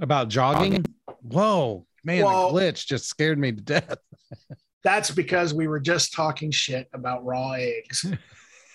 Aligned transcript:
About 0.00 0.28
jogging? 0.28 0.84
Whoa, 1.22 1.86
man, 2.04 2.24
Well- 2.24 2.52
the 2.52 2.60
glitch 2.60 2.86
just 2.86 3.06
scared 3.06 3.38
me 3.38 3.52
to 3.52 3.60
death. 3.60 3.96
That's 4.84 5.10
because 5.10 5.52
we 5.52 5.66
were 5.66 5.80
just 5.80 6.12
talking 6.12 6.50
shit 6.50 6.88
about 6.94 7.24
raw 7.24 7.52
eggs. 7.52 8.04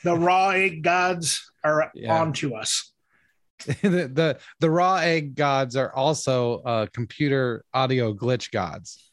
the 0.04 0.16
raw 0.16 0.50
egg 0.50 0.84
gods 0.84 1.50
are 1.64 1.90
Yeah. 1.96 2.14
onto 2.22 2.56
us. 2.56 2.92
the, 3.66 4.10
the 4.14 4.38
the 4.60 4.70
raw 4.70 4.96
egg 4.98 5.36
gods 5.36 5.78
are 5.78 5.94
also 5.96 6.56
uh 6.64 6.86
computer 6.94 7.64
audio 7.74 8.14
glitch 8.14 8.52
gods. 8.52 9.12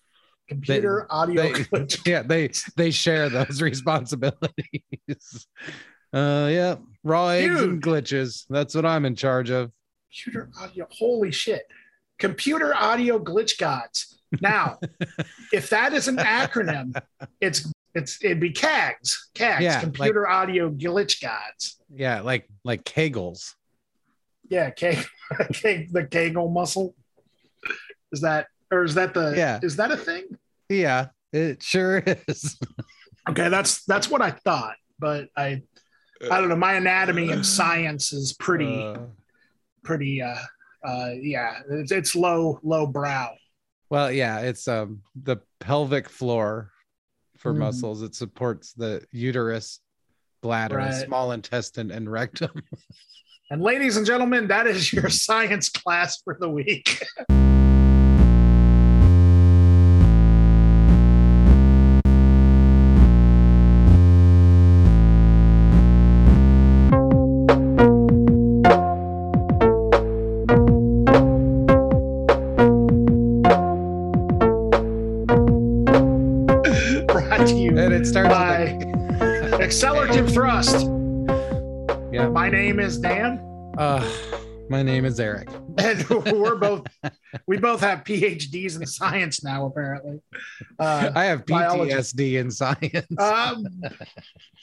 Computer 0.49 1.07
audio 1.11 1.43
They, 1.43 1.53
glitch. 1.53 2.01
yeah, 2.07 2.23
they 2.23 2.51
they 2.77 2.91
share 2.91 3.29
those 3.29 3.63
responsibilities. 3.63 5.47
Uh 6.13 6.49
yeah, 6.51 6.75
raw 7.05 7.29
eggs 7.29 7.61
and 7.63 7.81
glitches. 7.81 8.45
That's 8.51 8.75
what 8.75 8.85
I'm 8.85 9.05
in 9.05 9.15
charge 9.15 9.51
of. 9.51 9.71
computer 10.25 10.51
audio. 10.61 10.89
Holy 10.91 11.31
shit. 11.31 11.63
Computer 12.21 12.75
audio 12.75 13.19
glitch 13.19 13.59
gods. 13.59 14.21
Now, 14.41 14.79
if 15.53 15.71
that 15.71 15.93
is 15.93 16.07
an 16.07 16.19
acronym, 16.19 16.95
it's 17.41 17.71
it's 17.95 18.23
it'd 18.23 18.39
be 18.39 18.51
CAGs. 18.53 19.31
CAGs, 19.35 19.63
Yeah, 19.63 19.81
computer 19.81 20.29
audio 20.29 20.71
glitch 20.71 21.21
gods. 21.21 21.81
Yeah, 21.93 22.21
like 22.21 22.49
like 22.65 22.85
kegels. 22.85 23.55
Yeah, 24.49 24.71
K, 24.71 25.03
K 25.53 25.89
the 25.91 26.05
Kegel 26.05 26.49
muscle. 26.51 26.95
Is 28.13 28.21
that 28.21 28.47
or 28.71 28.85
is 28.85 28.95
that 28.95 29.15
the 29.15 29.35
Yeah. 29.37 29.59
is 29.63 29.75
that 29.77 29.91
a 29.91 29.97
thing? 29.97 30.25
Yeah, 30.69 31.09
it 31.33 31.63
sure 31.63 32.03
is. 32.07 32.57
Okay, 33.29 33.49
that's 33.51 33.85
that's 33.85 34.09
what 34.11 34.23
I 34.23 34.31
thought, 34.31 34.77
but 34.99 35.29
I 35.37 35.63
I 36.31 36.41
don't 36.41 36.49
know. 36.49 36.57
My 36.57 36.73
anatomy 36.75 37.31
and 37.31 37.45
science 37.45 38.13
is 38.15 38.33
pretty 38.33 38.83
Uh, 38.83 38.99
pretty 39.85 40.23
uh 40.23 40.37
uh 40.85 41.11
yeah, 41.21 41.61
it's, 41.69 41.93
it's 41.93 42.15
low 42.17 42.59
low 42.63 42.87
brow. 42.87 43.35
well, 43.91 44.11
yeah, 44.11 44.41
it's 44.41 44.67
um 44.69 45.03
the 45.15 45.37
pelvic 45.59 46.09
floor 46.09 46.71
for 47.37 47.53
Mhm. 47.53 47.59
muscles. 47.59 48.03
It 48.03 48.15
supports 48.15 48.73
the 48.73 49.03
uterus, 49.13 49.81
bladder, 50.43 50.77
Right. 50.77 50.95
small 51.07 51.33
intestine, 51.33 51.91
and 51.91 52.11
rectum. 52.11 52.63
And 53.51 53.61
ladies 53.63 53.97
and 53.97 54.07
gentlemen, 54.07 54.47
that 54.49 54.67
is 54.67 54.93
your 54.93 55.09
science 55.27 55.69
class 55.69 56.21
for 56.23 56.37
the 56.39 56.49
week. 56.49 57.03
name 82.71 82.79
is 82.79 82.99
Dan, 82.99 83.41
Uh, 83.79 84.09
my 84.69 84.81
name 84.81 85.05
is 85.05 85.19
Eric. 85.19 85.49
and 85.79 86.09
we're 86.09 86.55
both 86.55 86.87
we 87.49 87.57
both 87.59 87.81
have 87.81 88.05
PhDs 88.05 88.81
in 88.81 88.87
science 88.87 89.43
now, 89.43 89.67
apparently. 89.67 90.21
Uh, 90.79 91.11
I 91.13 91.25
have 91.25 91.45
biology. 91.47 91.91
PTSD 91.93 92.35
in 92.39 92.49
science. 92.53 93.07
um, 93.19 93.67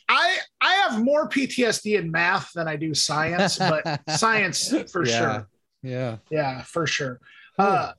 I 0.07 0.37
I 0.61 0.73
have 0.87 1.03
more 1.03 1.27
PTSD 1.27 1.99
in 1.99 2.09
math 2.09 2.53
than 2.53 2.65
I 2.69 2.77
do 2.77 2.93
science, 2.93 3.57
but 3.57 3.99
science 4.17 4.73
for 4.89 5.05
Yeah. 5.05 5.19
sure. 5.19 5.47
yeah. 5.83 6.17
Yeah, 6.29 6.61
for 6.61 6.87
sure. 6.87 7.19
Uh, 7.59 7.91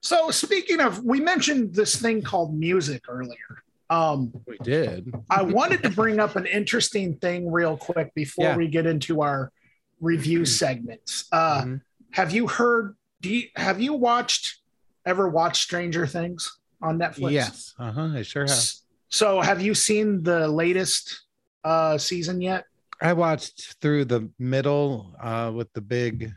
so 0.00 0.32
speaking 0.32 0.80
of, 0.80 1.04
we 1.04 1.20
mentioned 1.20 1.72
this 1.72 1.94
thing 2.02 2.20
called 2.22 2.52
music 2.58 3.04
earlier. 3.08 3.62
Um, 3.90 4.32
We 4.46 4.56
did. 4.62 5.14
I 5.28 5.42
wanted 5.42 5.82
to 5.82 5.90
bring 5.90 6.18
up 6.18 6.34
an 6.36 6.46
interesting 6.46 7.14
thing 7.18 7.52
real 7.52 7.76
quick 7.76 8.14
before 8.14 8.46
Yeah. 8.46 8.56
we 8.56 8.66
get 8.68 8.86
into 8.86 9.20
our 9.20 9.52
review 10.02 10.44
segments. 10.60 11.24
Uh, 11.32 11.62
Mhm. 11.62 11.80
have 12.10 12.32
you 12.32 12.46
heard? 12.48 12.94
Do 13.22 13.30
you 13.34 13.48
have 13.56 13.80
you 13.80 13.94
watched 13.94 14.58
ever 15.06 15.28
watched 15.28 15.62
Stranger 15.62 16.06
Things 16.06 16.58
on 16.82 16.98
Netflix? 16.98 17.30
Yes. 17.30 17.74
Uh 17.78 17.92
huh. 17.92 18.10
I 18.16 18.22
sure 18.22 18.42
have. 18.46 18.70
So 19.08 19.40
have 19.40 19.62
you 19.62 19.74
seen 19.74 20.22
the 20.22 20.48
latest 20.48 21.22
uh, 21.64 21.96
season 21.98 22.40
yet? 22.42 22.64
I 23.00 23.12
watched 23.14 23.76
through 23.80 24.04
the 24.06 24.28
middle 24.38 25.14
uh, 25.20 25.50
with 25.54 25.72
the 25.72 25.80
big, 25.80 26.32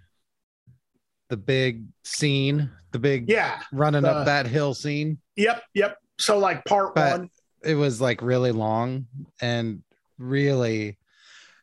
the 1.30 1.38
big 1.38 1.84
scene, 2.04 2.70
the 2.92 3.00
big 3.00 3.30
Yeah. 3.30 3.62
running 3.72 4.02
the- 4.04 4.12
up 4.12 4.26
that 4.26 4.46
hill 4.48 4.74
scene. 4.74 5.20
Yep. 5.36 5.64
Yep. 5.74 5.98
So 6.20 6.38
like 6.38 6.64
part 6.66 6.96
But- 6.96 7.20
one. 7.20 7.30
It 7.64 7.74
was 7.76 8.00
like 8.00 8.22
really 8.22 8.52
long 8.52 9.08
and 9.42 9.82
really, 10.20 11.00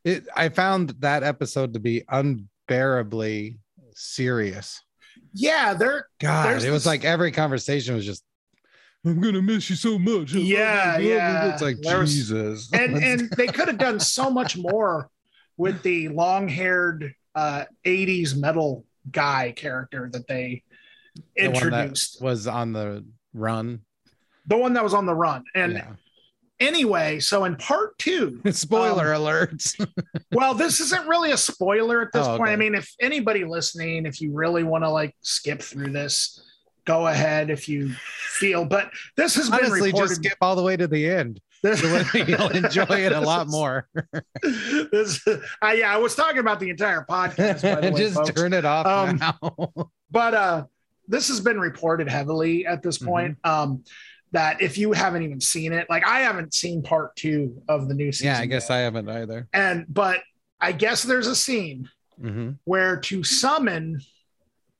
it. 0.04 0.26
I 0.36 0.48
found 0.48 0.90
that 1.00 1.22
episode 1.22 1.74
to 1.74 1.80
be 1.80 2.02
unbearably 2.08 3.58
serious. 3.94 4.82
Yeah, 5.34 5.74
they're 5.74 6.06
God, 6.20 6.50
it 6.50 6.54
was 6.56 6.64
this- 6.64 6.86
like 6.86 7.04
every 7.04 7.32
conversation 7.32 7.94
was 7.94 8.04
just. 8.06 8.24
I'm 9.04 9.20
gonna 9.20 9.42
miss 9.42 9.68
you 9.68 9.74
so 9.74 9.98
much. 9.98 10.32
Yeah, 10.32 10.96
yeah. 10.98 11.46
It's 11.52 11.62
like 11.62 11.78
There 11.80 11.98
was- 11.98 12.14
Jesus. 12.14 12.70
and 12.72 12.96
and 13.02 13.30
they 13.36 13.48
could 13.48 13.66
have 13.68 13.78
done 13.78 13.98
so 13.98 14.30
much 14.30 14.56
more 14.56 15.08
with 15.56 15.82
the 15.82 16.08
long-haired 16.08 17.12
uh 17.34 17.64
80s 17.84 18.36
metal 18.36 18.84
guy 19.10 19.52
character 19.56 20.08
that 20.12 20.28
they 20.28 20.62
The 21.34 21.48
one 21.48 21.52
that 21.52 21.62
introduced 21.64 22.22
was 22.22 22.46
on 22.46 22.72
the 22.72 23.04
run. 23.34 23.80
the 24.46 24.56
one 24.56 24.74
that 24.74 24.84
was 24.84 24.94
on 24.94 25.06
the 25.06 25.14
run 25.14 25.44
and 25.54 25.72
yeah. 25.72 25.92
Anyway 26.62 27.18
so 27.20 27.44
in 27.44 27.56
part 27.56 27.98
two 27.98 28.40
Spoiler 28.52 29.06
alerts. 29.06 29.74
well 30.32 30.54
this 30.54 30.80
isn't 30.80 31.06
really 31.08 31.32
a 31.32 31.36
spoiler 31.36 32.00
at 32.02 32.12
this 32.12 32.26
Oh, 32.26 32.38
point 32.38 32.50
i 32.50 32.56
mean 32.56 32.74
if 32.74 32.90
anybody 33.00 33.44
listening 33.44 34.06
if 34.06 34.20
you 34.20 34.32
really 34.32 34.62
want 34.64 34.84
to 34.84 34.90
like 34.90 35.14
skip 35.22 35.60
through 35.60 35.90
this 35.92 36.40
go 36.84 37.06
ahead 37.06 37.50
if 37.50 37.68
you 37.68 37.90
feel 38.38 38.64
but 38.64 38.90
this 39.16 39.34
has 39.36 39.50
been 39.50 39.70
reported 39.70 39.96
just 39.96 40.14
skip 40.16 40.38
all 40.40 40.56
the 40.56 40.62
way 40.62 40.76
to 40.76 40.86
the 40.88 41.08
end. 41.08 41.40
this, 41.62 41.80
You'll 42.14 42.48
enjoy 42.48 42.96
it 43.06 43.12
a 43.12 43.20
lot 43.20 43.46
more. 43.46 43.86
this, 44.90 45.24
uh, 45.28 45.68
yeah 45.68 45.94
i 45.94 45.96
was 45.96 46.14
talking 46.16 46.38
about 46.38 46.58
the 46.58 46.70
entire 46.70 47.06
podcast 47.08 47.62
by 47.62 47.80
the 47.80 47.92
way, 47.92 47.98
just 47.98 48.14
folks. 48.16 48.30
turn 48.32 48.52
it 48.52 48.64
off 48.64 48.86
Um, 48.86 49.16
now. 49.16 49.72
but 50.10 50.34
uh 50.34 50.64
this 51.08 51.28
has 51.28 51.40
been 51.40 51.60
reported 51.60 52.08
heavily 52.08 52.66
at 52.66 52.82
this 52.82 52.98
Mm-hmm. 52.98 53.06
point 53.06 53.38
um 53.44 53.84
that 54.32 54.60
if 54.62 54.78
you 54.78 54.92
haven't 54.92 55.22
even 55.22 55.40
seen 55.40 55.72
it 55.72 55.86
like 55.90 56.06
i 56.06 56.20
haven't 56.20 56.54
seen 56.54 56.82
part 56.82 57.14
two 57.16 57.62
of 57.68 57.88
the 57.88 57.94
new 57.94 58.10
season 58.10 58.26
yeah, 58.34 58.38
I 58.40 58.46
guess 58.46 58.68
yet. 58.70 58.76
I 58.76 58.80
haven't 58.80 59.08
either. 59.08 59.46
and 59.52 59.84
but 59.88 60.20
i 60.60 60.72
guess 60.72 61.02
there's 61.02 61.26
a 61.26 61.36
scene 61.36 61.88
hmm 62.20 62.50
where 62.64 62.96
to 62.98 63.22
summon 63.24 64.00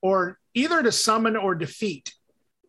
or 0.01 0.39
either 0.53 0.81
to 0.83 0.91
summon 0.91 1.35
or 1.35 1.55
defeat 1.55 2.13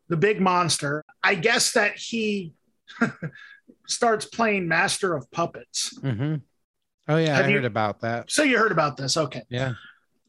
the 0.08 0.16
big 0.16 0.40
monster 0.40 1.04
i 1.22 1.34
guess 1.34 1.72
that 1.72 1.96
he 1.96 2.52
starts 3.86 4.24
playing 4.26 4.68
master 4.68 5.14
of 5.14 5.30
puppets 5.30 5.96
hmm 6.00 6.36
Oh 7.06 7.18
yeah, 7.18 7.36
Have 7.36 7.44
I 7.44 7.48
you- 7.48 7.54
heard 7.56 7.66
about 7.66 8.00
that. 8.00 8.30
so 8.30 8.42
you 8.42 8.56
heard 8.56 8.72
about 8.72 8.96
this 8.96 9.16
okay 9.18 9.42
Yeah. 9.50 9.74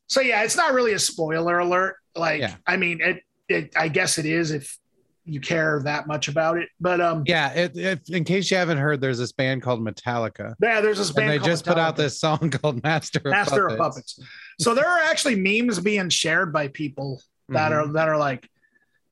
So 0.07 0.19
yeah, 0.21 0.43
it's 0.43 0.57
not 0.57 0.73
really 0.73 0.91
a 0.93 0.99
spoiler 0.99 1.57
alert. 1.59 1.95
Like, 2.15 2.41
Yeah. 2.41 2.55
I 2.67 2.75
mean, 2.77 2.99
it, 3.01 3.23
it, 3.47 3.71
I 3.77 3.87
guess 3.87 4.17
it 4.19 4.25
is 4.25 4.51
if 4.51 4.77
you 5.25 5.39
care 5.39 5.81
that 5.83 6.05
much 6.07 6.27
about 6.27 6.57
it. 6.57 6.69
But 6.79 7.01
um, 7.01 7.23
Yeah. 7.25 7.51
It, 7.53 7.75
it, 7.75 8.09
in 8.09 8.23
case 8.23 8.49
you 8.51 8.57
haven't 8.57 8.77
heard, 8.77 9.01
there's 9.01 9.17
this 9.17 9.31
band 9.31 9.61
called 9.63 9.81
Metallica. 9.81 10.53
yeah, 10.61 10.81
there's 10.81 10.97
this 10.99 11.15
And 11.15 11.29
they 11.29 11.39
just 11.39 11.65
put 11.65 11.77
out 11.79 11.95
this 11.95 12.19
song 12.19 12.49
called 12.51 12.83
Master 12.83 13.19
of 13.19 13.25
Master 13.31 13.67
Puppets. 13.69 13.73
of 13.73 13.77
Puppets. 13.79 14.19
So 14.59 14.73
there 14.75 14.87
are 14.87 14.99
actually 14.99 15.35
memes 15.35 15.79
being 15.79 16.09
shared 16.09 16.53
by 16.53 16.67
people 16.69 17.21
that 17.49 17.71
Mhm. 17.71 17.75
are 17.89 17.93
that 17.93 18.07
are 18.09 18.17
like, 18.17 18.49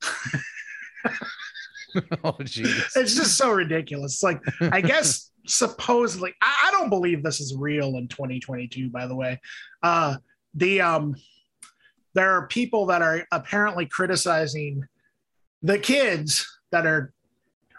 oh 2.24 2.34
jeez. 2.42 2.90
it's 2.96 3.16
just 3.16 3.38
so 3.38 3.52
ridiculous. 3.52 4.24
Like 4.24 4.42
I 4.62 4.82
guess 4.82 5.32
supposedly, 5.46 6.34
I, 6.42 6.66
I 6.68 6.72
don't 6.72 6.90
believe 6.90 7.24
this 7.24 7.40
is 7.40 7.56
real 7.58 7.98
in 7.98 8.08
2022. 8.08 8.90
By 8.90 9.08
the 9.08 9.16
way, 9.16 9.40
uh, 9.84 10.18
the 10.56 10.82
um, 10.82 11.16
there 12.16 12.32
are 12.32 12.48
people 12.48 12.86
that 12.88 13.02
are 13.02 13.26
apparently 13.32 13.86
criticizing 13.86 14.84
the 15.64 15.80
kids 15.80 16.46
that 16.72 16.86
are 16.86 17.12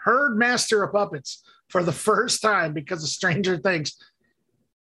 heard 0.03 0.35
Master 0.37 0.83
of 0.83 0.91
Puppets 0.91 1.43
for 1.69 1.83
the 1.83 1.91
first 2.09 2.41
time 2.41 2.73
because 2.73 3.03
of 3.03 3.09
Stranger 3.09 3.57
Things, 3.57 3.95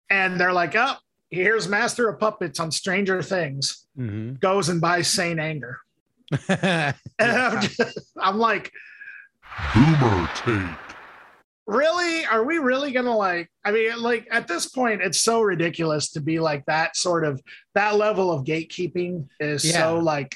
and 0.09 0.39
they're 0.39 0.53
like, 0.53 0.75
"Oh, 0.75 0.95
here's 1.29 1.67
Master 1.67 2.07
of 2.09 2.19
Puppets 2.19 2.59
on 2.59 2.71
Stranger 2.71 3.21
Things." 3.21 3.85
Mhm. 3.97 4.39
Goes 4.39 4.69
and 4.69 4.79
buys 4.79 5.07
Saint 5.07 5.39
Anger, 5.39 5.77
and 6.47 6.95
I'm, 7.19 7.61
just, 7.61 7.99
I'm 8.17 8.37
like, 8.37 8.71
Boomer 9.73 10.29
tape. 10.35 10.77
really 11.67 12.25
are 12.25 12.43
we 12.45 12.57
really 12.57 12.91
gonna 12.91 13.15
like 13.15 13.49
i 13.65 13.71
mean 13.71 14.01
like 14.01 14.27
at 14.31 14.47
this 14.47 14.67
point 14.67 15.01
it's 15.01 15.19
so 15.21 15.41
ridiculous 15.41 16.09
to 16.11 16.19
be 16.21 16.39
like 16.39 16.65
that 16.65 16.95
sort 16.97 17.23
of 17.25 17.39
that 17.75 17.95
level 17.95 18.31
of 18.31 18.45
gatekeeping 18.45 19.27
is 19.39 19.63
Yeah. 19.65 19.77
so 19.77 19.99
like 19.99 20.35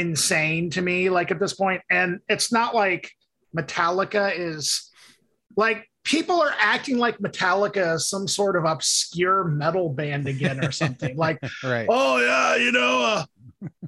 insane 0.00 0.70
to 0.70 0.80
me 0.82 1.10
like 1.10 1.30
at 1.30 1.38
this 1.40 1.54
point 1.54 1.82
and 1.90 2.20
it's 2.28 2.52
not 2.52 2.74
like 2.74 3.10
metallica 3.56 4.32
is 4.36 4.90
like 5.56 5.88
people 6.04 6.40
are 6.40 6.52
acting 6.58 6.98
like 6.98 7.18
metallica 7.18 7.94
is 7.96 8.08
some 8.08 8.26
sort 8.28 8.56
of 8.56 8.64
obscure 8.64 9.44
metal 9.44 9.88
band 9.90 10.26
again 10.28 10.64
or 10.64 10.70
something 10.72 11.16
like 11.26 11.38
right. 11.64 11.86
oh 11.88 12.18
yeah 12.18 12.56
you 12.56 12.72
know 12.72 13.02
uh, 13.02 13.24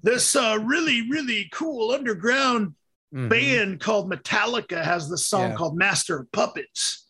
this 0.02 0.34
uh, 0.36 0.58
really 0.64 1.08
really 1.10 1.48
cool 1.52 1.92
underground 1.92 2.74
Mhm. 3.12 3.28
band 3.28 3.80
called 3.80 4.08
metallica 4.08 4.84
has 4.84 5.10
this 5.10 5.26
song 5.26 5.50
Yeah. 5.50 5.56
called 5.56 5.76
master 5.76 6.20
of 6.20 6.30
puppets 6.30 7.08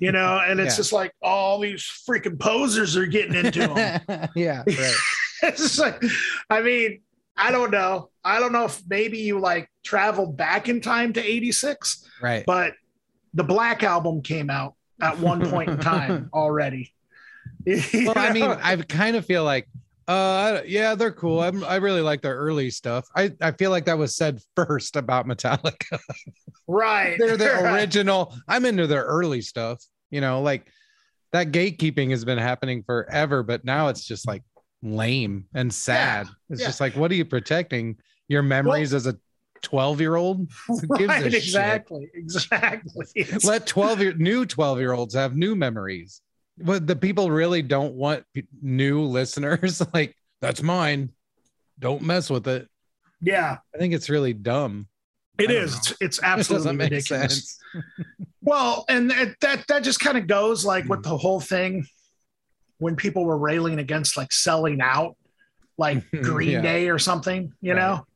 you 0.00 0.10
know 0.10 0.40
and 0.46 0.58
it's 0.58 0.72
Yeah. 0.72 0.76
just 0.78 0.92
like 0.94 1.12
all 1.20 1.60
these 1.60 1.82
freaking 2.08 2.40
posers 2.40 2.96
are 2.96 3.04
getting 3.04 3.34
into 3.34 3.58
them 3.68 4.00
yeah. 4.34 4.62
Right. 4.66 4.94
it's 5.42 5.60
just 5.60 5.78
like 5.78 6.02
i 6.48 6.62
mean 6.62 7.02
i 7.36 7.50
don't 7.50 7.70
know 7.70 8.10
i 8.24 8.38
don't 8.40 8.52
know 8.52 8.64
if 8.64 8.82
maybe 8.88 9.18
you 9.18 9.38
like 9.40 9.68
traveled 9.84 10.36
back 10.36 10.68
in 10.68 10.80
time 10.80 11.12
to 11.12 11.22
86 11.22 12.08
Right. 12.22 12.44
but 12.46 12.74
the 13.34 13.44
black 13.44 13.82
album 13.82 14.22
came 14.22 14.50
out 14.50 14.74
at 15.00 15.18
one 15.18 15.48
point 15.50 15.70
in 15.70 15.78
time 15.78 16.30
already 16.34 16.92
well, 17.66 18.12
I 18.16 18.32
mean. 18.32 18.44
I 18.44 18.76
kind 18.76 19.16
of 19.16 19.24
feel 19.24 19.42
like, 19.42 19.68
uh, 20.06 20.60
yeah, 20.66 20.94
they're 20.94 21.12
cool. 21.12 21.40
I'm, 21.40 21.64
I 21.64 21.76
really 21.76 22.02
like 22.02 22.20
their 22.20 22.36
early 22.36 22.68
stuff. 22.70 23.06
I, 23.16 23.32
I 23.40 23.52
feel 23.52 23.70
like 23.70 23.86
that 23.86 23.96
was 23.96 24.14
said 24.16 24.40
first 24.56 24.96
about 24.96 25.26
Metallica. 25.26 25.98
right 26.66 27.16
they're 27.18 27.36
the 27.38 27.46
right. 27.46 27.74
original. 27.74 28.34
I'm 28.48 28.66
into 28.66 28.86
their 28.86 29.04
early 29.04 29.40
stuff. 29.40 29.82
You 30.10 30.20
know, 30.20 30.42
like 30.42 30.66
that 31.32 31.52
gatekeeping 31.52 32.10
has 32.10 32.24
been 32.24 32.38
happening 32.38 32.82
forever, 32.84 33.42
but 33.42 33.64
now 33.64 33.88
it's 33.88 34.04
just 34.04 34.26
like 34.26 34.42
lame 34.84 35.46
and 35.54 35.72
sad. 35.72 36.28
it's 36.50 36.60
yeah. 36.60 36.66
just 36.66 36.80
like, 36.80 36.94
what 36.94 37.10
are 37.10 37.14
you 37.14 37.24
protecting? 37.24 37.96
Your 38.28 38.42
memories 38.42 38.94
as 38.94 39.06
a 39.06 39.16
12 39.62 40.00
year 40.00 40.14
old? 40.14 40.48
Who 40.68 40.80
gives 40.96 41.02
a 41.02 41.06
right, 41.06 41.22
shit? 41.22 41.34
exactly 41.34 42.10
exactly 42.14 43.06
It's- 43.16 43.44
Let 43.44 43.66
12 43.66 44.00
year 44.00 44.14
new 44.14 44.46
12 44.46 44.78
year 44.78 44.92
olds 44.92 45.14
have 45.14 45.36
new 45.36 45.56
memories. 45.56 46.20
But 46.56 46.86
the 46.86 46.94
people 46.94 47.30
really 47.32 47.62
don't 47.62 47.94
want 47.94 48.24
p- 48.32 48.46
new 48.62 49.02
listeners. 49.02 49.82
like, 49.92 50.14
that's 50.40 50.62
mine. 50.62 51.10
Don't 51.80 52.02
mess 52.02 52.30
with 52.30 52.46
it. 52.46 52.68
yeah 53.20 53.58
I 53.74 53.78
think 53.78 53.94
it's 53.94 54.08
really 54.08 54.32
dumb. 54.32 54.86
it 55.38 55.50
is 55.50 55.76
it's, 55.76 55.94
it's 56.00 56.22
absolutely 56.22 56.76
ridiculous 56.76 57.06
sense. 57.08 57.58
Well, 58.42 58.84
and 58.88 59.10
it, 59.10 59.40
that 59.40 59.66
that 59.68 59.82
just 59.82 59.98
kind 60.00 60.18
of 60.18 60.26
goes 60.26 60.64
like 60.64 60.84
with 60.84 60.98
hmm. 60.98 61.10
the 61.10 61.16
whole 61.16 61.40
thing 61.40 61.86
when 62.78 62.96
people 62.96 63.24
were 63.24 63.38
railing 63.38 63.78
against 63.78 64.16
like 64.16 64.32
selling 64.32 64.80
out, 64.80 65.16
like 65.78 66.02
Green 66.22 66.50
Yeah. 66.50 66.60
Day 66.62 66.88
or 66.88 66.98
something, 66.98 67.52
you 67.60 67.72
Right. 67.74 67.78
know, 67.80 68.06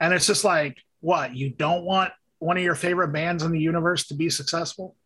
and 0.00 0.12
it's 0.12 0.26
just 0.26 0.44
like, 0.44 0.76
what 1.00 1.34
you 1.34 1.50
don't 1.50 1.84
want 1.84 2.12
one 2.38 2.56
of 2.56 2.62
your 2.62 2.74
favorite 2.74 3.08
bands 3.12 3.42
in 3.42 3.52
the 3.52 3.60
universe 3.60 4.06
to 4.08 4.14
be 4.14 4.30
successful? 4.30 4.96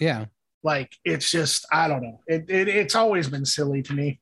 Yeah. 0.00 0.26
Like 0.62 0.92
it's 1.04 1.30
just 1.30 1.64
I 1.72 1.86
don't 1.88 2.02
know. 2.02 2.20
It, 2.26 2.46
it 2.50 2.68
it's 2.68 2.94
always 2.94 3.28
been 3.28 3.44
silly 3.44 3.82
to 3.82 3.92
me. 3.94 4.20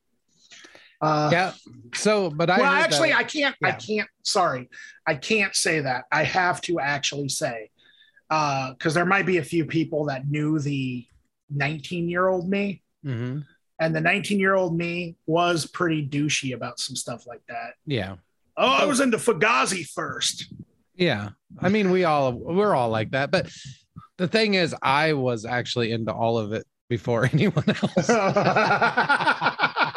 Uh, 1.01 1.29
Yeah. 1.31 1.53
So, 1.93 2.29
but 2.29 2.49
I 2.49 2.57
well, 2.59 2.71
actually, 2.71 3.09
that- 3.09 3.17
I 3.19 3.23
can't. 3.23 3.55
I 3.63 3.71
can't. 3.71 4.07
Sorry, 4.23 4.69
I 5.07 5.15
can't 5.15 5.55
say 5.55 5.79
that. 5.81 6.05
I 6.11 6.23
have 6.23 6.61
to 6.61 6.79
actually 6.79 7.29
say 7.29 7.69
because 8.29 8.93
there 8.93 9.05
might 9.05 9.25
be 9.25 9.37
a 9.37 9.43
few 9.43 9.65
people 9.65 10.05
that 10.05 10.27
knew 10.27 10.59
the 10.59 11.05
19 11.49 12.09
year 12.09 12.27
old 12.27 12.49
me, 12.49 12.81
Mhm. 13.05 13.43
And 13.79 13.95
the 13.95 14.01
19 14.01 14.39
year 14.39 14.53
old 14.55 14.77
me 14.77 15.15
was 15.25 15.65
pretty 15.65 16.05
douchey 16.07 16.53
about 16.53 16.79
some 16.79 16.95
stuff 16.95 17.25
like 17.27 17.41
that. 17.49 17.73
yeah. 17.85 18.15
Oh, 18.57 18.67
I 18.67 18.85
was 18.85 19.01
into 19.01 19.17
Fugazi 19.17 19.85
first. 19.85 20.53
Yeah. 20.95 21.31
I 21.59 21.67
mean, 21.67 21.91
we 21.91 22.05
all 22.05 22.31
we're 22.31 22.73
all 22.73 22.87
like 22.89 23.11
that. 23.11 23.29
But 23.29 23.49
the 24.17 24.29
thing 24.29 24.53
is, 24.53 24.73
I 24.81 25.11
was 25.11 25.43
actually 25.43 25.91
into 25.91 26.13
all 26.13 26.37
of 26.37 26.53
it 26.53 26.65
before 26.87 27.25
anyone 27.33 27.65
else. 27.67 28.09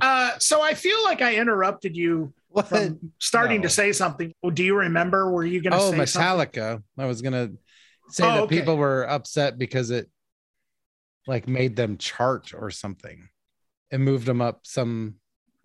uh, 0.00 0.38
so 0.38 0.62
I 0.62 0.74
feel 0.74 1.02
like 1.04 1.22
I 1.22 1.36
interrupted 1.36 1.96
you 1.96 2.32
what? 2.48 2.68
from 2.68 3.12
starting 3.18 3.58
No. 3.58 3.62
to 3.64 3.68
say 3.68 3.92
something. 3.92 4.32
Oh, 4.42 4.50
Do 4.50 4.64
you 4.64 4.76
remember? 4.76 5.30
Were 5.30 5.44
you 5.44 5.62
going 5.62 5.72
to 5.72 5.78
Oh, 5.78 5.90
say 5.92 6.06
something? 6.06 6.48
Metallica. 6.62 6.82
I 6.98 7.06
was 7.06 7.22
gonna 7.22 7.50
say 8.10 8.24
Oh, 8.24 8.34
that 8.34 8.42
okay. 8.44 8.58
people 8.58 8.76
were 8.76 9.08
upset 9.08 9.58
because 9.58 9.90
it 9.90 10.08
like 11.30 11.46
made 11.48 11.76
them 11.76 11.96
chart 11.96 12.52
or 12.54 12.70
something. 12.70 13.28
and 13.92 14.04
moved 14.04 14.24
them 14.26 14.40
up 14.40 14.60
some 14.64 15.16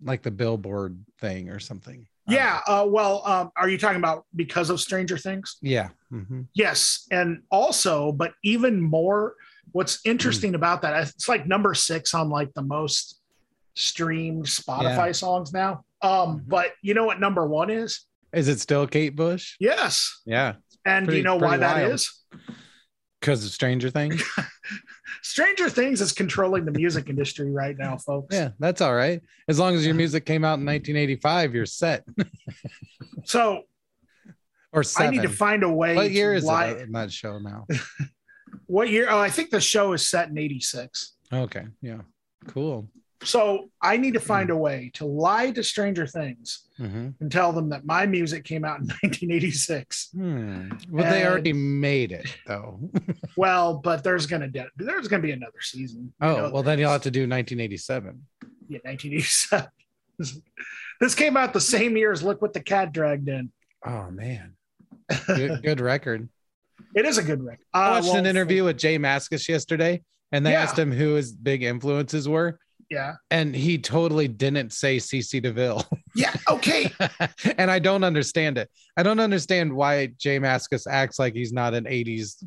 like 0.02 0.22
the 0.22 0.30
billboard 0.32 0.98
thing 1.20 1.48
or 1.48 1.60
something. 1.60 2.06
Yeah. 2.28 2.60
Uh, 2.66 2.84
well, 2.88 3.22
um, 3.24 3.50
are 3.56 3.68
you 3.68 3.78
talking 3.78 3.98
about 3.98 4.24
because 4.34 4.68
of 4.68 4.80
Stranger 4.80 5.16
Things? 5.16 5.56
Yeah. 5.62 5.90
Mhm. 6.12 6.48
Yes, 6.52 7.06
and 7.12 7.42
also, 7.52 8.10
but 8.10 8.32
even 8.42 8.80
more, 8.80 9.34
what's 9.70 10.02
Hmm. 10.02 10.10
interesting 10.10 10.54
about 10.56 10.82
that, 10.82 11.06
it's 11.08 11.28
like 11.28 11.46
number 11.46 11.72
six 11.72 12.14
on 12.14 12.28
like 12.28 12.52
the 12.54 12.62
most 12.62 13.20
streamed 13.74 14.46
Spotify 14.46 15.14
songs 15.14 15.52
now. 15.52 15.84
Um, 16.02 16.40
Mhm. 16.40 16.48
but 16.48 16.72
you 16.82 16.94
know 16.94 17.04
what 17.04 17.20
number 17.20 17.46
one 17.46 17.70
is? 17.70 18.06
Is 18.32 18.48
it 18.48 18.58
still 18.58 18.86
Kate 18.88 19.14
Bush? 19.14 19.54
Yes, 19.60 20.20
Yeah. 20.26 20.54
and 20.84 21.06
do 21.08 21.16
you 21.16 21.22
know 21.22 21.36
why 21.36 21.48
pretty 21.56 21.60
that 21.60 21.76
wild. 21.82 21.92
is? 21.94 22.24
Because 23.20 23.44
of 23.44 23.52
Stranger 23.52 23.88
Things. 23.90 24.20
Stranger 25.26 25.68
Things 25.68 26.00
is 26.00 26.12
controlling 26.12 26.64
the 26.64 26.70
music 26.70 27.08
industry 27.08 27.50
right 27.50 27.76
now, 27.76 27.96
folks. 27.96 28.32
Yeah, 28.32 28.50
that's 28.60 28.80
all 28.80 28.94
right. 28.94 29.20
As 29.48 29.58
long 29.58 29.74
as 29.74 29.84
your 29.84 29.96
music 29.96 30.24
came 30.24 30.44
out 30.44 30.60
in 30.60 30.64
1985, 30.64 31.52
you're 31.52 31.66
set. 31.66 32.04
So 33.24 33.62
or 34.72 34.84
I 34.96 35.10
need 35.10 35.22
to 35.22 35.28
find 35.28 35.64
a 35.64 35.68
way. 35.68 35.96
what 35.96 36.12
year 36.12 36.32
is 36.32 36.44
lie- 36.44 36.68
it 36.68 37.12
show 37.12 37.38
now? 37.40 37.66
What 38.68 38.88
year? 38.88 39.08
Oh, 39.10 39.18
I 39.18 39.28
think 39.28 39.50
the 39.50 39.60
show 39.60 39.92
is 39.92 40.08
set 40.08 40.28
in 40.28 40.38
'86. 40.38 41.14
Okay, 41.32 41.66
yeah, 41.82 42.00
cool. 42.48 42.88
So 43.26 43.70
I 43.82 43.96
need 43.96 44.14
to 44.14 44.20
find 44.20 44.50
a 44.50 44.56
way 44.56 44.90
to 44.94 45.04
lie 45.04 45.50
to 45.50 45.62
Stranger 45.62 46.06
Things 46.06 46.62
hmm 46.76 47.08
and 47.20 47.32
tell 47.32 47.52
them 47.52 47.70
that 47.70 47.84
my 47.86 48.04
music 48.06 48.44
came 48.44 48.64
out 48.64 48.80
in 48.80 48.86
1986. 49.02 50.10
Hmm. 50.12 50.68
Well, 50.90 51.10
they 51.10 51.26
already 51.26 51.52
made 51.52 52.12
it 52.12 52.26
though. 52.46 52.78
Well, 53.36 53.78
but 53.78 54.02
there's 54.04 54.26
gonna 54.26 54.48
de- 54.48 54.70
there's 54.76 55.08
gonna 55.08 55.22
be 55.22 55.32
another 55.32 55.60
season. 55.60 56.12
you 56.20 56.26
oh, 56.28 56.36
know, 56.36 56.50
well, 56.50 56.62
then 56.62 56.78
you'll 56.78 56.90
have 56.90 57.02
to 57.02 57.10
do 57.10 57.20
1987. 57.28 58.22
yeah, 58.68 58.78
1987. 58.84 59.68
this 61.00 61.14
came 61.14 61.36
out 61.36 61.52
the 61.52 61.60
same 61.60 61.96
year 61.96 62.12
as 62.12 62.22
Look 62.22 62.40
What 62.40 62.52
the 62.54 62.60
Cat 62.62 62.92
Dragged 62.92 63.28
In. 63.28 63.50
Oh 63.84 64.10
man, 64.10 64.54
good, 65.26 65.62
good 65.62 65.80
record. 65.80 66.28
It 66.94 67.04
is 67.04 67.18
a 67.18 67.22
good 67.22 67.42
record. 67.42 67.64
I 67.74 67.88
Uh, 67.98 68.02
watched 68.02 68.14
an 68.14 68.26
interview 68.26 68.64
with 68.64 68.78
J 68.78 68.98
Mascis 68.98 69.48
yesterday, 69.48 70.02
and 70.32 70.44
they 70.46 70.52
Yeah. 70.52 70.62
asked 70.62 70.78
him 70.78 70.92
who 70.92 71.14
his 71.14 71.32
big 71.32 71.62
influences 71.62 72.28
were, 72.28 72.58
Yeah. 72.90 73.14
and 73.30 73.54
he 73.54 73.78
totally 73.78 74.28
didn't 74.28 74.72
say 74.72 74.98
CC 74.98 75.42
DeVille. 75.42 75.84
Yeah. 76.14 76.34
Okay. 76.48 76.90
and 77.58 77.70
I 77.70 77.78
don't 77.78 78.04
understand 78.04 78.58
it. 78.58 78.70
I 78.96 79.02
don't 79.02 79.20
understand 79.20 79.72
why 79.72 80.06
J 80.18 80.38
Mascis 80.38 80.86
acts 80.88 81.18
like 81.18 81.34
he's 81.34 81.52
not 81.52 81.74
an 81.74 81.84
80s 81.84 82.42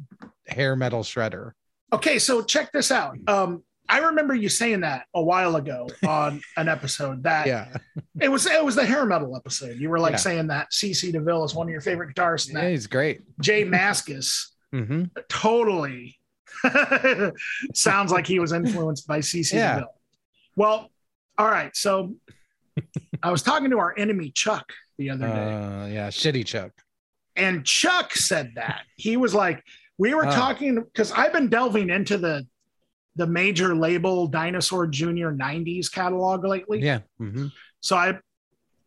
hair 0.48 0.75
metal 0.75 1.03
shredder. 1.03 1.51
Okay. 1.93 2.19
So 2.19 2.41
check 2.41 2.72
this 2.72 2.91
out. 2.91 3.17
Um, 3.27 3.63
I 3.91 4.00
remember 4.00 4.36
you 4.36 4.50
saying 4.50 4.81
that 4.81 5.05
a 5.15 5.22
while 5.22 5.55
ago 5.55 5.89
on 6.08 6.41
an 6.58 6.67
episode 6.69 7.24
that 7.24 7.48
Yeah. 7.48 7.75
it 8.22 8.29
was 8.29 8.46
it 8.46 8.63
was 8.63 8.75
the 8.75 8.86
hair 8.86 9.05
metal 9.05 9.36
episode. 9.36 9.77
You 9.77 9.89
were 9.89 10.00
like 10.00 10.12
Yeah. 10.13 10.17
saying 10.17 10.48
that 10.48 10.72
CC 10.72 11.12
DeVille 11.12 11.43
is 11.43 11.53
one 11.55 11.67
of 11.67 11.72
your 11.72 11.81
favorite 11.81 12.15
guitarists. 12.15 12.53
Yeah, 12.53 12.62
that 12.62 12.69
he's 12.72 12.88
great. 12.88 13.22
J 13.41 13.65
Mascis 13.65 14.46
hmm 14.72 15.05
totally 15.29 16.15
sounds 17.74 18.12
like 18.12 18.27
he 18.27 18.39
was 18.39 18.51
influenced 18.51 19.08
by 19.08 19.19
CC 19.19 19.53
Yeah. 19.53 19.74
DeVille. 19.75 19.93
Well, 20.56 20.89
all 21.38 21.48
right. 21.48 21.75
So 21.75 22.15
I 23.24 23.32
was 23.32 23.41
talking 23.44 23.70
to 23.72 23.79
our 23.79 23.94
enemy 23.98 24.32
Chuck 24.32 24.72
the 24.98 25.10
other 25.12 25.27
day, 25.27 25.53
Uh, 25.53 25.86
yeah, 25.88 26.08
shitty 26.10 26.46
Chuck. 26.46 26.72
and 27.36 27.65
Chuck 27.65 28.13
said 28.13 28.51
that 28.56 28.82
he 28.98 29.15
was 29.18 29.34
like, 29.34 29.63
we 29.98 30.13
were 30.13 30.25
Oh. 30.27 30.32
talking 30.32 30.75
because 30.82 31.12
I've 31.12 31.34
been 31.34 31.50
delving 31.50 31.89
into 31.89 32.18
the 32.18 32.46
the 33.15 33.27
major 33.27 33.75
label 33.75 34.27
Dinosaur 34.27 34.88
Junior 34.88 35.32
'90s 35.34 35.91
catalog 35.91 36.46
lately. 36.46 36.79
Yeah. 36.82 37.00
hmm 37.18 37.48
So 37.82 37.98
I 37.98 38.18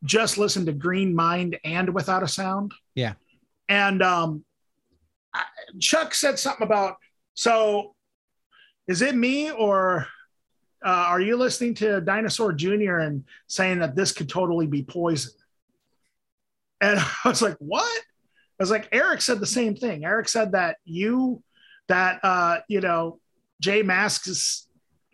just 0.04 0.38
listened 0.38 0.66
to 0.66 0.72
Green 0.72 1.14
Mind 1.14 1.58
and 1.64 1.92
Without 1.94 2.22
a 2.22 2.28
Sound. 2.28 2.72
Yeah. 2.94 3.14
And 3.68 4.02
um, 4.02 4.44
Chuck 5.80 6.14
said 6.14 6.38
something 6.38 6.66
about 6.66 6.96
so 7.34 7.94
is 8.88 9.00
it 9.02 9.14
me 9.14 9.50
or 9.50 10.06
uh, 10.84 11.06
are 11.08 11.20
you 11.20 11.36
listening 11.36 11.74
to 11.74 12.00
Dinosaur 12.00 12.52
Jr. 12.52 12.98
and 12.98 13.24
saying 13.46 13.80
that 13.80 13.94
this 13.94 14.12
could 14.12 14.28
totally 14.28 14.66
be 14.66 14.82
poison? 14.82 15.32
And 16.80 16.98
I 17.24 17.28
was 17.28 17.42
like, 17.42 17.56
what? 17.58 18.00
I 18.60 18.62
was 18.62 18.70
like, 18.70 18.88
Eric 18.92 19.20
said 19.20 19.40
the 19.40 19.46
same 19.46 19.74
thing. 19.74 20.04
Eric 20.04 20.28
said 20.28 20.52
that 20.52 20.76
you, 20.84 21.42
that, 21.88 22.20
uh, 22.22 22.58
you 22.68 22.80
know, 22.80 23.18
J 23.60 23.82
Mascis' 23.82 24.66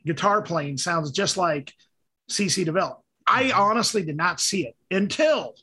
guitar 0.05 0.43
playing 0.43 0.79
sounds 0.79 1.11
just 1.11 1.37
like 1.37 1.73
CC 2.31 2.65
DeVille. 2.65 3.05
I 3.27 3.53
honestly 3.53 4.03
did 4.03 4.17
not 4.17 4.41
see 4.41 4.67
it 4.67 4.77
until 4.91 5.55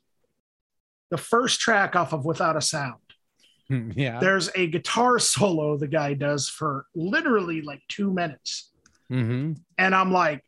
the 1.09 1.17
first 1.17 1.59
track 1.59 1.95
off 1.95 2.13
of 2.13 2.25
Without 2.25 2.55
a 2.55 2.61
Sound. 2.61 2.99
yeah. 3.69 4.19
There's 4.19 4.49
a 4.55 4.67
guitar 4.67 5.19
solo 5.19 5.77
the 5.77 5.87
guy 5.87 6.13
does 6.13 6.47
for 6.47 6.85
literally 6.95 7.61
like 7.61 7.81
two 7.87 8.13
minutes. 8.13 8.71
Hmm 9.09 9.53
And 9.77 9.95
I'm 9.95 10.11
like, 10.11 10.43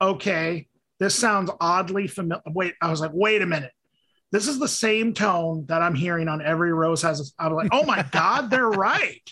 okay, 0.00 0.68
this 1.00 1.14
sounds 1.14 1.50
oddly 1.60 2.06
familiar. 2.06 2.42
Wait, 2.46 2.74
I 2.80 2.90
was 2.90 3.00
like, 3.00 3.12
wait 3.14 3.42
a 3.42 3.46
minute. 3.46 3.72
This 4.32 4.48
is 4.48 4.58
the 4.58 4.68
same 4.68 5.14
tone 5.14 5.66
that 5.68 5.82
I'm 5.82 5.94
hearing 5.94 6.28
on 6.28 6.42
every 6.42 6.72
Rose 6.72 7.02
has. 7.02 7.32
I 7.38 7.48
was 7.48 7.56
like, 7.56 7.68
oh 7.72 7.84
my 7.84 8.04
God, 8.12 8.50
they're 8.50 8.68
right. 8.68 9.22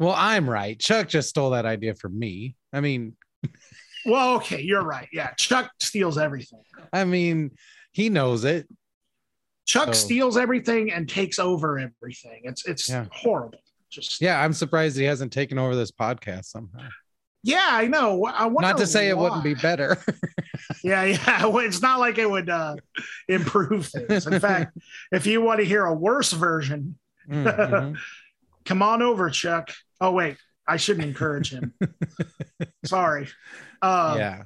Well, 0.00 0.14
I'm 0.16 0.48
right. 0.48 0.78
Chuck 0.78 1.08
just 1.08 1.28
stole 1.28 1.50
that 1.50 1.66
idea 1.66 1.94
from 1.94 2.18
me. 2.18 2.56
I 2.72 2.80
mean, 2.80 3.16
Well, 4.06 4.36
okay, 4.36 4.62
you're 4.62 4.84
right. 4.84 5.08
Yeah, 5.12 5.32
Chuck 5.34 5.70
steals 5.80 6.16
everything. 6.18 6.62
I 6.92 7.04
mean, 7.04 7.50
he 7.92 8.08
knows 8.08 8.44
it. 8.44 8.66
Chuck 9.66 9.88
Oh. 9.90 9.92
steals 9.92 10.36
everything 10.38 10.90
and 10.92 11.06
takes 11.08 11.38
over 11.38 11.78
everything. 11.78 12.42
It's 12.44 12.64
it's 12.66 12.88
Yeah. 12.88 13.06
horrible. 13.12 13.58
Just 13.90 14.20
Yeah, 14.22 14.42
I'm 14.42 14.52
surprised 14.54 14.96
he 14.96 15.04
hasn't 15.04 15.32
taken 15.32 15.58
over 15.58 15.74
this 15.76 15.90
podcast 15.90 16.46
somehow. 16.46 16.88
Yeah, 17.48 17.68
I 17.70 17.86
know. 17.86 18.24
I 18.26 18.46
wonder 18.46 18.68
Not 18.68 18.78
to 18.78 18.86
say 18.86 19.08
it 19.08 19.16
wouldn't 19.16 19.42
be 19.44 19.54
better. 19.54 19.96
Yeah, 20.84 21.04
yeah. 21.04 21.50
It's 21.64 21.80
not 21.80 21.98
like 21.98 22.18
it 22.18 22.28
would 22.30 22.48
uh, 22.50 22.76
improve 23.26 23.86
things. 23.86 24.26
In 24.26 24.38
fact, 24.38 24.76
if 25.12 25.26
you 25.26 25.40
want 25.40 25.60
to 25.60 25.64
hear 25.66 25.84
a 25.84 25.94
worse 25.94 26.32
version, 26.32 26.98
Mhm. 27.28 27.96
come 28.66 28.82
on 28.82 29.00
over, 29.02 29.30
Chuck. 29.30 29.70
Oh 30.00 30.12
wait, 30.12 30.36
I 30.66 30.76
shouldn't 30.76 31.06
encourage 31.06 31.50
him. 31.52 31.72
Sorry. 32.84 33.28
Uh, 33.80 34.14
yeah. 34.18 34.42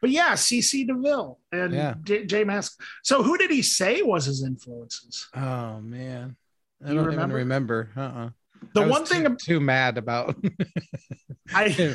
But 0.00 0.10
yeah, 0.10 0.34
CC 0.34 0.86
DeVille 0.86 1.38
and 1.50 1.72
Yeah. 1.72 1.94
J- 2.02 2.26
Jay 2.26 2.44
Mask. 2.44 2.78
So 3.02 3.22
who 3.22 3.38
did 3.38 3.50
he 3.50 3.62
say 3.62 4.02
was 4.02 4.26
his 4.26 4.44
influences? 4.44 5.28
Oh 5.34 5.80
man. 5.80 6.36
I 6.84 6.90
You 6.90 6.94
don't 6.96 7.06
remember? 7.06 7.36
even 7.38 7.48
remember. 7.48 7.90
Uh-uh. 7.96 8.30
The 8.74 8.86
one 8.86 9.04
thing 9.04 9.24
too, 9.24 9.36
too 9.36 9.60
mad 9.60 9.98
about 9.98 10.36
I 11.54 11.68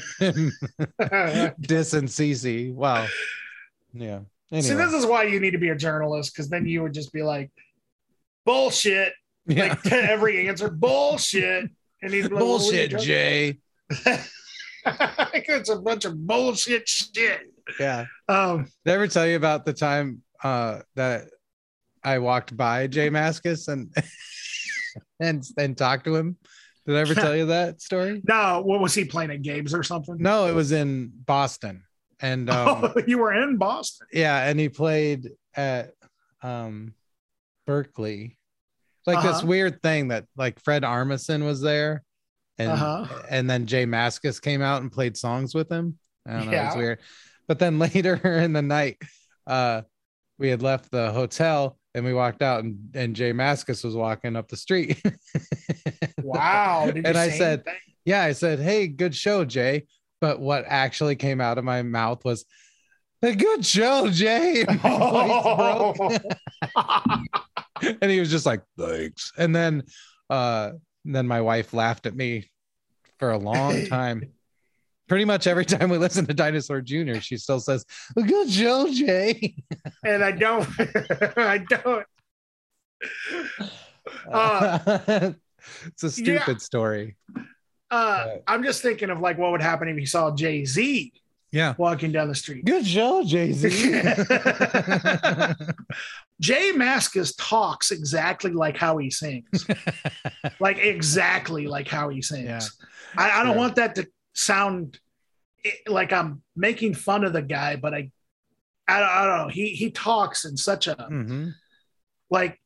Dis 1.62 1.94
and 1.94 2.08
Cece. 2.08 2.74
Wow. 2.74 3.08
Yeah. 3.94 4.22
Anyway. 4.52 4.70
see. 4.70 4.74
This 4.74 4.94
is 4.94 5.06
why 5.06 5.24
you 5.24 5.40
need 5.40 5.52
to 5.52 5.58
be 5.58 5.70
a 5.70 5.76
journalist 5.76 6.34
because 6.34 6.50
then 6.50 6.66
you 6.68 6.82
would 6.84 6.94
just 6.94 7.14
be 7.14 7.24
like, 7.24 7.52
bullshit. 8.46 9.14
yeah. 9.46 9.70
Like 9.70 9.82
to 9.84 9.96
every 9.96 10.48
answer, 10.48 10.70
bullshit. 10.70 11.70
And 12.02 12.14
he's 12.14 12.24
like, 12.24 12.34
"Well, 12.34 12.60
what 12.60 12.74
are 12.74 12.76
you 12.76 12.90
Bullshit, 12.90 13.00
Jay. 13.00 13.60
it's 14.86 15.70
a 15.70 15.76
bunch 15.78 16.06
of 16.06 16.26
bullshit 16.26 16.88
shit. 16.88 17.42
Yeah. 17.80 18.06
Um, 18.28 18.68
Did 18.86 18.92
I 18.92 18.96
ever 18.96 19.08
tell 19.08 19.26
you 19.26 19.38
about 19.38 19.66
the 19.66 19.74
time 19.74 20.22
uh 20.44 20.80
that 20.96 21.30
I 22.04 22.20
walked 22.20 22.56
by 22.56 22.88
J 22.88 23.10
Mascis 23.10 23.70
and 23.70 23.96
and 25.20 25.44
and 25.58 25.78
talked 25.78 26.06
to 26.06 26.16
him? 26.16 26.38
Did 26.86 26.96
I 26.98 27.00
ever 27.00 27.16
tell 27.16 27.36
you 27.36 27.46
that 27.58 27.82
story? 27.82 28.22
no, 28.28 28.62
what 28.66 28.80
was 28.82 28.94
he 28.94 29.06
playing 29.06 29.32
at 29.32 29.42
games 29.42 29.74
or 29.74 29.84
something? 29.84 30.18
No, 30.20 30.48
it 30.48 30.54
was 30.56 30.72
in 30.72 31.12
Boston. 31.26 31.84
And 32.20 32.50
um 32.50 32.92
oh, 32.96 33.02
you 33.08 33.18
were 33.18 33.34
in 33.34 33.58
Boston. 33.58 34.08
yeah, 34.12 34.48
and 34.48 34.60
he 34.60 34.70
played 34.70 35.30
at 35.56 35.92
um 36.42 36.94
Berklee. 37.68 38.36
Like 39.06 39.22
this 39.22 39.38
Uh-huh. 39.40 39.48
weird 39.48 39.82
thing 39.82 40.10
that 40.10 40.26
like 40.38 40.60
Fred 40.62 40.84
Armisen 40.84 41.44
was 41.44 41.62
there 41.62 42.04
and 42.58 42.72
Uh-huh. 42.72 43.06
and 43.30 43.50
then 43.50 43.66
J 43.66 43.86
Mascis 43.86 44.42
came 44.42 44.62
out 44.62 44.82
and 44.82 44.92
played 44.92 45.18
songs 45.18 45.54
with 45.54 45.70
him. 45.70 45.98
I 46.28 46.34
don't 46.38 46.46
know, 46.52 46.58
it 46.62 46.66
was 46.68 46.76
weird. 46.76 47.00
But 47.48 47.60
then 47.60 47.80
later 47.88 48.16
in 48.40 48.54
the 48.54 48.62
night, 48.62 48.98
uh 49.48 49.82
we 50.40 50.50
had 50.50 50.62
left 50.62 50.92
the 50.92 51.12
hotel 51.12 51.78
and 51.96 52.04
we 52.06 52.14
walked 52.14 52.42
out 52.42 52.64
and, 52.64 52.90
and 52.96 53.16
J 53.16 53.34
Mascis 53.34 53.84
was 53.84 53.96
walking 53.96 54.36
up 54.36 54.48
the 54.48 54.58
street. 54.58 55.02
Wow. 56.24 56.86
And 56.88 57.06
I 57.18 57.30
said- 57.30 57.64
anything? 57.68 57.82
yeah, 58.06 58.24
I 58.24 58.32
said, 58.32 58.60
Hey, 58.60 58.88
good 58.88 59.14
show, 59.14 59.44
Jay. 59.46 59.86
But 60.22 60.40
what 60.40 60.64
actually 60.68 61.16
came 61.18 61.42
out 61.42 61.58
of 61.58 61.66
my 61.66 61.82
mouth 61.82 62.24
was 62.24 62.46
a 63.22 63.36
good 63.36 63.66
show, 63.66 64.10
Jay. 64.10 64.66
And 64.68 64.82
my 64.84 66.20
and 68.02 68.10
he 68.12 68.20
was 68.20 68.32
just 68.32 68.46
like, 68.46 68.62
thanks. 68.78 69.34
And 69.38 69.54
then 69.56 69.84
uh 70.30 70.72
then 71.06 71.28
my 71.28 71.42
wife 71.42 71.74
laughed 71.74 72.06
at 72.06 72.16
me 72.16 72.50
for 73.20 73.32
a 73.32 73.38
long 73.38 73.86
time. 73.88 74.32
Pretty 75.14 75.26
much 75.26 75.46
every 75.46 75.64
time 75.68 75.90
we 75.92 76.00
listen 76.00 76.26
to 76.26 76.34
Dinosaur 76.34 76.82
Jr., 76.82 77.20
she 77.20 77.38
still 77.38 77.60
says, 77.60 77.86
good 78.16 78.50
show, 78.50 78.92
Jay. 78.92 79.54
and 80.04 80.24
I 80.24 80.32
don't, 80.32 80.68
I 81.38 81.60
don't. 81.60 82.06
Uh, 84.32 85.32
it's 85.86 86.04
a 86.04 86.10
stupid 86.12 86.62
story. 86.62 87.16
Uh, 87.92 88.28
I'm 88.48 88.64
just 88.64 88.82
thinking 88.82 89.10
of 89.12 89.20
like 89.22 89.38
what 89.38 89.52
would 89.52 89.62
happen 89.62 89.88
if 89.88 89.98
you 89.98 90.06
saw 90.08 90.34
Jay 90.36 90.66
Z 90.66 91.14
Yeah. 91.52 91.76
walking 91.78 92.12
down 92.12 92.28
the 92.28 92.36
street. 92.36 92.66
Good 92.66 92.86
show, 92.86 93.24
Jay-Z. 93.24 93.70
J 96.42 96.72
Mascis 96.74 97.34
talks 97.38 97.92
exactly 97.92 98.52
like 98.52 98.78
how 98.78 98.98
he 98.98 99.10
sings, 99.12 99.66
like 100.60 100.80
exactly 100.80 101.68
like 101.68 101.88
how 101.88 102.10
he 102.10 102.22
sings. 102.22 102.46
Yeah, 102.46 102.60
I, 103.16 103.42
I 103.42 103.44
don't 103.44 103.58
want 103.58 103.76
that 103.76 103.96
to 103.96 104.08
sound 104.34 105.00
i- 105.66 105.78
like 105.88 106.12
I'm 106.14 106.42
making 106.56 106.94
fun 106.96 107.24
of 107.24 107.34
the 107.34 107.42
guy, 107.42 107.76
but 107.76 107.94
I, 107.94 108.10
I, 108.88 109.00
don't- 109.00 109.10
I 109.10 109.26
don't 109.26 109.38
know. 109.48 109.48
He 109.54 109.70
he 109.70 109.92
talks 109.92 110.46
in 110.46 110.58
such 110.58 110.88
a 110.88 110.96
Mhm. 110.96 111.54
like 112.30 112.60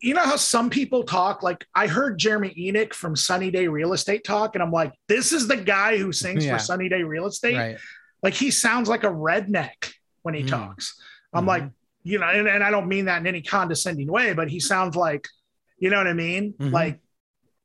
you 0.00 0.14
know 0.14 0.22
how 0.22 0.36
some 0.36 0.70
people 0.70 1.02
talk 1.02 1.42
like 1.42 1.66
i 1.74 1.88
heard 1.88 2.16
Jeremy 2.20 2.54
Enigk 2.56 2.94
from 2.94 3.16
sunny 3.16 3.50
day 3.50 3.66
real 3.66 3.92
estate 3.92 4.22
talk 4.22 4.54
and 4.54 4.62
i'm 4.62 4.70
like 4.70 4.92
this 5.08 5.32
is 5.32 5.48
the 5.48 5.56
guy 5.56 5.98
who 5.98 6.12
sings 6.12 6.44
Yeah. 6.44 6.52
for 6.56 6.62
sunny 6.62 6.88
day 6.88 7.02
real 7.02 7.26
estate 7.26 7.56
Right. 7.56 7.78
like 8.22 8.34
he 8.34 8.52
sounds 8.52 8.88
like 8.88 9.02
a 9.02 9.08
redneck 9.08 9.92
when 10.22 10.34
he 10.34 10.44
Mm. 10.44 10.48
talks 10.50 10.94
i'm 11.32 11.42
Mhm. 11.44 11.48
like 11.48 11.64
you 12.04 12.20
know 12.20 12.26
and, 12.28 12.46
and 12.46 12.62
i 12.62 12.70
don't 12.70 12.86
mean 12.86 13.06
that 13.06 13.18
in 13.20 13.26
any 13.26 13.42
condescending 13.42 14.06
way 14.06 14.34
but 14.34 14.48
he 14.48 14.60
sounds 14.60 14.94
like 14.94 15.26
you 15.80 15.90
know 15.90 15.96
what 15.98 16.06
i 16.06 16.12
mean 16.12 16.52
Mhm. 16.52 16.70
like 16.70 17.00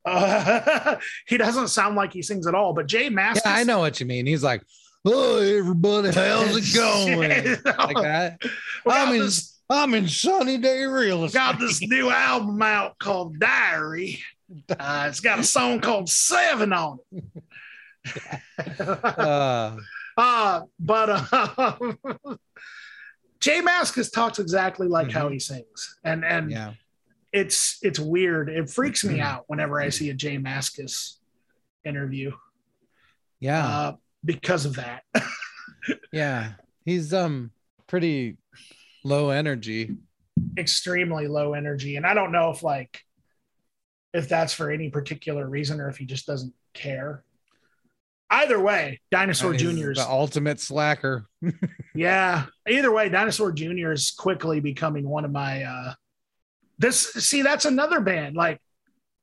uh, 0.04 0.96
he 1.26 1.36
doesn't 1.36 1.68
sound 1.68 1.96
like 1.96 2.12
he 2.12 2.22
sings 2.22 2.46
at 2.46 2.54
all 2.54 2.72
but 2.72 2.86
J 2.86 3.08
Mascis, 3.10 3.40
Yeah, 3.44 3.54
I 3.54 3.64
know 3.64 3.78
what 3.80 4.00
you 4.00 4.06
mean. 4.06 4.26
He's 4.26 4.42
like, 4.42 4.62
oh, 5.04 5.38
everybody, 5.38 6.10
how's 6.12 6.56
it 6.56 6.74
going? 6.74 7.18
like 7.78 7.96
that. 7.96 8.38
I'm 8.86 9.14
in, 9.14 9.20
this, 9.20 9.58
I'm 9.70 9.94
in 9.94 10.08
sunny 10.08 10.58
day 10.58 10.84
real 10.84 11.24
estate. 11.24 11.38
got 11.38 11.58
this 11.58 11.80
new 11.82 12.10
album 12.10 12.60
out 12.62 12.98
called 12.98 13.38
diary 13.38 14.20
uh, 14.78 15.06
it's 15.08 15.20
got 15.20 15.38
a 15.38 15.44
song 15.44 15.80
called 15.80 16.08
seven 16.08 16.72
on 16.72 16.98
it 17.12 17.24
Uh, 18.80 19.76
Uh, 20.16 20.60
but 20.78 21.08
uh, 21.10 21.72
J 23.40 23.60
Mascis 23.62 24.12
talks 24.12 24.38
exactly 24.38 24.86
like 24.86 25.10
how 25.10 25.28
Mhm. 25.28 25.32
he 25.32 25.38
sings, 25.40 25.96
and 26.04 26.24
and 26.24 26.50
yeah. 26.50 26.74
It's 27.34 27.78
it's 27.82 27.98
weird. 27.98 28.48
It 28.48 28.70
freaks 28.70 29.02
me 29.04 29.16
Mhm. 29.18 29.22
out 29.22 29.44
whenever 29.48 29.80
I 29.80 29.88
see 29.88 30.08
a 30.10 30.14
J 30.14 30.38
Mascis 30.38 31.16
interview 31.84 32.30
Yeah. 33.40 33.66
uh, 33.66 33.96
because 34.24 34.64
of 34.66 34.76
that. 34.76 35.02
yeah. 36.12 36.52
He's 36.84 37.12
um 37.12 37.50
pretty 37.88 38.36
low 39.02 39.30
energy. 39.30 39.96
Extremely 40.56 41.26
low 41.26 41.54
energy, 41.54 41.96
and 41.96 42.06
I 42.06 42.14
don't 42.14 42.30
know 42.32 42.50
if 42.50 42.62
like 42.62 43.00
if 44.12 44.28
that's 44.28 44.54
for 44.54 44.70
any 44.70 44.90
particular 44.90 45.48
reason 45.48 45.80
or 45.80 45.88
if 45.88 45.96
he 45.96 46.06
just 46.06 46.26
doesn't 46.26 46.54
care. 46.72 47.24
Either 48.30 48.60
way, 48.60 49.00
Dinosaur 49.10 49.54
Jr. 49.54 49.90
is 49.90 49.98
the 49.98 50.06
ultimate 50.08 50.60
slacker. 50.60 51.26
Yeah. 51.96 52.46
Either 52.68 52.90
way, 52.90 53.08
Dinosaur 53.08 53.52
Jr. 53.52 53.92
is 53.92 54.10
quickly 54.10 54.58
becoming 54.60 55.08
one 55.08 55.24
of 55.24 55.30
my 55.30 55.62
uh 55.64 55.94
this 56.78 57.12
see, 57.14 57.42
that's 57.42 57.64
another 57.64 58.00
band. 58.00 58.36
Like 58.36 58.60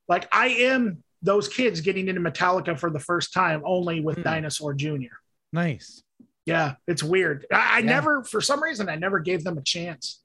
like 0.08 0.28
I 0.32 0.48
am 0.48 1.04
those 1.22 1.48
kids 1.48 1.82
getting 1.82 2.08
into 2.08 2.22
Metallica 2.22 2.78
for 2.80 2.90
the 2.90 3.00
first 3.00 3.34
time 3.34 3.62
only 3.66 4.02
with 4.02 4.18
Hmm. 4.18 4.24
Dinosaur 4.24 4.74
Jr. 4.74 5.14
Nice. 5.54 6.04
Yeah, 6.46 6.76
it's 6.88 7.04
weird. 7.04 7.46
I, 7.52 7.78
I 7.78 7.80
Yeah. 7.80 7.86
never 7.86 8.24
for 8.24 8.42
some 8.42 8.62
reason 8.64 8.90
I 8.90 8.96
never 8.96 9.20
gave 9.20 9.44
them 9.44 9.58
a 9.58 9.62
chance. 9.62 10.22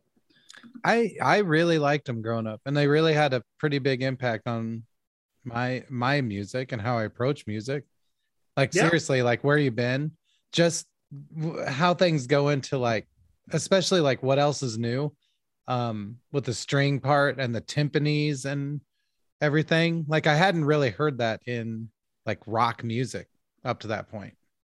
I 0.84 1.16
I 1.22 1.38
really 1.38 1.78
liked 1.78 2.06
them 2.06 2.22
growing 2.22 2.46
up, 2.46 2.60
and 2.64 2.76
they 2.76 2.86
really 2.88 3.12
had 3.12 3.34
a 3.34 3.42
pretty 3.58 3.78
big 3.78 4.02
impact 4.02 4.46
on 4.46 4.84
my 5.44 5.84
my 5.88 6.20
music 6.20 6.72
and 6.72 6.80
how 6.80 6.98
I 6.98 7.04
approach 7.04 7.46
music. 7.46 7.84
Like 8.56 8.72
Yeah. 8.74 8.82
seriously, 8.82 9.22
like 9.22 9.44
where 9.44 9.58
you 9.58 9.70
been, 9.70 10.12
just 10.52 10.86
how 11.68 11.94
things 11.94 12.26
go 12.26 12.48
into 12.48 12.78
like, 12.78 13.06
especially 13.52 14.00
like 14.00 14.22
what 14.22 14.38
else 14.38 14.62
is 14.62 14.78
new, 14.78 15.14
um, 15.68 16.16
with 16.32 16.44
the 16.44 16.54
string 16.54 17.00
part 17.00 17.38
and 17.38 17.54
the 17.54 17.60
timpanis 17.60 18.44
and 18.44 18.80
everything. 19.40 20.04
Like 20.08 20.26
I 20.26 20.34
hadn't 20.34 20.64
really 20.64 20.90
heard 20.90 21.18
that 21.18 21.40
in 21.46 21.90
like 22.24 22.40
rock 22.46 22.82
music 22.84 23.28
up 23.64 23.80
to 23.80 23.88
that 23.88 24.08
point, 24.08 24.34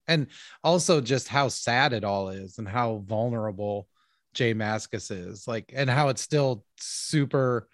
and 0.07 0.27
also 0.63 1.01
just 1.01 1.27
how 1.27 1.47
sad 1.47 1.93
it 1.93 2.03
all 2.03 2.29
is 2.29 2.57
and 2.57 2.67
how 2.67 3.03
vulnerable 3.05 3.87
J 4.33 4.53
Mascis 4.53 5.11
is, 5.11 5.47
like, 5.47 5.71
and 5.75 5.89
how 5.89 6.09
it's 6.09 6.21
still 6.21 6.63
super 6.77 7.67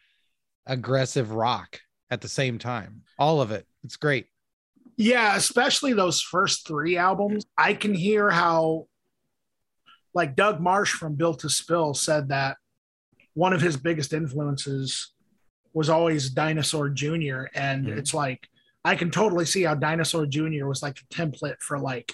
aggressive 0.65 1.31
rock 1.31 1.79
at 2.09 2.21
the 2.21 2.29
same 2.29 2.57
time. 2.57 3.01
All 3.19 3.41
of 3.41 3.51
it. 3.51 3.65
It's 3.83 3.97
great. 3.97 4.27
Yeah, 4.97 5.35
especially 5.35 5.93
those 5.93 6.21
first 6.21 6.65
three 6.65 6.97
albums. 6.97 7.45
I 7.57 7.73
can 7.73 7.93
hear 7.93 8.29
how, 8.29 8.87
like 10.13 10.37
Doug 10.37 10.61
Martsch 10.61 10.91
from 10.91 11.15
Built 11.15 11.39
to 11.39 11.49
Spill 11.49 11.93
said 11.93 12.29
that 12.29 12.55
one 13.35 13.53
of 13.53 13.61
his 13.61 13.77
biggest 13.77 14.11
influences 14.13 15.11
was 15.73 15.89
always 15.89 16.29
Dinosaur 16.29 16.89
Jr. 16.89 17.43
And 17.53 17.85
Mhm. 17.85 17.97
it's 17.97 18.13
like, 18.13 18.47
I 18.83 18.95
can 18.95 19.11
totally 19.11 19.45
see 19.45 19.63
how 19.63 19.75
Dinosaur 19.75 20.25
Jr. 20.25 20.65
was 20.67 20.81
like 20.81 20.95
the 20.95 21.05
template 21.15 21.59
for 21.59 21.77
like 21.77 22.13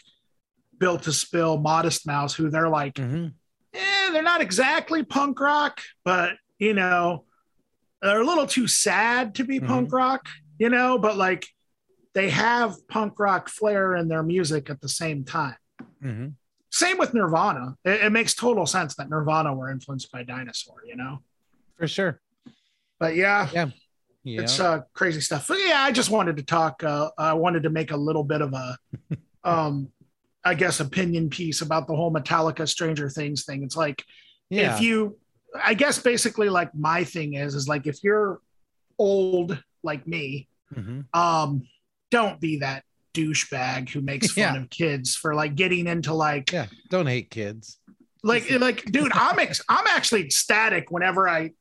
Built 0.79 1.03
to 1.03 1.13
Spill, 1.13 1.57
Modest 1.59 2.07
Mouse, 2.07 2.33
who 2.33 2.49
they're 2.49 2.69
like, 2.69 2.95
Mhm. 2.95 3.33
eh, 3.73 4.11
they're 4.11 4.23
not 4.23 4.41
exactly 4.41 5.03
punk 5.03 5.39
rock, 5.39 5.79
but 6.03 6.37
you 6.57 6.73
know, 6.73 7.25
they're 8.01 8.21
a 8.21 8.25
little 8.25 8.47
too 8.47 8.67
sad 8.67 9.35
to 9.35 9.43
be 9.43 9.59
Mhm. 9.59 9.67
punk 9.67 9.93
rock, 9.93 10.27
you 10.59 10.69
know, 10.69 10.97
but 10.97 11.17
like 11.17 11.47
they 12.13 12.29
have 12.31 12.75
punk 12.87 13.19
rock 13.19 13.47
flair 13.47 13.95
in 13.95 14.07
their 14.07 14.23
music 14.23 14.69
at 14.71 14.81
the 14.81 14.89
same 14.89 15.23
time. 15.23 15.55
Same 16.71 16.97
with 16.97 17.13
Nirvana. 17.13 17.75
It, 17.83 18.05
it 18.05 18.11
makes 18.11 18.33
total 18.33 18.65
sense 18.65 18.95
that 18.95 19.09
Nirvana 19.09 19.53
were 19.53 19.69
influenced 19.69 20.11
by 20.11 20.23
Dinosaur, 20.23 20.77
you 20.87 20.95
know. 20.95 21.19
For 21.77 21.87
sure. 21.87 22.21
But 22.99 23.15
yeah, 23.15 23.49
Yeah. 23.53 23.69
it's 24.23 24.59
uh, 24.59 24.81
crazy 24.93 25.21
stuff. 25.21 25.47
But 25.47 25.59
yeah, 25.59 25.81
I 25.81 25.91
just 25.91 26.09
wanted 26.09 26.37
to 26.37 26.43
talk. 26.43 26.83
Uh, 26.83 27.09
I 27.17 27.33
wanted 27.33 27.63
to 27.63 27.69
make 27.69 27.91
a 27.91 27.97
little 27.97 28.23
bit 28.23 28.41
of 28.41 28.53
a, 28.53 28.77
um, 29.43 29.89
I 30.45 30.53
guess, 30.53 30.79
opinion 30.79 31.29
piece 31.29 31.61
about 31.61 31.87
the 31.87 31.95
whole 31.95 32.11
Metallica 32.13 32.67
Stranger 32.67 33.09
Things 33.09 33.43
thing. 33.45 33.63
It's 33.63 33.75
like 33.77 34.03
yeah. 34.49 34.75
if 34.75 34.81
you 34.81 35.17
i 35.65 35.73
guess 35.73 35.99
basically 35.99 36.47
like 36.47 36.73
my 36.73 37.03
thing 37.03 37.33
is 37.33 37.55
is 37.55 37.67
like 37.67 37.85
if 37.85 38.01
you're 38.05 38.39
old 38.97 39.61
like 39.83 40.07
me 40.07 40.47
Mhm. 40.73 41.05
um 41.13 41.67
don't 42.09 42.39
be 42.39 42.59
that 42.59 42.85
douchebag 43.13 43.89
who 43.89 44.01
makes 44.01 44.31
fun 44.31 44.41
Yeah. 44.55 44.61
of 44.61 44.69
kids 44.69 45.15
for 45.15 45.35
like 45.35 45.55
getting 45.55 45.87
into 45.87 46.13
like 46.13 46.51
Yeah. 46.51 46.67
Don't 46.89 47.07
hate 47.07 47.29
kids. 47.29 47.77
like 48.23 48.49
like 48.51 48.85
dude 48.85 49.11
i'm 49.15 49.39
ex- 49.39 49.61
i'm 49.69 49.87
actually 49.87 50.21
ecstatic 50.21 50.91
whenever 50.91 51.27
i 51.27 51.51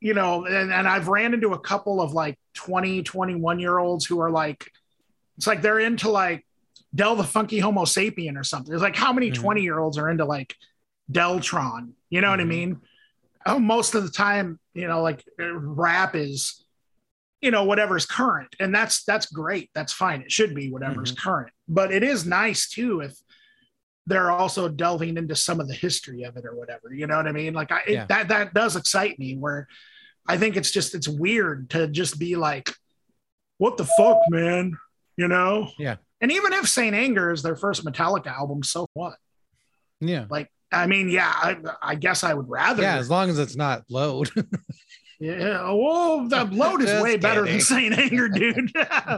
you 0.00 0.12
know 0.14 0.44
and, 0.44 0.70
and 0.72 0.86
i've 0.86 1.08
ran 1.08 1.32
into 1.34 1.54
a 1.54 1.58
couple 1.58 2.00
of 2.02 2.12
like 2.12 2.38
20 2.54 3.02
21 3.02 3.58
year 3.58 3.78
olds 3.78 4.04
who 4.04 4.20
are 4.20 4.30
like 4.30 4.70
it's 5.38 5.46
like 5.46 5.62
they're 5.62 5.80
into 5.80 6.10
like 6.10 6.44
del 6.94 7.16
the 7.16 7.24
funky 7.24 7.60
Homosapien 7.60 8.36
or 8.38 8.44
something 8.44 8.72
it's 8.74 8.82
like 8.82 8.94
how 8.96 9.12
many 9.12 9.30
Mhm. 9.30 9.34
20 9.36 9.62
year 9.62 9.78
olds 9.78 9.96
are 9.98 10.10
into 10.10 10.24
like 10.26 10.54
deltron 11.10 11.92
you 12.10 12.20
know 12.20 12.30
what 12.30 12.40
i 12.40 12.44
Mhm. 12.44 12.48
mean 12.48 12.80
oh, 13.46 13.58
most 13.58 13.94
of 13.94 14.02
the 14.02 14.10
time 14.10 14.58
you 14.74 14.86
know 14.86 15.02
like 15.02 15.24
rap 15.38 16.14
is 16.14 16.62
you 17.46 17.52
know 17.52 17.62
whatever's 17.62 18.06
current 18.06 18.52
and 18.58 18.74
that's 18.74 19.04
that's 19.04 19.26
great 19.26 19.70
that's 19.72 19.92
fine 19.92 20.20
it 20.20 20.32
should 20.32 20.52
be 20.52 20.68
whatever's 20.68 21.12
mm-hmm. 21.12 21.28
current 21.28 21.52
but 21.68 21.92
it 21.92 22.02
is 22.02 22.26
nice 22.26 22.68
too 22.68 22.98
if 23.02 23.16
they're 24.08 24.32
also 24.32 24.68
delving 24.68 25.16
into 25.16 25.36
some 25.36 25.60
of 25.60 25.68
the 25.68 25.74
history 25.74 26.24
of 26.24 26.36
it 26.36 26.44
or 26.44 26.56
whatever 26.56 26.92
you 26.92 27.06
know 27.06 27.16
what 27.16 27.28
i 27.28 27.30
mean 27.30 27.54
like 27.54 27.70
I, 27.70 27.82
Yeah. 27.86 28.02
it, 28.02 28.08
that 28.08 28.28
that 28.30 28.52
does 28.52 28.74
excite 28.74 29.16
me 29.20 29.36
where 29.36 29.68
i 30.26 30.36
think 30.36 30.56
it's 30.56 30.72
just 30.72 30.92
it's 30.96 31.06
weird 31.06 31.70
to 31.70 31.86
just 31.86 32.18
be 32.18 32.34
like 32.34 32.68
what 33.58 33.76
the 33.76 33.86
fuck 33.96 34.18
man 34.28 34.76
you 35.16 35.28
know 35.28 35.70
Yeah. 35.78 35.98
and 36.20 36.32
even 36.32 36.52
if 36.52 36.68
saint 36.68 36.96
anger 36.96 37.30
is 37.30 37.42
their 37.44 37.54
first 37.54 37.84
metallica 37.84 38.36
album 38.36 38.64
so 38.64 38.88
what 38.94 39.14
Yeah. 40.00 40.24
like 40.28 40.50
i 40.72 40.88
mean 40.88 41.08
yeah 41.10 41.32
i, 41.32 41.56
I 41.80 41.94
guess 41.94 42.24
i 42.24 42.34
would 42.34 42.48
rather 42.48 42.82
Yeah. 42.82 42.96
As 42.96 43.08
long 43.08 43.30
as 43.30 43.38
it's 43.38 43.54
not 43.54 43.84
load. 43.88 44.30
Yeah, 45.18 45.72
well, 45.72 46.28
the 46.28 46.44
load 46.44 46.82
is 46.82 47.02
way 47.02 47.16
better 47.16 47.44
than. 47.46 47.60
Saint 47.62 47.98
Anger, 47.98 48.28
dude. 48.28 48.70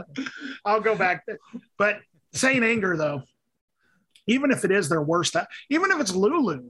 I'll 0.65 0.79
go 0.81 0.95
back, 0.95 1.25
there. 1.27 1.39
but 1.77 1.99
Saint 2.33 2.63
Anger 2.63 2.95
though, 2.95 3.23
even 4.27 4.51
if 4.51 4.63
it 4.63 4.71
is 4.71 4.87
their 4.89 5.01
worst, 5.01 5.35
even 5.69 5.91
if 5.91 5.99
it's 5.99 6.13
Lulu, 6.13 6.69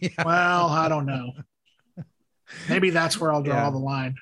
yeah. 0.00 0.08
well, 0.24 0.66
I 0.68 0.88
don't 0.88 1.06
know. 1.06 1.32
Maybe 2.68 2.90
that's 2.90 3.18
where 3.18 3.32
I'll 3.32 3.42
draw 3.42 3.64
Yeah. 3.64 3.70
the 3.70 3.78
line. 3.78 4.14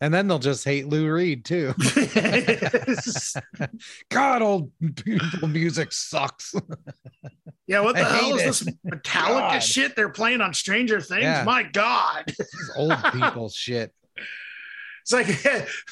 And 0.00 0.14
then 0.14 0.28
they'll 0.28 0.38
just 0.38 0.64
hate 0.64 0.86
Lou 0.88 1.10
Reed 1.10 1.44
too. 1.44 1.74
God, 4.10 4.42
old 4.42 4.70
people 4.96 5.48
music 5.48 5.92
sucks. 5.92 6.54
yeah, 7.66 7.80
what 7.80 7.96
the 7.96 8.02
I 8.06 8.16
hell 8.16 8.36
is 8.36 8.60
this 8.60 8.62
Metallica 8.86 9.50
God. 9.52 9.58
shit 9.58 9.96
they're 9.96 10.08
playing 10.08 10.40
on 10.40 10.54
Stranger 10.54 11.00
Things? 11.00 11.22
Yeah. 11.22 11.42
My 11.44 11.64
God. 11.64 12.24
This 12.26 12.70
old 12.76 12.96
people 13.12 13.48
shit. 13.54 13.92
It's 15.10 15.46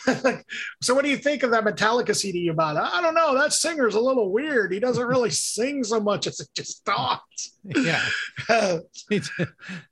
like, 0.07 0.25
like, 0.25 0.47
so 0.83 0.95
what 0.95 1.05
do 1.05 1.11
you 1.11 1.17
think 1.17 1.43
of 1.43 1.51
that 1.53 1.65
Metallica 1.65 2.15
CD 2.15 2.41
you 2.41 2.53
bought? 2.53 2.77
I 2.77 3.01
don't 3.01 3.15
know. 3.15 3.35
That 3.35 3.55
singer's 3.55 3.95
a 3.95 4.01
little 4.01 4.31
weird. 4.31 4.73
He 4.73 4.81
doesn't 4.81 5.07
really 5.07 5.31
sing 5.31 5.85
so 5.85 6.01
much 6.01 6.27
as 6.27 6.41
it 6.41 6.49
just 6.55 6.85
talks. 6.85 7.57
Yeah. 7.65 8.05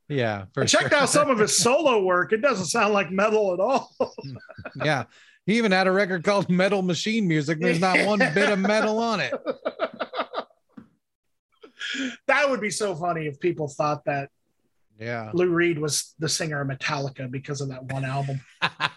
yeah. 0.09 0.45
For 0.53 0.65
I 0.65 0.67
checked 0.67 0.91
sure. 0.91 0.99
out 0.99 1.09
some 1.09 1.31
of 1.31 1.39
his 1.39 1.57
solo 1.57 2.03
work. 2.03 2.33
It 2.33 2.43
doesn't 2.43 2.67
sound 2.67 2.93
like 2.93 3.11
metal 3.11 3.55
at 3.55 3.61
all. 3.61 3.91
Mm, 4.01 4.37
yeah. 4.85 5.05
He 5.47 5.57
even 5.57 5.73
had 5.73 5.87
a 5.87 5.93
record 5.93 6.23
called 6.25 6.51
Metal 6.51 6.83
Machine 6.83 7.27
Music. 7.27 7.61
There's 7.61 7.81
not 7.81 8.05
one 8.07 8.19
bit 8.19 8.51
of 8.51 8.59
metal 8.59 8.99
on 8.99 9.21
it. 9.21 9.35
that 12.27 12.51
would 12.51 12.61
be 12.61 12.71
so 12.71 12.95
funny 12.95 13.27
if 13.27 13.41
people 13.41 13.69
thought 13.69 14.05
that 14.07 14.31
Yeah. 14.99 15.31
Lou 15.35 15.49
Reed 15.49 15.79
was 15.79 16.15
the 16.19 16.29
singer 16.29 16.61
of 16.61 16.69
Metallica 16.69 17.31
because 17.31 17.61
of 17.61 17.69
that 17.69 17.85
one 17.85 18.05
album. 18.05 18.41
Uh, 18.63 18.71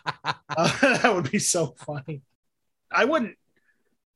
that 0.81 1.11
would 1.13 1.31
be 1.31 1.39
so 1.39 1.75
funny. 1.77 2.21
I 2.91 3.05
wouldn't 3.05 3.35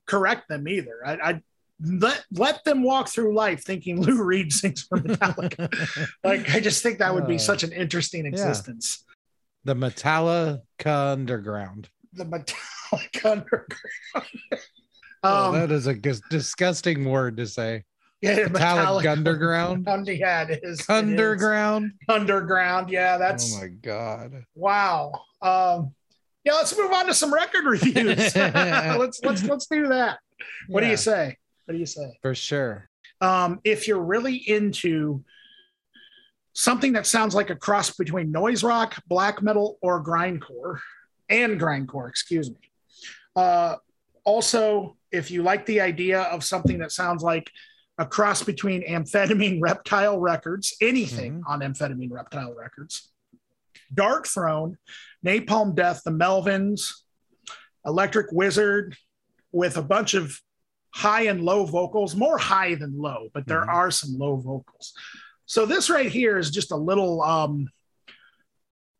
correct 0.06 0.48
them 0.48 0.68
either. 0.68 1.00
I, 1.06 1.18
I'd 1.24 1.44
let 1.84 2.24
let 2.32 2.64
them 2.64 2.84
walk 2.84 3.10
through 3.10 3.34
life 3.36 3.64
thinking 3.64 4.02
Lou 4.02 4.24
Reed 4.24 4.54
sings 4.54 4.84
for 4.84 5.00
Metallica. 5.00 5.74
like 6.24 6.50
I 6.54 6.60
just 6.60 6.84
think 6.84 7.00
that 7.00 7.14
would 7.14 7.28
be 7.28 7.36
Uh, 7.36 7.40
such 7.40 7.64
an 7.64 7.72
interesting 7.72 8.26
existence. 8.26 9.04
the 9.64 9.76
Metallica 9.76 10.62
Underground. 10.86 11.90
The 12.14 12.26
Metallica 12.26 13.26
underground. 13.26 14.28
Oh, 15.24 15.48
um, 15.48 15.54
that 15.54 15.72
is 15.72 15.88
a 15.88 15.94
disgusting 15.94 17.06
word 17.06 17.38
to 17.38 17.48
say. 17.48 17.84
Yeah, 18.22 18.48
Metallic 18.48 19.06
Underground? 19.08 19.88
Under, 19.88 20.12
yeah, 20.14 20.44
it 20.44 20.62
is. 20.64 20.80
it 20.80 20.82
is. 20.82 20.90
Underground. 20.90 21.94
Underground. 22.08 22.90
Yeah, 22.90 23.18
that's 23.18 23.56
oh 23.56 23.62
my 23.62 23.68
god. 23.68 24.46
wow. 24.56 25.12
Um, 25.42 25.94
yeah, 26.44 26.54
let's 26.54 26.78
move 26.78 26.92
on 26.92 27.08
to 27.08 27.14
some 27.14 27.34
record 27.34 27.66
reviews. 27.66 28.36
let's 28.36 29.22
let's 29.24 29.44
let's 29.44 29.68
do 29.68 29.88
that. 29.88 30.20
What 30.68 30.82
do 30.82 30.88
you 30.88 30.98
say? 30.98 31.38
What 31.66 31.74
do 31.74 31.80
you 31.80 31.86
say? 31.86 32.18
For 32.22 32.34
sure. 32.34 32.90
Um, 33.22 33.60
if 33.64 33.88
you're 33.88 34.02
really 34.02 34.36
into 34.36 35.24
something 36.54 36.94
that 36.94 37.06
sounds 37.06 37.36
like 37.36 37.50
a 37.50 37.56
cross 37.56 37.92
between 37.92 38.32
noise 38.32 38.64
rock, 38.64 39.02
black 39.08 39.42
metal, 39.42 39.78
or 39.82 40.04
grindcore, 40.04 40.80
and 41.30 41.60
grindcore, 41.60 42.10
excuse 42.10 42.50
me. 42.50 42.58
Uh, 43.36 43.76
also, 44.24 44.98
if 45.12 45.32
you 45.32 45.44
like 45.44 45.66
the 45.66 45.82
idea 45.82 46.22
of 46.24 46.44
something 46.44 46.80
that 46.80 46.92
sounds 46.92 47.24
like 47.24 47.52
a 48.02 48.06
cross 48.06 48.42
between 48.42 48.82
amphetamine 48.90 49.60
reptile 49.62 50.20
records, 50.20 50.76
anything 50.82 51.44
on 51.48 51.60
amphetamine 51.60 52.10
reptile 52.12 52.56
records, 52.56 53.12
Darkthrone, 53.94 54.78
Napalm 55.24 55.76
Death, 55.76 56.02
the 56.04 56.10
Melvins, 56.10 56.94
Electric 57.86 58.32
Wizard, 58.32 58.98
with 59.52 59.78
a 59.78 59.84
bunch 59.84 60.16
of 60.16 60.36
high 60.96 61.24
and 61.28 61.44
low 61.44 61.64
vocals, 61.64 62.16
more 62.16 62.40
high 62.40 62.74
than 62.74 62.98
low, 62.98 63.30
but 63.36 63.46
there 63.46 63.66
Mhm. 63.66 63.74
are 63.74 63.92
some 63.92 64.18
low 64.18 64.36
vocals. 64.38 64.94
So 65.46 65.68
this 65.68 65.88
right 65.88 66.12
here 66.12 66.40
is 66.40 66.50
just 66.50 66.72
a 66.72 66.76
little 66.76 67.22
um, 67.22 67.68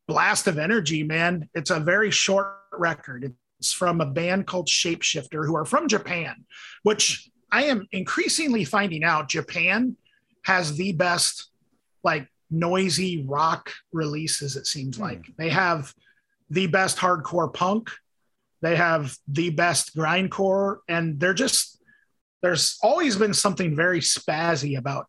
blast 0.06 0.46
of 0.46 0.58
energy, 0.58 1.02
man. 1.02 1.48
It's 1.54 1.70
a 1.70 1.80
very 1.80 2.12
short 2.12 2.54
record. 2.72 3.34
It's 3.58 3.72
from 3.72 4.00
a 4.00 4.06
band 4.06 4.46
called 4.46 4.68
Shapeshifter, 4.68 5.44
who 5.44 5.56
are 5.56 5.64
from 5.64 5.88
Japan, 5.88 6.44
which 6.84 7.31
I 7.52 7.64
am 7.64 7.86
increasingly 7.92 8.64
finding 8.64 9.04
out 9.04 9.28
Japan 9.28 9.96
has 10.44 10.76
the 10.76 10.92
best, 10.92 11.50
like, 12.02 12.26
noisy 12.50 13.24
rock 13.28 13.70
releases, 13.92 14.56
it 14.56 14.66
seems 14.66 14.96
Hmm. 14.96 15.02
like. 15.02 15.36
They 15.38 15.50
have 15.50 15.94
the 16.50 16.66
best 16.66 16.96
hardcore 16.98 17.52
punk, 17.52 17.90
they 18.60 18.76
have 18.76 19.16
the 19.28 19.50
best 19.50 19.94
grindcore, 19.96 20.78
and 20.88 21.20
they're 21.20 21.34
just, 21.34 21.80
there's 22.42 22.78
always 22.82 23.16
been 23.16 23.34
something 23.34 23.76
very 23.76 24.00
spazzy 24.00 24.76
about 24.76 25.06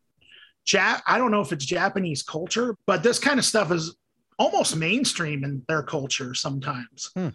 Jap. 0.65 1.01
I 1.06 1.17
don't 1.17 1.32
know 1.32 1.41
if 1.41 1.51
it's 1.51 1.65
Japanese 1.65 2.23
culture, 2.23 2.77
but 2.86 3.03
this 3.03 3.19
kind 3.19 3.38
of 3.38 3.43
stuff 3.45 3.71
is 3.71 3.95
almost 4.39 4.75
mainstream 4.77 5.43
in 5.43 5.63
their 5.67 5.84
culture 5.84 6.34
sometimes. 6.34 7.10
Hmm. 7.15 7.29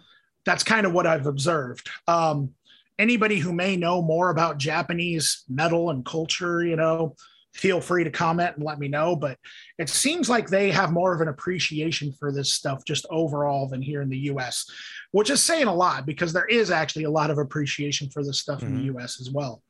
That's 0.45 0.63
kind 0.63 0.85
of 0.87 0.93
what 0.93 1.05
I've 1.05 1.27
observed. 1.27 1.89
Um, 2.07 2.55
anybody 2.99 3.39
who 3.39 3.53
may 3.53 3.77
know 3.77 4.01
more 4.01 4.29
about 4.29 4.57
Japanese 4.57 5.43
metal 5.49 5.89
and 5.89 6.05
culture, 6.05 6.63
you 6.63 6.75
know, 6.75 7.15
feel 7.53 7.81
free 7.81 8.03
to 8.03 8.11
comment 8.11 8.57
and 8.57 8.65
let 8.65 8.77
me 8.77 8.87
know. 8.87 9.15
But 9.15 9.37
it 9.79 9.89
seems 9.89 10.29
like 10.29 10.47
they 10.47 10.69
have 10.69 10.91
more 10.91 11.15
of 11.15 11.21
an 11.21 11.29
appreciation 11.29 12.11
for 12.11 12.31
this 12.31 12.53
stuff 12.53 12.83
just 12.85 13.05
overall 13.09 13.67
than 13.67 13.81
here 13.81 14.01
in 14.01 14.09
the 14.09 14.17
US, 14.31 14.69
which 15.11 15.29
is 15.29 15.41
saying 15.41 15.67
a 15.67 15.73
lot 15.73 16.05
because 16.05 16.33
there 16.33 16.45
is 16.45 16.69
actually 16.69 17.05
a 17.05 17.11
lot 17.11 17.31
of 17.31 17.37
appreciation 17.37 18.09
for 18.09 18.23
this 18.23 18.39
stuff 18.39 18.59
mm-hmm. 18.59 18.67
in 18.67 18.73
the 18.75 18.89
mm-hmm. 18.89 18.99
US 18.99 19.19
as 19.19 19.31
well, 19.31 19.63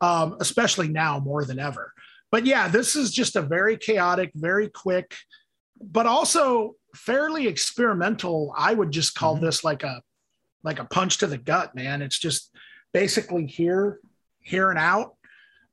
um, 0.00 0.36
especially 0.40 0.88
now 0.88 1.20
more 1.20 1.44
than 1.44 1.58
ever. 1.58 1.92
But 2.32 2.46
yeah, 2.46 2.68
this 2.68 2.96
is 2.96 3.12
just 3.12 3.36
a 3.36 3.42
very 3.42 3.76
chaotic, 3.76 4.30
very 4.34 4.68
quick, 4.68 5.16
but 5.80 6.06
also 6.06 6.76
fairly 6.94 7.46
experimental. 7.46 8.54
I 8.56 8.72
would 8.72 8.90
just 8.90 9.14
call 9.14 9.36
mm-hmm. 9.36 9.44
this 9.44 9.62
like 9.62 9.82
a 9.82 10.02
like 10.62 10.78
a 10.78 10.84
punch 10.84 11.18
to 11.18 11.26
the 11.26 11.38
gut, 11.38 11.74
man. 11.74 12.02
It's 12.02 12.18
just 12.18 12.49
basically 12.92 13.46
here, 13.46 14.00
here 14.40 14.70
and 14.70 14.78
out 14.78 15.14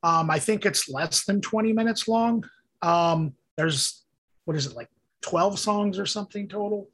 um, 0.04 0.30
I 0.30 0.40
think 0.40 0.66
it's 0.66 0.90
less 0.90 1.26
than 1.26 1.42
20 1.42 1.74
minutes 1.74 2.08
long. 2.08 2.44
Um, 2.82 3.34
there's, 3.58 4.06
what 4.46 4.56
is 4.56 4.68
it, 4.68 4.76
like 4.76 4.90
12 5.22 5.60
songs 5.60 6.00
or 6.00 6.06
something 6.06 6.48
total? 6.48 6.90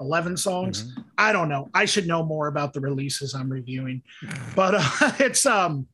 11 0.00 0.36
songs. 0.36 0.84
Mm-hmm. 0.84 1.00
I 1.16 1.32
don't 1.32 1.48
know. 1.48 1.70
I 1.74 1.84
should 1.84 2.06
know 2.06 2.22
more 2.22 2.46
about 2.46 2.72
the 2.72 2.80
releases 2.80 3.34
I'm 3.34 3.50
reviewing, 3.50 4.02
but 4.54 4.74
uh, 4.76 5.12
it's, 5.18 5.46
um, 5.46 5.86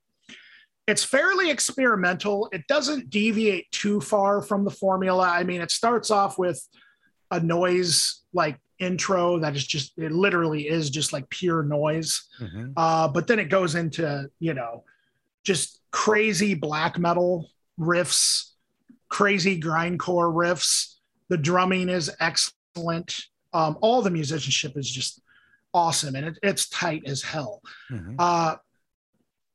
it's 0.86 1.04
fairly 1.04 1.50
experimental. 1.50 2.48
It 2.52 2.66
doesn't 2.66 3.08
deviate 3.08 3.70
too 3.70 4.00
far 4.00 4.42
from 4.42 4.64
the 4.64 4.70
formula. 4.70 5.28
I 5.28 5.44
mean, 5.44 5.60
it 5.60 5.70
starts 5.70 6.10
off 6.10 6.38
with 6.38 6.60
a 7.30 7.40
noise 7.40 8.22
like 8.34 8.58
intro 8.84 9.38
that 9.40 9.56
is 9.56 9.66
just, 9.66 9.98
it 9.98 10.12
literally 10.12 10.68
is 10.68 10.90
just 10.90 11.12
like 11.12 11.28
pure 11.30 11.62
noise. 11.62 12.28
Mm-hmm. 12.40 12.72
Uh, 12.76 13.08
but 13.08 13.26
then 13.26 13.38
it 13.38 13.48
goes 13.48 13.74
into, 13.74 14.30
you 14.38 14.54
know, 14.54 14.84
just 15.42 15.80
crazy 15.90 16.54
black 16.54 16.98
metal 16.98 17.50
riffs, 17.80 18.50
crazy 19.08 19.60
grindcore 19.60 20.32
riffs. 20.32 20.96
The 21.28 21.38
drumming 21.38 21.88
is 21.88 22.10
excellent. 22.20 23.16
Um, 23.52 23.78
all 23.80 24.02
the 24.02 24.10
musicianship 24.10 24.76
is 24.76 24.90
just 24.90 25.20
awesome 25.72 26.14
and 26.14 26.26
it, 26.26 26.38
it's 26.42 26.68
tight 26.68 27.02
as 27.06 27.22
hell. 27.22 27.62
Mm-hmm. 27.90 28.16
Uh, 28.18 28.56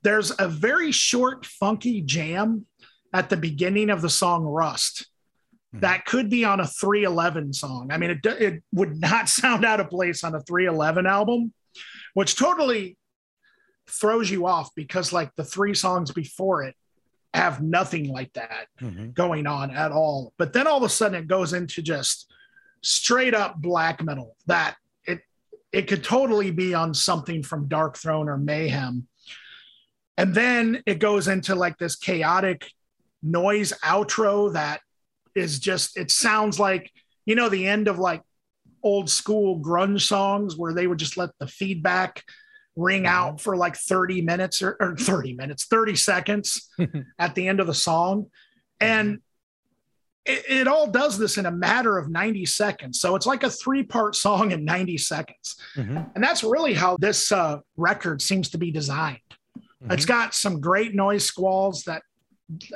there's 0.01 0.31
a 0.39 0.47
very 0.47 0.91
short, 0.91 1.45
funky 1.45 2.01
jam 2.01 2.65
at 3.13 3.29
the 3.29 3.37
beginning 3.37 3.89
of 3.89 4.01
the 4.01 4.09
song 4.09 4.43
Rust. 4.43 5.08
Mm-hmm. 5.73 5.81
That 5.81 6.05
could 6.05 6.29
be 6.29 6.45
on 6.45 6.59
a 6.59 6.67
311 6.67 7.53
song. 7.53 7.91
I 7.91 7.97
mean, 7.97 8.11
it, 8.11 8.25
it 8.25 8.63
would 8.73 8.99
not 8.99 9.29
sound 9.29 9.65
out 9.65 9.79
of 9.79 9.89
place 9.89 10.23
on 10.23 10.35
a 10.35 10.41
311 10.41 11.05
album, 11.05 11.53
which 12.13 12.35
totally 12.35 12.97
throws 13.87 14.29
you 14.29 14.45
off 14.45 14.73
because 14.75 15.11
like 15.11 15.35
the 15.35 15.43
three 15.43 15.73
songs 15.73 16.11
before 16.11 16.63
it 16.63 16.75
have 17.33 17.61
nothing 17.61 18.07
like 18.07 18.31
that 18.33 18.67
mm-hmm. 18.81 19.11
going 19.11 19.45
on 19.47 19.71
at 19.71 19.91
all. 19.91 20.33
But 20.37 20.53
then 20.53 20.67
all 20.67 20.77
of 20.77 20.83
a 20.83 20.89
sudden 20.89 21.21
it 21.21 21.27
goes 21.27 21.53
into 21.53 21.81
just 21.81 22.31
straight 22.81 23.33
up 23.33 23.61
black 23.61 24.01
metal 24.01 24.35
that 24.47 24.75
it 25.05 25.19
it 25.71 25.87
could 25.87 26.03
totally 26.03 26.49
be 26.49 26.73
on 26.73 26.93
something 26.93 27.43
from 27.43 27.69
Darkthrone 27.69 28.27
or 28.27 28.37
Mayhem. 28.37 29.07
And 30.17 30.33
then 30.33 30.81
it 30.85 30.99
goes 30.99 31.27
into 31.27 31.55
like 31.55 31.77
this 31.77 31.95
chaotic 31.95 32.69
noise 33.21 33.73
outro 33.83 34.53
that 34.53 34.81
is 35.35 35.59
just 35.59 35.97
it 35.97 36.11
sounds 36.11 36.59
like 36.59 36.91
you 37.25 37.35
know 37.35 37.49
the 37.49 37.67
end 37.67 37.87
of 37.87 37.99
like 37.99 38.21
old 38.83 39.09
school 39.09 39.59
grunge 39.59 40.01
songs 40.01 40.55
where 40.57 40.73
they 40.73 40.87
would 40.87 40.99
just 40.99 41.17
let 41.17 41.29
the 41.39 41.47
feedback 41.47 42.23
ring 42.75 43.03
mm-hmm. 43.03 43.13
out 43.13 43.41
for 43.41 43.55
like 43.55 43.75
30 43.75 44.21
minutes 44.21 44.61
or, 44.61 44.77
or 44.79 44.95
30 44.95 45.33
minutes, 45.33 45.65
30 45.65 45.95
seconds 45.95 46.69
at 47.19 47.35
the 47.35 47.47
end 47.47 47.59
of 47.59 47.67
the 47.67 47.73
song. 47.73 48.27
And 48.79 49.15
mm-hmm. 49.15 50.33
it, 50.33 50.59
it, 50.61 50.67
all 50.67 50.87
does 50.87 51.17
this 51.17 51.37
in 51.37 51.45
a 51.45 51.51
matter 51.51 51.97
of 51.97 52.09
90 52.09 52.45
seconds. 52.45 52.99
So 52.99 53.15
it's 53.15 53.25
like 53.25 53.43
a 53.43 53.49
three 53.49 53.83
part 53.83 54.15
song 54.15 54.51
in 54.51 54.63
90 54.63 54.97
seconds. 54.97 55.55
Mm-hmm. 55.75 55.97
And 56.15 56.23
that's 56.23 56.43
really 56.43 56.73
how 56.73 56.97
this 56.97 57.31
uh, 57.31 57.59
record 57.77 58.21
seems 58.21 58.49
to 58.51 58.57
be 58.57 58.71
designed. 58.71 59.19
Mm-hmm. 59.57 59.91
It's 59.91 60.05
got 60.05 60.33
some 60.33 60.61
great 60.61 60.95
noise 60.95 61.25
squalls 61.25 61.83
that, 61.83 62.03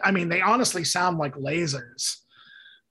I 0.04 0.12
mean, 0.12 0.30
they 0.30 0.42
honestly 0.42 0.84
sound 0.84 1.18
like 1.18 1.36
lasers. 1.36 2.18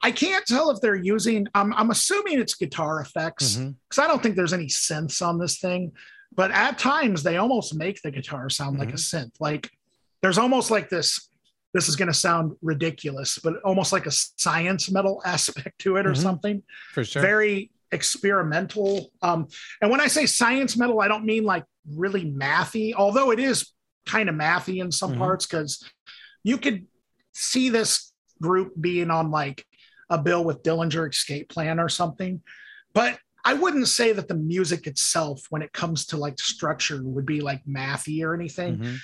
I 0.03 0.11
can't 0.11 0.45
tell 0.47 0.71
if 0.71 0.81
they're 0.81 0.95
using. 0.95 1.47
I'm, 1.55 1.73
I'm 1.75 1.91
assuming 1.91 2.41
it's 2.41 2.55
guitar 2.55 3.01
effects 3.01 3.57
because 3.57 3.69
mm-hmm. 3.71 4.01
I 4.01 4.07
don't 4.07 4.23
think 4.23 4.37
there's 4.37 4.53
any 4.53 4.67
synths 4.67 5.25
on 5.27 5.39
this 5.39 5.59
thing 5.59 5.93
but 6.35 6.51
at 6.51 6.79
times 6.79 7.23
they 7.23 7.37
almost 7.37 7.75
make 7.75 8.01
the 8.03 8.11
guitar 8.11 8.49
sound 8.49 8.73
mm-hmm. 8.73 8.81
like 8.81 8.91
a 8.91 8.93
mm-hmm. 8.93 9.27
synth. 9.29 9.33
Like 9.41 9.71
there's 10.23 10.39
almost 10.39 10.71
like 10.71 10.89
this. 10.89 11.29
This 11.75 11.89
is 11.89 11.97
going 11.97 12.09
to 12.09 12.15
sound 12.15 12.55
ridiculous, 12.61 13.39
but 13.39 13.57
almost 13.63 13.95
like 13.95 14.05
a 14.05 14.11
science 14.11 14.91
metal 14.91 15.23
aspect 15.25 15.79
to 15.81 15.97
it 15.97 16.07
or 16.07 16.13
mm-hmm. 16.13 16.23
something. 16.23 16.63
For 16.93 17.03
sure. 17.03 17.23
Very 17.23 17.71
experimental. 17.93 19.11
Um, 19.23 19.49
and 19.81 19.91
when 19.91 20.01
I 20.01 20.07
say 20.09 20.27
science 20.27 20.77
metal, 20.77 21.01
I 21.01 21.09
don't 21.09 21.25
mean 21.25 21.45
like 21.45 21.65
really 21.91 22.31
mathy, 22.31 22.93
although 22.95 23.31
it 23.31 23.39
is 23.39 23.73
kind 24.05 24.29
of 24.29 24.35
mathy 24.35 24.83
in 24.83 24.93
some 24.93 25.13
mm-hmm. 25.13 25.21
parts 25.21 25.47
because 25.47 25.83
you 26.45 26.59
could 26.59 26.87
see 27.33 27.71
this 27.71 28.13
group 28.41 28.73
being 28.79 29.11
on 29.11 29.31
like 29.31 29.65
a 30.13 30.19
bill 30.19 30.45
with 30.45 30.63
Dillinger 30.63 31.11
Escape 31.11 31.49
Plan 31.49 31.81
or 31.81 31.89
something. 31.89 32.43
But 32.93 33.19
I 33.45 33.55
wouldn't 33.55 33.89
say 33.89 34.13
that 34.13 34.29
the 34.29 34.35
music 34.35 34.87
itself, 34.87 35.47
when 35.49 35.63
it 35.63 35.73
comes 35.73 36.07
to 36.07 36.19
like 36.19 36.39
structure, 36.39 37.03
would 37.03 37.27
be 37.27 37.41
like 37.41 37.65
mathy 37.65 38.23
or 38.23 38.35
anything, 38.35 38.77
mm-hmm. 38.77 38.95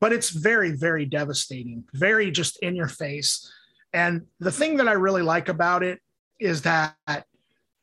but 0.00 0.12
it's 0.12 0.30
very, 0.30 0.72
very 0.72 1.06
devastating, 1.06 1.84
very 1.94 2.30
just 2.30 2.58
in 2.58 2.74
your 2.74 2.88
face. 2.88 3.50
And 3.92 4.22
the 4.40 4.50
thing 4.50 4.76
that 4.78 4.88
I 4.88 4.92
really 4.92 5.22
like 5.22 5.48
about 5.48 5.82
it 5.82 6.00
is 6.38 6.62
that 6.62 6.96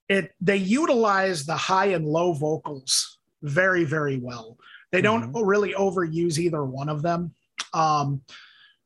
it 0.09 0.31
they 0.41 0.57
utilize 0.57 1.45
the 1.45 1.55
high 1.55 1.87
and 1.87 2.05
low 2.05 2.33
vocals 2.33 3.17
very, 3.41 3.85
very 3.85 4.17
well. 4.17 4.57
They 4.91 5.01
don't 5.01 5.33
mm-hmm. 5.33 5.45
really 5.45 5.73
overuse 5.73 6.37
either 6.37 6.63
one 6.63 6.89
of 6.89 7.01
them. 7.01 7.33
Um, 7.73 8.21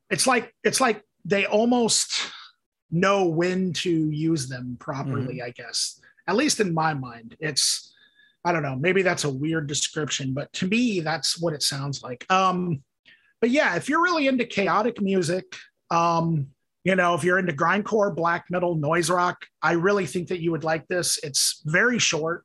it's 0.08 0.26
like 0.26 0.54
it's 0.62 0.80
like 0.80 1.02
they 1.24 1.44
almost 1.44 2.30
know 2.90 3.26
when 3.26 3.72
to 3.74 3.90
use 4.10 4.48
them 4.48 4.76
properly, 4.80 5.36
mm-hmm. 5.36 5.46
I 5.46 5.50
guess 5.50 6.00
at 6.28 6.36
least 6.36 6.60
in 6.60 6.72
my 6.72 6.94
mind. 6.94 7.36
It's, 7.40 7.94
I 8.44 8.52
don't 8.52 8.62
know, 8.62 8.76
maybe 8.76 9.02
that's 9.02 9.24
a 9.24 9.30
weird 9.30 9.66
description, 9.66 10.34
but 10.34 10.52
to 10.54 10.68
me, 10.68 11.00
that's 11.00 11.40
what 11.40 11.54
it 11.54 11.62
sounds 11.62 12.02
like. 12.02 12.24
Um, 12.30 12.82
but 13.40 13.50
yeah, 13.50 13.76
if 13.76 13.88
you're 13.88 14.02
really 14.02 14.28
into 14.28 14.44
chaotic 14.44 15.00
music, 15.00 15.56
um, 15.90 16.48
you 16.84 16.94
know, 16.94 17.14
if 17.14 17.24
you're 17.24 17.38
into 17.38 17.52
grindcore, 17.52 18.14
black 18.14 18.46
metal, 18.50 18.74
noise 18.76 19.10
rock, 19.10 19.44
I 19.62 19.72
really 19.72 20.06
think 20.06 20.28
that 20.28 20.40
you 20.40 20.50
would 20.52 20.64
like 20.64 20.86
this. 20.86 21.18
It's 21.22 21.62
very 21.64 21.98
short, 21.98 22.44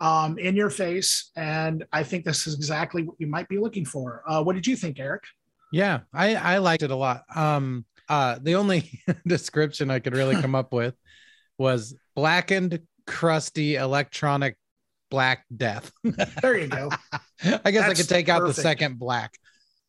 um, 0.00 0.38
in 0.38 0.54
your 0.54 0.70
face, 0.70 1.30
and 1.36 1.84
I 1.92 2.02
think 2.02 2.24
this 2.24 2.46
is 2.46 2.54
exactly 2.54 3.02
what 3.02 3.16
you 3.18 3.26
might 3.26 3.48
be 3.48 3.58
looking 3.58 3.84
for. 3.84 4.22
Uh, 4.26 4.42
what 4.42 4.54
did 4.54 4.66
you 4.66 4.76
think, 4.76 5.00
Eric? 5.00 5.24
Yeah, 5.72 6.00
I 6.12 6.34
I 6.36 6.58
liked 6.58 6.82
it 6.82 6.90
a 6.90 6.96
lot. 6.96 7.24
Um, 7.34 7.84
uh, 8.08 8.38
the 8.40 8.54
only 8.54 9.00
description 9.26 9.90
I 9.90 9.98
could 9.98 10.14
really 10.14 10.34
come 10.40 10.54
up 10.54 10.72
with 10.72 10.94
was 11.58 11.94
blackened 12.14 12.80
crusty 13.06 13.76
electronic 13.76 14.56
black 15.10 15.44
death. 15.54 15.92
there 16.42 16.58
you 16.58 16.68
go. 16.68 16.90
I 17.42 17.70
guess 17.70 17.86
That's 17.86 17.90
I 17.90 17.94
could 17.94 18.08
take 18.08 18.28
out 18.28 18.46
the 18.46 18.54
second 18.54 18.98
black. 18.98 19.34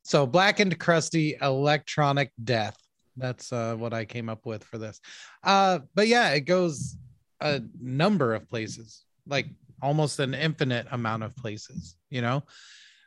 So 0.04 0.26
blackened 0.26 0.80
crusty 0.80 1.36
electronic 1.42 2.32
death. 2.42 2.78
That's 3.18 3.52
uh, 3.52 3.76
what 3.76 3.94
I 3.94 4.06
came 4.06 4.30
up 4.30 4.46
with 4.46 4.64
for 4.64 4.78
this. 4.78 5.02
Uh, 5.44 5.80
but 5.96 6.08
yeah, 6.08 6.30
it 6.30 6.42
goes 6.42 6.96
a 7.42 7.62
number 7.82 8.36
of 8.36 8.48
places, 8.48 9.04
like 9.28 9.48
almost 9.82 10.20
an 10.20 10.34
infinite 10.34 10.88
amount 10.92 11.24
of 11.24 11.36
places. 11.36 11.96
You 12.10 12.22
know, 12.22 12.44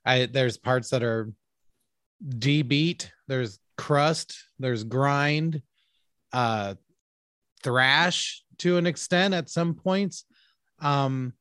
I 0.04 0.26
there's 0.26 0.56
parts 0.56 0.90
that 0.90 1.02
are 1.02 1.30
D 2.26 2.62
beat, 2.62 3.12
there's 3.28 3.58
crust, 3.78 4.36
there's 4.58 4.84
grind, 4.84 5.62
uh, 6.32 6.74
thrash, 7.62 8.42
to 8.58 8.76
an 8.76 8.86
extent 8.86 9.34
at 9.34 9.48
some 9.48 9.74
points. 9.74 10.24
Um, 10.80 11.32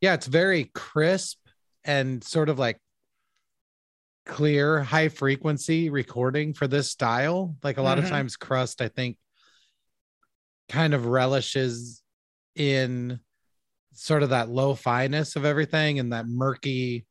yeah, 0.00 0.14
it's 0.14 0.26
very 0.26 0.70
crisp 0.74 1.38
and 1.84 2.22
sort 2.24 2.48
of 2.48 2.58
like 2.58 2.78
clear, 4.26 4.80
high 4.80 5.08
frequency 5.08 5.90
recording 5.90 6.54
for 6.54 6.66
this 6.66 6.90
style. 6.90 7.56
Like 7.62 7.78
a 7.78 7.82
lot 7.82 7.98
mm-hmm. 7.98 8.06
of 8.06 8.10
times, 8.10 8.36
Crust, 8.36 8.80
I 8.80 8.88
think, 8.88 9.16
kind 10.68 10.94
of 10.94 11.06
relishes 11.06 12.02
in 12.54 13.20
sort 13.92 14.22
of 14.22 14.30
that 14.30 14.48
low 14.48 14.74
fineness 14.74 15.36
of 15.36 15.44
everything 15.44 15.98
and 15.98 16.12
that 16.12 16.26
murky 16.26 17.06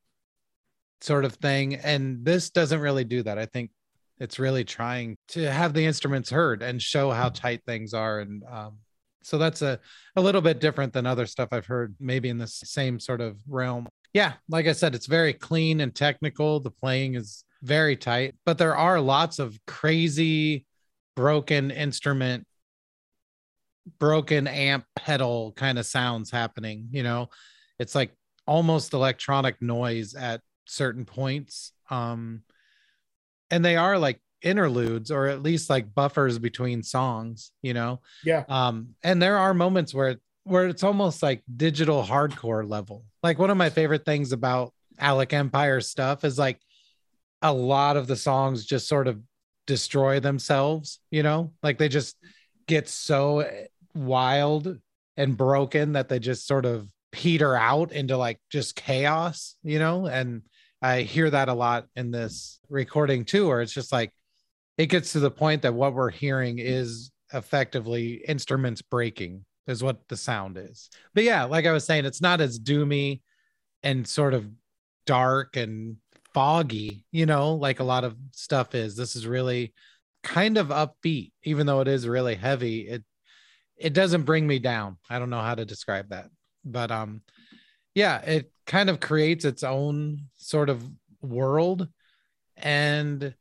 sort 1.02 1.26
of 1.26 1.34
thing. 1.36 1.76
And 1.76 2.26
this 2.26 2.50
doesn't 2.50 2.80
really 2.80 3.04
do 3.04 3.24
that. 3.24 3.38
I 3.38 3.46
think 3.46 3.72
it's 4.20 4.40
really 4.40 4.64
trying 4.64 5.18
to 5.30 5.50
have 5.50 5.74
the 5.74 5.86
instruments 5.86 6.30
heard 6.30 6.62
and 6.62 6.82
show 6.82 7.12
how 7.12 7.30
tight 7.30 7.62
things 7.66 7.94
are 7.94 8.20
and 8.20 8.44
um, 8.52 8.78
so 9.22 9.38
that's 9.38 9.62
a, 9.62 9.80
a 10.16 10.22
little 10.22 10.42
bit 10.42 10.60
different 10.60 10.94
than 10.94 11.06
other 11.06 11.26
stuff 11.26 11.50
I've 11.52 11.66
heard, 11.66 11.96
maybe 12.00 12.30
in 12.30 12.38
the 12.38 12.48
same 12.48 13.00
sort 13.00 13.22
of 13.22 13.38
realm. 13.48 13.88
Yeah, 14.14 14.34
like 14.48 14.66
I 14.68 14.72
said, 14.72 14.96
it's 14.96 15.06
very 15.06 15.34
clean 15.34 15.82
and 15.82 15.94
technical. 15.94 16.60
The 16.60 16.72
playing 16.72 17.16
is 17.16 17.44
very 17.62 17.96
tight, 17.96 18.36
but 18.46 18.58
there 18.58 18.76
are 18.76 19.00
lots 19.00 19.40
of 19.40 19.60
crazy 19.68 20.66
broken 21.16 21.70
instrument, 21.70 22.46
broken 24.00 24.48
amp 24.48 24.86
pedal 24.96 25.54
kind 25.56 25.78
of 25.78 25.86
sounds 25.86 26.32
happening. 26.32 26.88
You 26.92 27.04
know, 27.04 27.30
it's 27.78 27.94
like 27.94 28.12
almost 28.48 28.94
electronic 28.94 29.62
noise 29.62 30.16
at 30.16 30.42
certain 30.70 31.06
points. 31.06 31.72
Um, 31.90 32.44
and 33.52 33.64
they 33.64 33.76
are 33.76 33.98
like 33.98 34.22
interludes 34.42 35.12
or 35.12 35.28
at 35.28 35.42
least 35.42 35.70
like 35.70 35.94
buffers 35.94 36.40
between 36.40 36.84
songs, 36.84 37.52
you 37.62 37.74
know? 37.74 38.02
Yeah. 38.24 38.44
Um, 38.48 38.90
and 39.04 39.22
there 39.22 39.38
are 39.38 39.54
moments 39.54 39.94
where 39.94 40.18
where 40.44 40.68
it's 40.68 40.84
almost 40.84 41.22
like 41.22 41.44
digital 41.58 42.04
hardcore 42.04 42.68
level. 42.68 43.06
Like 43.22 43.38
one 43.38 43.50
of 43.50 43.58
my 43.58 43.70
favorite 43.70 44.06
things 44.06 44.32
about 44.32 44.74
Alec 44.98 45.34
Empire 45.34 45.82
stuff 45.82 46.24
is 46.24 46.40
like 46.40 46.60
a 47.42 47.54
lot 47.54 47.98
of 47.98 48.08
the 48.08 48.16
songs 48.16 48.66
just 48.66 48.88
sort 48.88 49.08
of 49.08 49.22
destroy 49.68 50.20
themselves, 50.20 51.00
you 51.12 51.22
know, 51.22 51.54
like 51.62 51.78
they 51.78 51.88
just 51.88 52.16
get 52.68 52.88
so 52.88 53.48
wild 53.94 54.80
and 55.18 55.38
broken 55.38 55.94
that 55.94 56.10
they 56.10 56.20
just 56.20 56.48
sort 56.48 56.66
of 56.66 56.88
peter 57.12 57.56
out 57.56 57.92
into 57.92 58.18
like 58.18 58.40
just 58.50 58.76
chaos, 58.76 59.56
you 59.64 59.80
know, 59.80 60.08
and 60.08 60.42
I 60.82 61.02
hear 61.02 61.30
that 61.30 61.50
a 61.50 61.54
lot 61.54 61.88
in 61.96 62.12
this 62.12 62.60
recording 62.70 63.26
too, 63.26 63.48
where 63.48 63.62
it's 63.62 63.74
just 63.74 63.92
like 63.92 64.12
it 64.78 64.88
gets 64.88 65.12
to 65.14 65.20
the 65.20 65.32
point 65.32 65.64
that 65.64 65.74
what 65.74 65.94
we're 65.94 66.10
hearing 66.10 66.60
is 66.60 67.12
effectively 67.34 68.24
instruments 68.28 68.82
breaking 68.82 69.46
is 69.68 69.84
what 69.84 70.08
the 70.08 70.18
sound 70.18 70.58
is. 70.58 70.90
But 71.14 71.24
yeah, 71.26 71.44
like 71.44 71.66
I 71.66 71.72
was 71.72 71.86
saying, 71.86 72.06
it's 72.06 72.22
not 72.22 72.42
as 72.42 72.60
doomy 72.60 73.22
and 73.84 74.08
sort 74.08 74.34
of 74.34 74.50
dark 75.06 75.58
and 75.58 75.98
foggy, 76.34 77.06
you 77.12 77.26
know, 77.26 77.56
like 77.56 77.80
a 77.80 77.84
lot 77.84 78.04
of 78.04 78.16
stuff 78.32 78.74
is. 78.74 78.96
This 78.96 79.16
is 79.16 79.28
really 79.28 79.74
kind 80.24 80.58
of 80.58 80.68
upbeat, 80.68 81.32
even 81.44 81.66
though 81.66 81.82
it 81.82 81.88
is 81.88 82.08
really 82.08 82.36
heavy. 82.36 82.88
It 82.88 83.04
it 83.78 83.94
doesn't 83.94 84.24
bring 84.24 84.46
me 84.46 84.60
down. 84.60 84.98
I 85.10 85.20
don't 85.20 85.30
know 85.30 85.42
how 85.42 85.56
to 85.56 85.66
describe 85.66 86.10
that. 86.10 86.30
But 86.66 86.92
um 86.92 87.22
yeah, 87.96 88.20
it 88.22 88.52
kind 88.70 88.90
of 88.90 89.00
creates 89.00 89.44
its 89.44 89.64
own 89.64 90.22
sort 90.36 90.70
of 90.70 90.88
world 91.22 91.88
and 92.56 93.34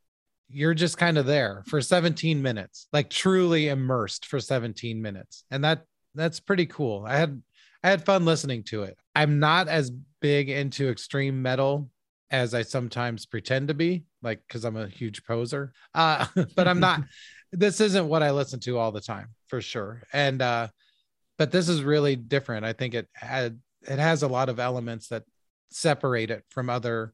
you're 0.48 0.74
just 0.74 0.96
kind 0.96 1.18
of 1.18 1.26
there 1.26 1.62
for 1.66 1.82
17 1.82 2.40
minutes, 2.40 2.88
like 2.92 3.10
truly 3.10 3.68
immersed 3.68 4.24
for 4.26 4.40
17 4.40 5.00
minutes. 5.00 5.44
And 5.50 5.62
that 5.64 5.84
that's 6.14 6.40
pretty 6.40 6.64
cool. 6.66 7.04
I 7.06 7.16
had 7.16 7.42
I 7.84 7.90
had 7.90 8.04
fun 8.04 8.24
listening 8.24 8.64
to 8.64 8.84
it. 8.84 8.96
I'm 9.14 9.38
not 9.38 9.68
as 9.68 9.92
big 10.20 10.48
into 10.48 10.88
extreme 10.88 11.42
metal 11.42 11.90
as 12.30 12.54
I 12.54 12.62
sometimes 12.62 13.26
pretend 13.26 13.68
to 13.68 13.74
be, 13.74 14.04
like 14.22 14.40
because 14.48 14.64
I'm 14.64 14.76
a 14.76 14.88
huge 14.88 15.24
poser. 15.24 15.72
Uh, 15.94 16.26
but 16.56 16.66
I'm 16.66 16.80
not. 16.80 17.02
this 17.52 17.80
isn't 17.80 18.08
what 18.08 18.22
I 18.22 18.30
listen 18.30 18.60
to 18.60 18.78
all 18.78 18.92
the 18.92 19.00
time 19.00 19.28
for 19.48 19.60
sure. 19.60 20.02
And 20.12 20.40
uh, 20.40 20.68
but 21.36 21.52
this 21.52 21.68
is 21.68 21.82
really 21.82 22.16
different. 22.16 22.64
I 22.64 22.72
think 22.72 22.94
it 22.94 23.08
had 23.12 23.60
it 23.82 23.98
has 23.98 24.22
a 24.22 24.28
lot 24.28 24.48
of 24.48 24.58
elements 24.58 25.08
that 25.08 25.24
separate 25.70 26.30
it 26.30 26.44
from 26.48 26.70
other 26.70 27.12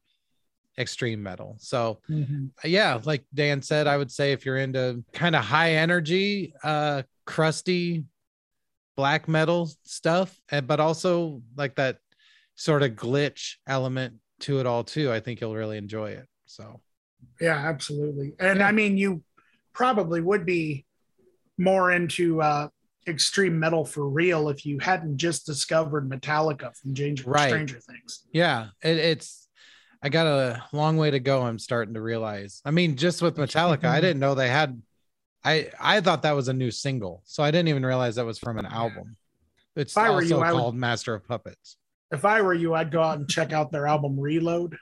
extreme 0.78 1.22
metal. 1.22 1.56
So 1.58 2.00
Mhm. 2.08 2.50
yeah, 2.64 3.00
like 3.04 3.24
Dan 3.32 3.62
said, 3.62 3.86
I 3.86 3.96
would 3.96 4.10
say 4.10 4.32
if 4.32 4.44
you're 4.44 4.56
into 4.56 5.04
kind 5.12 5.36
of 5.36 5.44
high 5.44 5.72
energy, 5.72 6.54
uh, 6.62 7.02
crusty 7.26 8.04
black 8.96 9.28
metal 9.28 9.70
stuff, 9.82 10.40
and 10.50 10.66
but 10.66 10.80
also 10.80 11.42
like 11.56 11.74
that 11.76 11.98
sort 12.54 12.82
of 12.82 12.92
glitch 12.92 13.56
element 13.66 14.20
to 14.40 14.60
it 14.60 14.66
all 14.66 14.84
too, 14.84 15.12
I 15.12 15.20
think 15.20 15.40
you'll 15.40 15.54
really 15.54 15.78
enjoy 15.78 16.10
it. 16.12 16.28
So 16.46 16.80
Yeah, 17.40 17.56
absolutely. 17.56 18.34
And 18.38 18.60
Yeah. 18.60 18.68
I 18.68 18.72
mean, 18.72 18.96
you 18.96 19.22
probably 19.72 20.20
would 20.20 20.44
be 20.46 20.86
more 21.58 21.90
into 21.92 22.40
uh, 22.42 22.68
extreme 23.06 23.58
metal 23.58 23.84
for 23.84 24.08
real 24.08 24.48
if 24.48 24.64
you 24.64 24.78
hadn't 24.78 25.16
just 25.18 25.46
discovered 25.46 26.08
Metallica 26.08 26.74
from 26.76 26.94
Stranger, 26.94 27.30
Right. 27.30 27.48
Stranger 27.48 27.80
Things. 27.80 28.24
yeah, 28.32 28.68
it, 28.82 28.96
it's 28.98 29.48
I 30.02 30.08
got 30.10 30.26
a 30.26 30.62
long 30.72 30.96
way 30.98 31.10
to 31.10 31.18
go. 31.20 31.42
I'm 31.42 31.58
starting 31.58 31.94
to 31.94 32.00
realize. 32.02 32.60
I 32.64 32.70
mean, 32.70 32.96
just 32.96 33.22
with 33.22 33.36
Metallica, 33.36 33.84
I 33.84 34.00
didn't 34.02 34.20
know 34.20 34.34
they 34.34 34.48
had. 34.50 34.80
I 35.44 35.70
I 35.80 36.00
thought 36.00 36.22
that 36.22 36.32
was 36.36 36.48
a 36.48 36.52
new 36.54 36.70
single, 36.70 37.22
so 37.24 37.42
I 37.42 37.50
didn't 37.50 37.68
even 37.68 37.84
realize 37.84 38.16
that 38.16 38.24
was 38.26 38.38
from 38.38 38.58
an 38.58 38.66
album. 38.66 39.16
It's 39.76 39.92
If 39.92 39.98
I 39.98 40.08
were 40.10 40.16
also 40.16 40.26
you, 40.38 40.38
I 40.42 40.52
would- 40.52 40.58
called 40.58 40.74
Master 40.76 41.14
of 41.14 41.26
Puppets. 41.26 41.76
If 42.12 42.24
I 42.24 42.42
were 42.42 42.54
you, 42.54 42.74
I'd 42.74 42.90
go 42.92 43.02
out 43.02 43.18
and 43.18 43.28
check 43.28 43.52
out 43.52 43.72
their 43.72 43.86
album 43.86 44.18
Reload. 44.20 44.76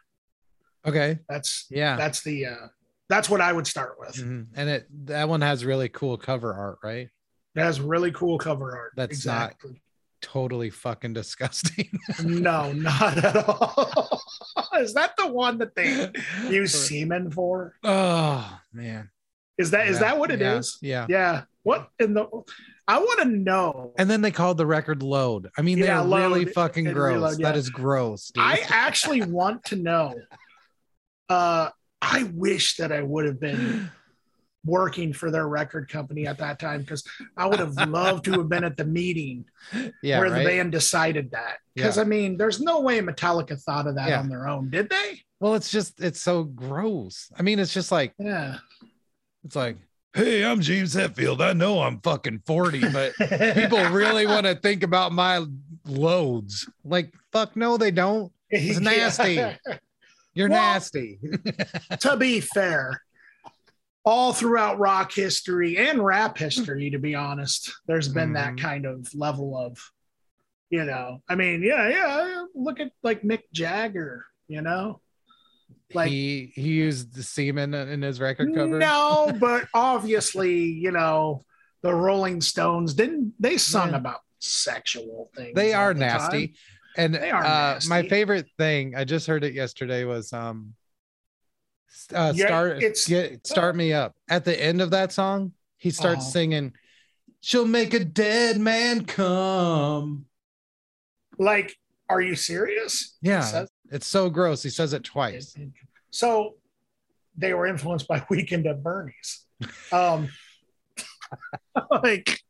Okay, 0.87 1.19
That's 1.29 1.67
yeah, 1.71 1.97
that's 1.97 2.23
the 2.23 2.47
uh, 2.47 2.67
that's 3.09 3.31
what 3.31 3.41
I 3.41 3.53
would 3.53 3.67
start 3.67 3.97
with. 4.01 4.17
Mhm. 4.17 4.49
and 4.55 4.69
it 4.69 4.87
that 5.07 5.29
one 5.29 5.41
has 5.41 5.65
really 5.65 5.89
cool 5.89 6.17
cover 6.19 6.53
art, 6.53 6.79
right? 6.83 7.09
It 7.55 7.61
has 7.61 7.81
really 7.81 8.13
cool 8.13 8.39
cover 8.39 8.77
art. 8.77 8.93
That's 8.97 9.25
not- 9.27 9.55
Totally 10.21 10.71
fucking 10.71 11.15
disgusting. 11.15 11.91
no, 12.25 12.73
not 12.73 13.25
at 13.25 13.37
all. 13.37 14.23
is 14.79 14.95
that 14.95 15.15
the 15.19 15.27
one 15.27 15.59
that 15.59 15.75
they 15.75 16.11
use 16.49 16.73
semen 16.89 17.29
for? 17.33 17.75
Oh 17.83 18.61
man, 18.73 19.11
Is 19.59 19.73
that 19.73 19.89
is 19.89 19.95
Yeah, 19.97 20.01
that 20.01 20.19
what 20.19 20.31
it 20.31 20.41
is? 20.41 20.79
yeah, 20.81 21.07
Yeah. 21.09 21.33
Yeah. 21.33 21.43
What 21.65 21.89
in 21.99 22.15
the? 22.15 22.27
I 22.87 22.99
want 23.01 23.19
to 23.23 23.25
know. 23.29 23.95
And 23.99 24.09
then 24.09 24.21
they 24.23 24.31
called 24.31 24.59
the 24.59 24.67
record 24.67 25.03
"Load." 25.03 25.51
I 25.59 25.63
mean, 25.63 25.79
Yeah, 25.79 26.05
they're 26.05 26.21
really 26.21 26.45
fucking 26.45 26.85
gross. 26.93 27.15
Reload, 27.15 27.39
yeah. 27.41 27.49
That 27.51 27.59
is 27.59 27.69
gross. 27.69 28.29
dude. 28.31 28.45
I 28.45 28.61
actually 28.69 29.23
want 29.23 29.65
to 29.67 29.77
know. 29.77 30.15
Uh, 31.29 31.71
I 32.01 32.25
wish 32.35 32.77
that 32.77 32.93
I 32.93 33.03
would 33.03 33.25
have 33.27 33.41
been 33.41 33.91
working 34.65 35.13
for 35.13 35.31
their 35.31 35.49
record 35.49 35.89
company 35.89 36.27
at 36.27 36.39
that 36.39 36.59
time 36.59 36.83
because 36.83 37.05
I 37.37 37.47
would 37.47 37.59
have 37.59 37.75
loved 37.89 38.25
to 38.27 38.33
have 38.33 38.49
been 38.49 38.65
at 38.65 38.77
the 38.77 38.85
meeting 38.85 39.45
yeah, 40.03 40.21
where 40.21 40.31
right? 40.31 40.39
the 40.39 40.45
band 40.45 40.73
decided 40.73 41.33
that. 41.33 41.57
Because 41.75 41.97
Yeah. 41.97 42.03
I 42.03 42.07
mean, 42.07 42.37
there's 42.37 42.61
no 42.61 42.81
way 42.81 43.01
Metallica 43.01 43.61
thought 43.61 43.87
of 43.87 43.97
that 43.97 44.09
Yeah. 44.09 44.21
on 44.21 44.29
their 44.29 44.47
own, 44.49 44.71
did 44.71 44.89
they? 44.89 45.21
Well, 45.41 45.55
it's 45.55 45.71
just 45.71 46.01
it's 46.01 46.21
so 46.21 46.45
gross. 46.45 47.31
I 47.37 47.43
mean, 47.43 47.59
it's 47.59 47.75
just 47.75 47.91
like 47.91 48.15
Yeah. 48.19 48.59
it's 49.45 49.57
like, 49.57 49.77
hey, 50.15 50.45
I'm 50.45 50.61
James 50.61 50.95
Hetfield. 50.95 51.41
I 51.41 51.53
know 51.55 51.81
I'm 51.83 52.01
fucking 52.01 52.43
40, 52.47 52.89
but 52.93 53.15
people 53.17 53.83
really 53.91 54.27
want 54.27 54.47
to 54.47 54.55
think 54.63 54.85
about 54.85 55.11
my 55.13 55.45
loads. 55.87 56.69
Like, 56.85 57.13
fuck 57.33 57.57
no, 57.57 57.77
they 57.77 57.91
don't. 57.91 58.31
It's 58.51 58.79
nasty. 58.81 59.35
You're 60.35 60.49
Well- 60.49 60.61
nasty. 60.75 61.19
to 62.01 62.17
be 62.17 62.41
fair, 62.41 63.03
all 64.05 64.33
throughout 64.33 64.79
rock 64.79 65.13
history 65.13 65.79
and 65.79 66.05
rap 66.05 66.37
history, 66.37 66.91
to 66.91 66.99
be 66.99 67.15
honest, 67.15 67.73
there's 67.87 68.09
been 68.09 68.33
that 68.33 68.55
Mhm. 68.55 68.61
kind 68.61 68.85
of 68.87 69.15
level 69.15 69.57
of, 69.57 69.79
you 70.71 70.85
know, 70.85 71.23
I 71.29 71.35
mean, 71.37 71.63
yeah, 71.63 71.89
yeah. 71.89 72.45
Look 72.55 72.81
at 72.81 72.91
like 73.03 73.23
Mick 73.23 73.43
Jagger, 73.53 74.25
you 74.49 74.61
know. 74.63 75.01
Like- 75.95 76.11
he 76.11 76.53
he 76.55 76.63
used 76.71 77.15
the 77.15 77.23
semen 77.23 77.75
in 77.75 78.03
his 78.03 78.19
record 78.19 78.55
cover. 78.55 78.79
No, 78.79 79.31
but 79.39 79.69
obviously, 79.75 80.65
you 80.65 80.91
know, 80.91 81.45
the 81.83 81.95
Rolling 81.95 82.41
Stones 82.41 82.95
didn't 82.95 83.35
they 83.39 83.57
sung 83.59 83.91
Yeah. 83.91 83.97
about 83.99 84.21
sexual 84.41 85.31
things. 85.37 85.55
they 85.55 85.73
are 85.75 85.95
the 85.95 86.01
nasty. 86.01 86.49
time. 86.49 86.57
And 86.97 87.15
They 87.15 87.31
are 87.31 87.45
uh, 87.45 87.81
my 87.89 88.07
favorite 88.09 88.49
thing, 88.59 88.95
I 88.97 89.05
just 89.05 89.27
heard 89.27 89.45
it 89.45 89.55
yesterday, 89.55 90.05
was 90.05 90.33
um, 90.33 90.75
uh, 92.15 92.33
Yeah, 92.35 92.47
start 92.47 92.77
it's- 92.79 93.07
get 93.07 93.47
start 93.47 93.77
me 93.77 93.93
up. 93.93 94.15
At 94.29 94.45
the 94.45 94.61
end 94.61 94.81
of 94.81 94.91
that 94.91 95.13
song, 95.13 95.53
he 95.77 95.91
starts 95.91 96.23
Uh-huh. 96.23 96.31
singing, 96.31 96.73
"She'll 97.41 97.67
make 97.67 97.95
a 97.95 98.05
dead 98.05 98.59
man 98.59 99.05
come." 99.05 100.27
Like, 101.39 101.77
are 102.09 102.21
you 102.21 102.35
serious? 102.37 103.17
He 103.21 103.29
Yeah, 103.29 103.41
says- 103.41 103.71
it's 103.91 104.07
so 104.07 104.31
gross. 104.31 104.63
He 104.63 104.71
says 104.71 104.93
it 104.93 105.05
twice. 105.05 105.57
So 106.11 106.57
they 107.37 107.55
were 107.55 107.67
influenced 107.67 108.07
by 108.09 108.25
Weekend 108.31 108.67
at 108.67 108.83
Bernie's. 108.83 109.45
Um, 109.91 110.29
like 111.91 112.41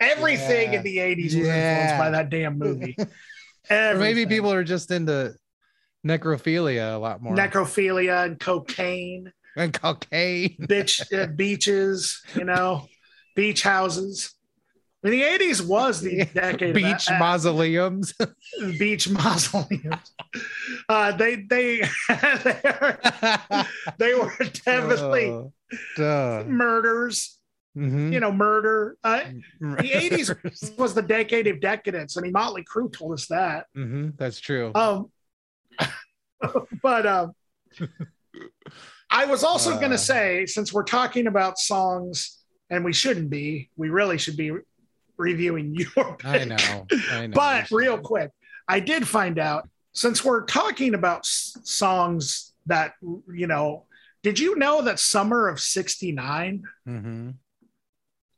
everything 0.00 0.72
Yeah. 0.72 0.78
in 0.78 0.84
the 0.84 0.98
80s 0.98 1.24
was 1.34 1.46
influenced 1.46 1.98
by 1.98 2.10
that 2.10 2.30
damn 2.30 2.58
movie. 2.58 2.96
Or 3.68 3.96
maybe 3.96 4.26
people 4.26 4.52
are 4.52 4.62
just 4.62 4.92
into 4.92 5.34
necrophilia 6.06 6.94
a 6.94 6.98
lot 6.98 7.20
more 7.20 7.34
necrophilia 7.34 8.24
and 8.24 8.38
cocaine, 8.38 9.32
and 9.56 9.72
cocaine. 9.72 10.56
bitch 10.60 11.00
uh, 11.12 11.26
beaches, 11.26 12.22
you 12.34 12.44
know, 12.44 12.86
beach 13.34 13.62
houses. 13.62 14.32
I 15.04 15.10
mean, 15.10 15.20
the 15.20 15.44
80s 15.44 15.64
was 15.64 16.00
the 16.00 16.24
decade 16.34 16.74
Beach 16.74 17.06
of 17.08 17.14
uh, 17.14 17.18
mausoleums. 17.18 18.12
beach 18.78 19.08
mausoleums. 19.08 20.12
Uh, 20.88 21.12
they 21.12 21.36
they 21.36 21.82
they 22.42 22.60
were, 22.80 22.98
they 23.98 24.14
were 24.14 24.32
definitely 24.64 25.26
Oh, 25.98 26.44
murders. 26.44 27.38
Mhm. 27.76 28.12
You 28.12 28.20
know, 28.20 28.32
murder. 28.32 28.96
Uh, 29.04 29.20
the 29.60 29.90
80s 29.92 30.78
was 30.78 30.94
the 30.94 31.02
decade 31.02 31.46
of 31.46 31.60
decadence. 31.60 32.16
I 32.16 32.22
mean, 32.22 32.32
Motley 32.32 32.64
Crue 32.64 32.90
told 32.92 33.12
us 33.12 33.26
that. 33.26 33.66
Mhm, 33.76 34.16
that's 34.16 34.40
true. 34.40 34.72
Um, 34.74 35.10
but 36.82 37.06
um, 37.06 37.32
I 39.10 39.26
was 39.26 39.44
also 39.44 39.72
Uh. 39.74 39.78
going 39.78 39.92
to 39.92 39.98
say, 39.98 40.46
since 40.46 40.72
we're 40.72 40.84
talking 40.84 41.26
about 41.26 41.58
songs 41.58 42.38
and 42.70 42.84
we 42.84 42.92
shouldn't 42.92 43.30
be. 43.30 43.70
We 43.76 43.88
really 43.90 44.18
should 44.18 44.36
be 44.36 44.52
reviewing 45.16 45.74
your 45.76 46.16
pick. 46.16 46.24
I 46.26 46.44
know. 46.44 46.86
I 47.10 47.26
know. 47.28 47.34
But 47.34 47.70
real 47.70 47.98
quick, 47.98 48.30
I 48.68 48.80
did 48.80 49.06
find 49.06 49.38
out 49.38 49.68
since 49.92 50.24
we're 50.24 50.44
talking 50.44 50.94
about 50.94 51.20
s- 51.20 51.56
songs 51.62 52.52
that 52.66 52.94
you 53.32 53.46
know, 53.46 53.86
did 54.24 54.38
you 54.40 54.56
know 54.56 54.82
that 54.82 54.98
Summer 54.98 55.48
of 55.48 55.60
'69 55.60 56.64
hmm 56.84 57.30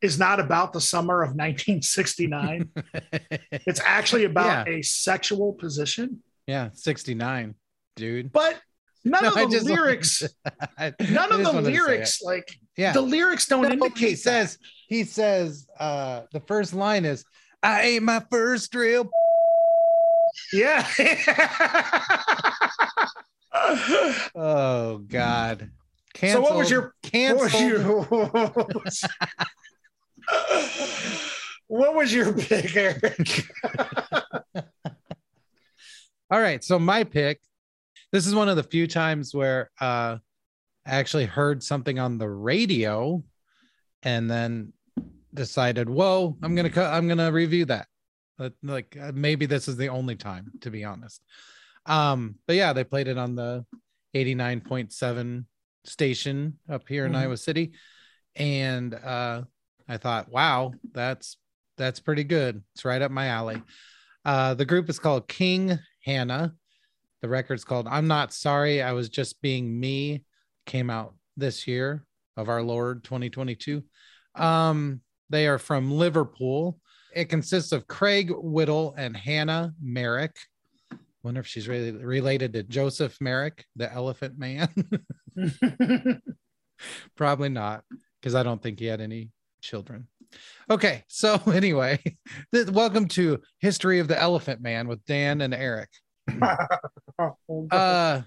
is 0.01 0.16
not 0.16 0.38
about 0.38 0.72
the 0.72 0.81
summer 0.81 1.22
of 1.22 1.31
1969? 1.31 2.70
it's 3.66 3.81
actually 3.85 4.24
about 4.24 4.68
a 4.68 4.81
sexual 4.83 5.55
position. 5.55 6.22
Yeah, 6.49 6.71
69, 6.73 7.55
dude. 7.95 8.33
But 8.33 8.61
none 9.05 9.23
No, 9.23 9.29
of 9.45 9.51
the 9.53 9.61
lyrics, 9.61 10.23
none 10.81 11.33
of 11.33 11.39
the 11.39 11.45
wanted 11.45 11.61
to 11.61 11.65
say 11.67 11.73
lyrics, 11.73 12.23
like 12.23 12.49
Yeah. 12.77 12.93
the 12.93 13.01
lyrics 13.03 13.47
don't 13.47 13.63
No, 13.63 13.71
indicate. 13.71 13.99
he 13.99 14.11
that. 14.15 14.19
says, 14.19 14.59
he 14.89 15.05
says, 15.05 15.67
uh, 15.79 16.23
the 16.33 16.41
first 16.41 16.75
line 16.75 17.05
is, 17.05 17.25
I 17.63 17.83
ate 17.83 18.03
my 18.03 18.23
first 18.31 18.75
real. 18.75 19.09
Yeah. 20.53 20.87
Oh, 24.35 24.99
God. 25.09 25.71
So 26.21 26.41
what 26.41 26.57
was 26.57 26.71
your- 26.71 26.95
Canceled. 27.03 28.09
what 28.11 28.85
was 28.85 29.03
your 29.03 29.09
what 31.69 31.95
was 31.95 32.13
your 32.15 32.33
pick, 32.35 32.75
Eric? 32.77 33.45
All 36.31 36.41
right. 36.41 36.62
So 36.62 36.79
my 36.79 37.05
pick, 37.05 37.41
this 38.12 38.27
is 38.27 38.35
one 38.35 38.49
of 38.49 38.57
the 38.57 38.62
few 38.62 38.87
times 38.87 39.35
where 39.35 39.71
uh, 39.81 40.19
I 40.87 40.91
actually 40.91 41.27
heard 41.27 41.62
something 41.62 41.99
on 41.99 42.19
the 42.19 42.29
radio 42.29 43.23
and 44.03 44.31
then 44.31 44.73
decided, 45.35 45.88
whoa, 45.88 46.37
I'm 46.43 46.55
gonna 46.55 46.71
I'm 46.83 47.09
gonna 47.09 47.33
review 47.33 47.64
that. 47.67 47.87
But 48.37 48.53
like 48.62 48.97
uh, 49.01 49.12
maybe 49.14 49.47
this 49.47 49.69
is 49.69 49.77
the 49.77 49.88
only 49.88 50.17
time, 50.17 50.53
to 50.61 50.71
be 50.71 50.85
honest. 50.85 51.23
Um, 51.87 52.37
but 52.47 52.57
yeah, 52.57 52.73
they 52.73 52.85
played 52.85 53.09
it 53.09 53.19
on 53.19 53.35
the 53.35 53.64
89.7 54.14 55.45
station 55.85 56.59
up 56.69 56.87
here 56.88 57.07
in 57.07 57.12
Mhm. 57.12 57.17
Iowa 57.17 57.37
City. 57.37 57.73
And 58.37 58.95
uh 58.95 59.43
I 59.88 59.97
thought, 59.97 60.31
wow, 60.31 60.73
that's 60.93 61.38
that's 61.79 62.01
pretty 62.01 62.25
good. 62.25 62.62
It's 62.75 62.85
right 62.85 63.01
up 63.01 63.11
my 63.11 63.29
alley. 63.29 63.62
Uh 64.24 64.54
the 64.54 64.64
group 64.64 64.88
is 64.88 64.98
called 64.98 65.28
King 65.28 65.78
Hannah. 66.04 66.54
The 67.22 67.28
record's 67.28 67.64
called 67.64 67.87
I'm 67.88 68.07
Not 68.07 68.33
Sorry, 68.33 68.83
I 68.83 68.92
Was 68.92 69.09
Just 69.09 69.40
Being 69.42 69.78
Me. 69.78 70.24
Came 70.66 70.90
out 70.90 71.14
this 71.37 71.66
year 71.66 72.04
of 72.37 72.48
our 72.48 72.62
Lord 72.62 73.04
2022. 73.04 73.83
Um, 74.35 75.00
they 75.31 75.46
are 75.46 75.59
from 75.59 75.90
Liverpool. 75.90 76.78
It 77.14 77.28
consists 77.28 77.72
of 77.72 77.88
Craig 77.88 78.31
Whittle 78.31 78.94
and 78.96 79.16
Hannah 79.16 79.74
Merrick. 79.83 80.37
Wonder 81.22 81.40
if 81.40 81.46
she's 81.46 81.68
really 81.68 81.92
related 81.92 82.52
to 82.52 82.62
Joseph 82.62 83.16
Merrick, 83.20 83.64
the 83.76 83.92
Elephant 83.92 84.38
Man. 84.38 84.68
Probably 87.16 87.48
not, 87.48 87.85
because 88.20 88.35
I 88.35 88.42
don't 88.42 88.62
think 88.62 88.78
he 88.78 88.87
had 88.87 89.00
any 89.00 89.31
children. 89.61 90.07
Okay, 90.71 91.05
so 91.09 91.35
anyway, 91.53 91.99
th- 92.53 92.69
welcome 92.69 93.09
to 93.09 93.41
History 93.61 93.99
of 94.01 94.09
the 94.09 94.21
Elephant 94.21 94.61
Man 94.61 94.87
with 94.88 95.05
Dan 95.07 95.41
and 95.41 95.55
Eric. 95.55 95.88
Uh, 97.71 98.23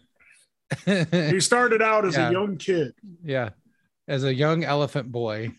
he 0.86 1.40
started 1.42 1.82
out 1.82 2.06
as 2.06 2.16
Yeah. 2.16 2.30
a 2.30 2.32
young 2.32 2.58
kid. 2.58 2.94
yeah, 3.24 3.50
as 4.08 4.24
a 4.24 4.34
young 4.34 4.64
elephant 4.64 5.12
boy. 5.12 5.52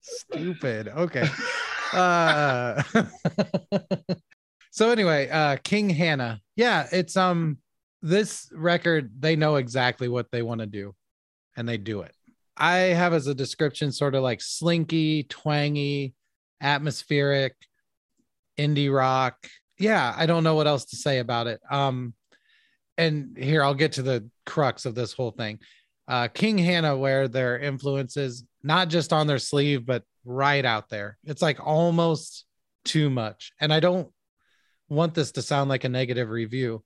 Stupid. 0.00 0.88
Okay. 0.88 1.28
Uh, 1.92 2.82
so 4.72 4.90
anyway, 4.90 5.28
uh, 5.28 5.56
King 5.62 5.88
Hannah. 5.88 6.40
Yeah, 6.56 6.88
it's 6.90 7.16
um 7.16 7.58
this 8.02 8.50
record. 8.52 9.12
They 9.20 9.36
know 9.36 9.54
exactly 9.56 10.08
what 10.08 10.26
they 10.32 10.42
want 10.42 10.60
to 10.60 10.66
do, 10.66 10.92
and 11.56 11.68
they 11.68 11.76
do 11.78 12.00
it. 12.00 12.12
I 12.56 12.76
have 12.76 13.12
as 13.12 13.26
a 13.26 13.34
description 13.34 13.92
sort 13.92 14.14
of 14.14 14.22
like 14.22 14.40
slinky, 14.40 15.24
twangy, 15.24 16.14
atmospheric, 16.60 17.54
indie 18.58 18.94
rock. 18.94 19.36
Yeah, 19.78 20.14
I 20.16 20.26
don't 20.26 20.44
know 20.44 20.54
what 20.54 20.66
else 20.66 20.84
to 20.86 20.96
say 20.96 21.18
about 21.18 21.46
it. 21.46 21.60
Um, 21.70 22.14
and 22.96 23.36
here 23.36 23.64
I'll 23.64 23.74
get 23.74 23.92
to 23.92 24.02
the 24.02 24.28
crux 24.46 24.86
of 24.86 24.94
this 24.94 25.12
whole 25.12 25.32
thing. 25.32 25.58
Uh, 26.06 26.28
King 26.28 26.58
Hannah 26.58 26.96
wear 26.96 27.28
their 27.28 27.58
influences 27.58 28.44
not 28.62 28.88
just 28.88 29.12
on 29.12 29.26
their 29.26 29.38
sleeve, 29.38 29.84
but 29.84 30.04
right 30.24 30.64
out 30.64 30.88
there. 30.88 31.18
It's 31.24 31.42
like 31.42 31.64
almost 31.64 32.46
too 32.84 33.10
much. 33.10 33.52
And 33.60 33.72
I 33.72 33.80
don't 33.80 34.08
want 34.88 35.14
this 35.14 35.32
to 35.32 35.42
sound 35.42 35.68
like 35.68 35.84
a 35.84 35.88
negative 35.88 36.30
review, 36.30 36.84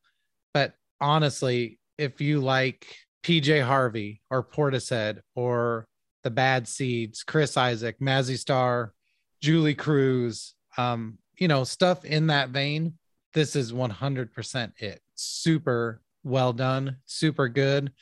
but 0.55 0.75
honestly, 1.01 1.79
if 1.97 2.21
you 2.21 2.41
like 2.41 2.87
PJ 3.23 3.63
Harvey 3.65 4.21
or 4.31 4.43
Portishead 4.43 5.21
or 5.35 5.87
the 6.25 6.31
Bad 6.31 6.69
Seeds, 6.69 7.23
Chris 7.23 7.57
Isaak, 7.57 7.99
Mazzy 8.01 8.39
Star, 8.39 8.93
Julee 9.41 9.75
Cruise, 9.75 10.55
um, 10.77 11.19
you 11.37 11.49
know, 11.49 11.65
stuff 11.65 12.05
in 12.05 12.29
that 12.29 12.51
vein, 12.51 12.95
this 13.35 13.55
is 13.55 13.73
100% 13.73 14.73
it. 14.79 15.01
Super 15.15 16.01
well 16.25 16.53
done, 16.53 16.97
super 17.07 17.49
good. 17.49 17.93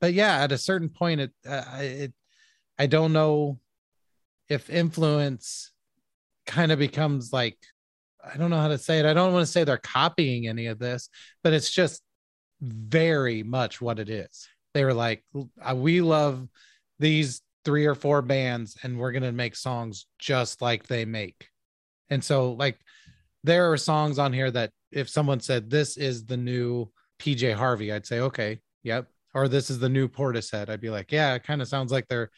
But 0.00 0.12
yeah, 0.12 0.42
at 0.42 0.52
a 0.52 0.58
certain 0.58 0.88
point, 0.88 1.20
it, 1.20 1.30
uh, 1.48 1.64
it, 1.78 2.12
I 2.78 2.86
don't 2.86 3.12
know 3.12 3.58
if 4.48 4.70
influence 4.70 5.72
kind 6.46 6.70
of 6.70 6.78
becomes 6.78 7.32
like, 7.32 7.58
I 8.22 8.36
don't 8.36 8.50
know 8.50 8.60
how 8.60 8.68
to 8.68 8.78
say 8.78 8.98
it. 8.98 9.06
I 9.06 9.14
don't 9.14 9.32
want 9.32 9.46
to 9.46 9.52
say 9.52 9.64
they're 9.64 9.78
copying 9.78 10.48
any 10.48 10.66
of 10.66 10.78
this, 10.78 11.08
but 11.42 11.52
it's 11.52 11.70
just 11.70 12.02
very 12.60 13.42
much 13.42 13.80
what 13.80 13.98
it 13.98 14.08
is. 14.08 14.48
They 14.76 14.84
were 14.84 14.92
like, 14.92 15.24
"Uh, 15.34 15.74
we 15.74 16.02
love 16.02 16.46
these 16.98 17.40
three 17.64 17.86
or 17.86 17.94
four 17.94 18.20
bands, 18.20 18.76
and 18.82 18.98
we're 18.98 19.10
going 19.10 19.22
to 19.22 19.32
make 19.32 19.56
songs 19.56 20.04
just 20.18 20.60
like 20.60 20.86
they 20.86 21.06
make. 21.06 21.48
And 22.10 22.22
so, 22.22 22.52
like, 22.52 22.78
there 23.42 23.72
are 23.72 23.78
songs 23.78 24.18
on 24.18 24.34
here 24.34 24.50
that 24.50 24.72
if 24.92 25.08
someone 25.08 25.40
said 25.40 25.70
this 25.70 25.96
is 25.96 26.26
the 26.26 26.36
new 26.36 26.90
PJ 27.18 27.54
Harvey, 27.54 27.90
I'd 27.90 28.04
say, 28.04 28.20
okay, 28.20 28.60
yep. 28.82 29.06
Or 29.32 29.48
this 29.48 29.70
is 29.70 29.78
the 29.78 29.88
new 29.88 30.08
Portishead, 30.08 30.68
I'd 30.68 30.82
be 30.82 30.90
like, 30.90 31.10
yeah, 31.10 31.32
it 31.32 31.44
kind 31.44 31.62
of 31.62 31.68
sounds 31.68 31.90
like 31.90 32.06
they're 32.06 32.30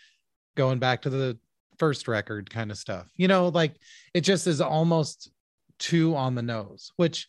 going 0.56 0.78
back 0.78 1.02
to 1.02 1.10
the 1.10 1.36
first 1.76 2.06
record 2.06 2.48
kind 2.48 2.70
of 2.70 2.78
stuff. 2.78 3.10
You 3.16 3.26
know, 3.26 3.48
like 3.48 3.74
it 4.14 4.20
just 4.20 4.46
is 4.46 4.60
almost 4.60 5.32
too 5.80 6.14
on 6.14 6.36
the 6.36 6.42
nose, 6.42 6.92
which 6.94 7.28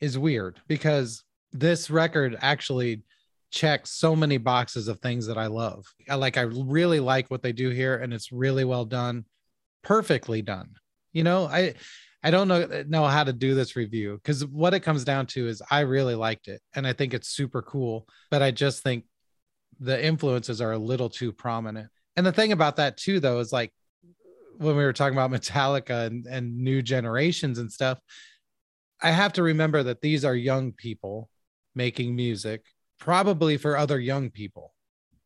is 0.00 0.16
weird 0.16 0.58
because 0.68 1.22
this 1.52 1.90
record 1.90 2.38
actually 2.40 3.02
checks 3.52 3.90
so 3.90 4.16
many 4.16 4.38
boxes 4.38 4.88
of 4.88 4.98
things 5.00 5.26
that 5.26 5.38
I 5.38 5.46
love. 5.46 5.84
I 6.08 6.16
like 6.16 6.36
I 6.36 6.42
really 6.42 6.98
like 6.98 7.30
what 7.30 7.42
they 7.42 7.52
do 7.52 7.68
here 7.68 7.96
and 7.96 8.12
it's 8.12 8.32
really 8.32 8.64
well 8.64 8.84
done, 8.84 9.26
perfectly 9.84 10.42
done. 10.42 10.70
You 11.12 11.22
know, 11.22 11.44
I 11.44 11.74
I 12.24 12.30
don't 12.30 12.48
know 12.48 12.62
uh, 12.62 12.84
know 12.88 13.04
how 13.04 13.22
to 13.22 13.32
do 13.32 13.54
this 13.54 13.76
review 13.76 14.20
cuz 14.24 14.44
what 14.46 14.74
it 14.74 14.80
comes 14.80 15.04
down 15.04 15.26
to 15.28 15.46
is 15.46 15.62
I 15.70 15.80
really 15.80 16.14
liked 16.14 16.48
it 16.48 16.62
and 16.74 16.86
I 16.86 16.94
think 16.94 17.14
it's 17.14 17.28
super 17.28 17.62
cool, 17.62 18.08
but 18.30 18.42
I 18.42 18.50
just 18.50 18.82
think 18.82 19.04
the 19.78 20.02
influences 20.02 20.60
are 20.60 20.72
a 20.72 20.78
little 20.78 21.10
too 21.10 21.30
prominent. 21.32 21.90
And 22.16 22.24
the 22.24 22.32
thing 22.32 22.52
about 22.52 22.76
that 22.76 22.96
too 22.96 23.20
though 23.20 23.38
is 23.40 23.52
like 23.52 23.72
when 24.56 24.76
we 24.76 24.84
were 24.84 24.92
talking 24.92 25.18
about 25.18 25.30
Metallica 25.30 26.06
and, 26.06 26.26
and 26.26 26.56
new 26.56 26.80
generations 26.80 27.58
and 27.58 27.70
stuff, 27.70 27.98
I 29.02 29.10
have 29.10 29.34
to 29.34 29.42
remember 29.42 29.82
that 29.82 30.00
these 30.00 30.24
are 30.24 30.34
young 30.34 30.72
people 30.72 31.28
making 31.74 32.14
music, 32.14 32.62
probably 33.02 33.56
for 33.56 33.76
other 33.76 33.98
young 33.98 34.30
people. 34.30 34.72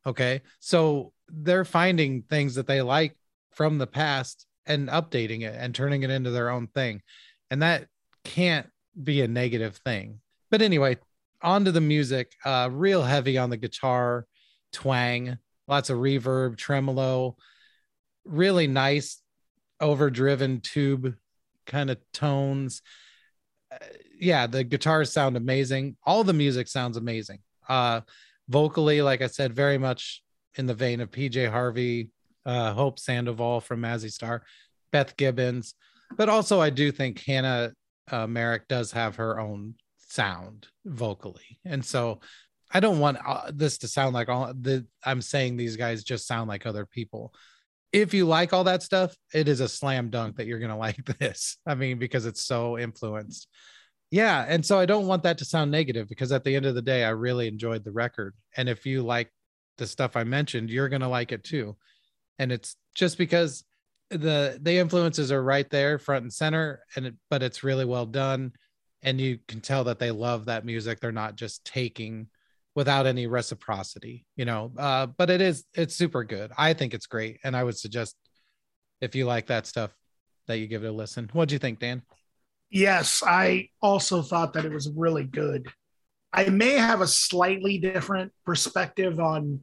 Okay. 0.07 0.41
So 0.61 1.13
they're 1.29 1.67
finding 1.67 2.23
things 2.23 2.55
that 2.55 2.67
they 2.67 2.81
like 2.81 3.15
from 3.53 3.77
the 3.77 3.87
past 3.87 4.47
and 4.65 4.89
updating 4.89 5.43
it 5.43 5.55
and 5.59 5.75
turning 5.75 6.03
it 6.03 6.09
into 6.09 6.31
their 6.31 6.49
own 6.49 6.69
thing. 6.69 7.03
And 7.51 7.61
that 7.61 7.87
can't 8.25 8.67
be 9.05 9.21
a 9.21 9.29
negative 9.29 9.77
thing. 9.85 10.21
But 10.51 10.63
anyway, 10.63 10.97
on 11.43 11.67
to 11.67 11.73
the 11.73 11.83
music, 11.83 12.33
uh, 12.47 12.71
real 12.73 13.03
heavy 13.03 13.37
on 13.37 13.51
the 13.51 13.59
guitar, 13.59 14.25
twang, 14.73 15.37
lots 15.69 15.91
of 15.91 15.99
reverb, 15.99 16.57
tremolo, 16.57 17.37
really 18.25 18.67
nice 18.67 19.21
overdriven 19.83 20.63
tube 20.63 21.15
kind 21.67 21.91
of 21.91 21.99
tones. 22.15 22.81
Uh, 23.71 23.85
yeah, 24.19 24.47
the 24.47 24.65
guitars 24.65 25.13
sound 25.13 25.37
amazing. 25.37 25.99
All 26.07 26.25
the 26.25 26.33
music 26.33 26.69
sounds 26.69 26.97
amazing. 26.97 27.41
Uh, 27.69 28.01
vocally, 28.49 29.03
like 29.03 29.23
I 29.23 29.27
said, 29.27 29.55
very 29.55 29.79
much 29.79 30.23
in 30.57 30.67
the 30.67 30.75
vein 30.75 31.01
of 31.01 31.11
PJ 31.11 31.51
Harvey, 31.51 32.11
uh, 32.45 32.73
Hope 32.73 32.99
Sandoval 32.99 33.61
from 33.61 33.83
Mazzy 33.83 34.11
Star, 34.11 34.43
Beth 34.93 35.17
Gibbons. 35.17 35.75
But 36.17 36.29
also, 36.29 36.61
I 36.61 36.71
do 36.71 36.93
think 36.93 37.23
Hannah 37.25 37.73
uh, 38.11 38.27
Merrick 38.27 38.69
does 38.69 38.93
have 38.93 39.17
her 39.17 39.41
own 39.41 39.75
sound 39.99 40.69
vocally. 40.85 41.59
And 41.65 41.85
so 41.85 42.21
I 42.73 42.81
don't 42.81 42.99
want 42.99 43.19
uh, 43.27 43.51
this 43.53 43.79
to 43.79 43.89
sound 43.89 44.15
like 44.15 44.29
all 44.29 44.53
the 44.55 44.87
I'm 45.05 45.23
saying 45.23 45.57
these 45.57 45.77
guys 45.77 46.05
just 46.05 46.27
sound 46.27 46.49
like 46.49 46.67
other 46.67 46.87
people. 46.87 47.35
If 47.93 48.13
you 48.13 48.27
like 48.27 48.53
all 48.53 48.65
that 48.65 48.83
stuff, 48.83 49.15
it 49.33 49.49
is 49.49 49.61
a 49.61 49.69
slam 49.69 50.11
dunk 50.11 50.37
that 50.37 50.47
you're 50.47 50.61
to 50.61 50.77
like 50.77 51.05
this. 51.19 51.59
I 51.67 51.75
mean, 51.75 51.99
because 51.99 52.27
it's 52.27 52.43
so 52.43 52.79
influenced. 52.79 53.49
Yeah, 54.11 54.45
and 54.49 54.65
so 54.65 54.79
I 54.79 54.87
don't 54.87 55.07
want 55.07 55.25
that 55.25 55.39
to 55.39 55.45
sound 55.45 55.71
negative 55.71 56.09
because 56.09 56.31
at 56.31 56.45
the 56.45 56.55
end 56.55 56.65
of 56.65 56.75
the 56.75 56.83
day 56.83 57.05
I 57.05 57.11
really 57.11 57.49
enjoyed 57.49 57.85
the 57.85 57.93
record. 57.93 58.35
And 58.57 58.69
if 58.69 58.87
you 58.87 59.03
like 59.03 59.33
the 59.79 59.87
stuff 59.87 60.17
I 60.17 60.25
mentioned, 60.25 60.71
you're 60.71 60.89
going 60.89 61.03
to 61.03 61.09
like 61.09 61.33
it 61.33 61.43
too. 61.43 61.77
And 62.39 62.53
it's 62.53 62.77
just 62.95 63.19
because 63.19 63.65
the 64.11 64.59
the 64.63 64.79
influences 64.79 65.33
are 65.33 65.43
right 65.43 65.69
there 65.71 65.99
front 65.99 66.23
and 66.23 66.33
center 66.33 66.83
and 66.95 67.07
it, 67.07 67.15
but 67.29 67.43
it's 67.43 67.65
really 67.65 67.85
well 67.85 68.07
done 68.07 68.53
and 69.03 69.21
you 69.21 69.39
can 69.49 69.61
tell 69.61 69.85
that 69.85 69.99
they 69.99 70.11
love 70.11 70.45
that 70.45 70.65
music 70.65 71.01
they're 71.01 71.11
not 71.11 71.35
just 71.35 71.65
taking 71.65 72.29
without 72.77 73.07
any 73.07 73.27
reciprocity 73.27 74.25
you 74.37 74.45
know 74.45 74.71
uh, 74.79 75.07
but 75.07 75.29
it 75.29 75.41
is 75.41 75.65
it's 75.75 75.97
super 75.97 76.23
good 76.23 76.53
i 76.57 76.73
think 76.73 76.95
it's 76.95 77.07
great 77.07 77.41
and 77.43 77.57
i 77.57 77.65
would 77.65 77.77
suggest 77.77 78.15
if 79.01 79.17
you 79.17 79.27
like 79.27 79.47
that 79.47 79.67
stuff 79.67 79.91
that 80.47 80.59
you 80.59 80.69
give 80.69 80.85
it 80.85 80.89
a 80.89 80.93
listen 80.93 81.29
what 81.33 81.49
do 81.49 81.55
you 81.55 81.59
think 81.59 81.81
dan 81.81 82.01
Yes, 82.71 83.23
I 83.25 83.71
also 83.81 84.23
thought 84.23 84.53
that 84.55 84.65
it 84.65 84.73
was 84.73 84.91
really 84.91 85.25
good. 85.25 85.69
I 86.33 86.49
may 86.49 86.73
have 86.73 87.01
a 87.01 87.07
slightly 87.07 87.79
different 87.79 88.33
perspective 88.45 89.21
on 89.21 89.63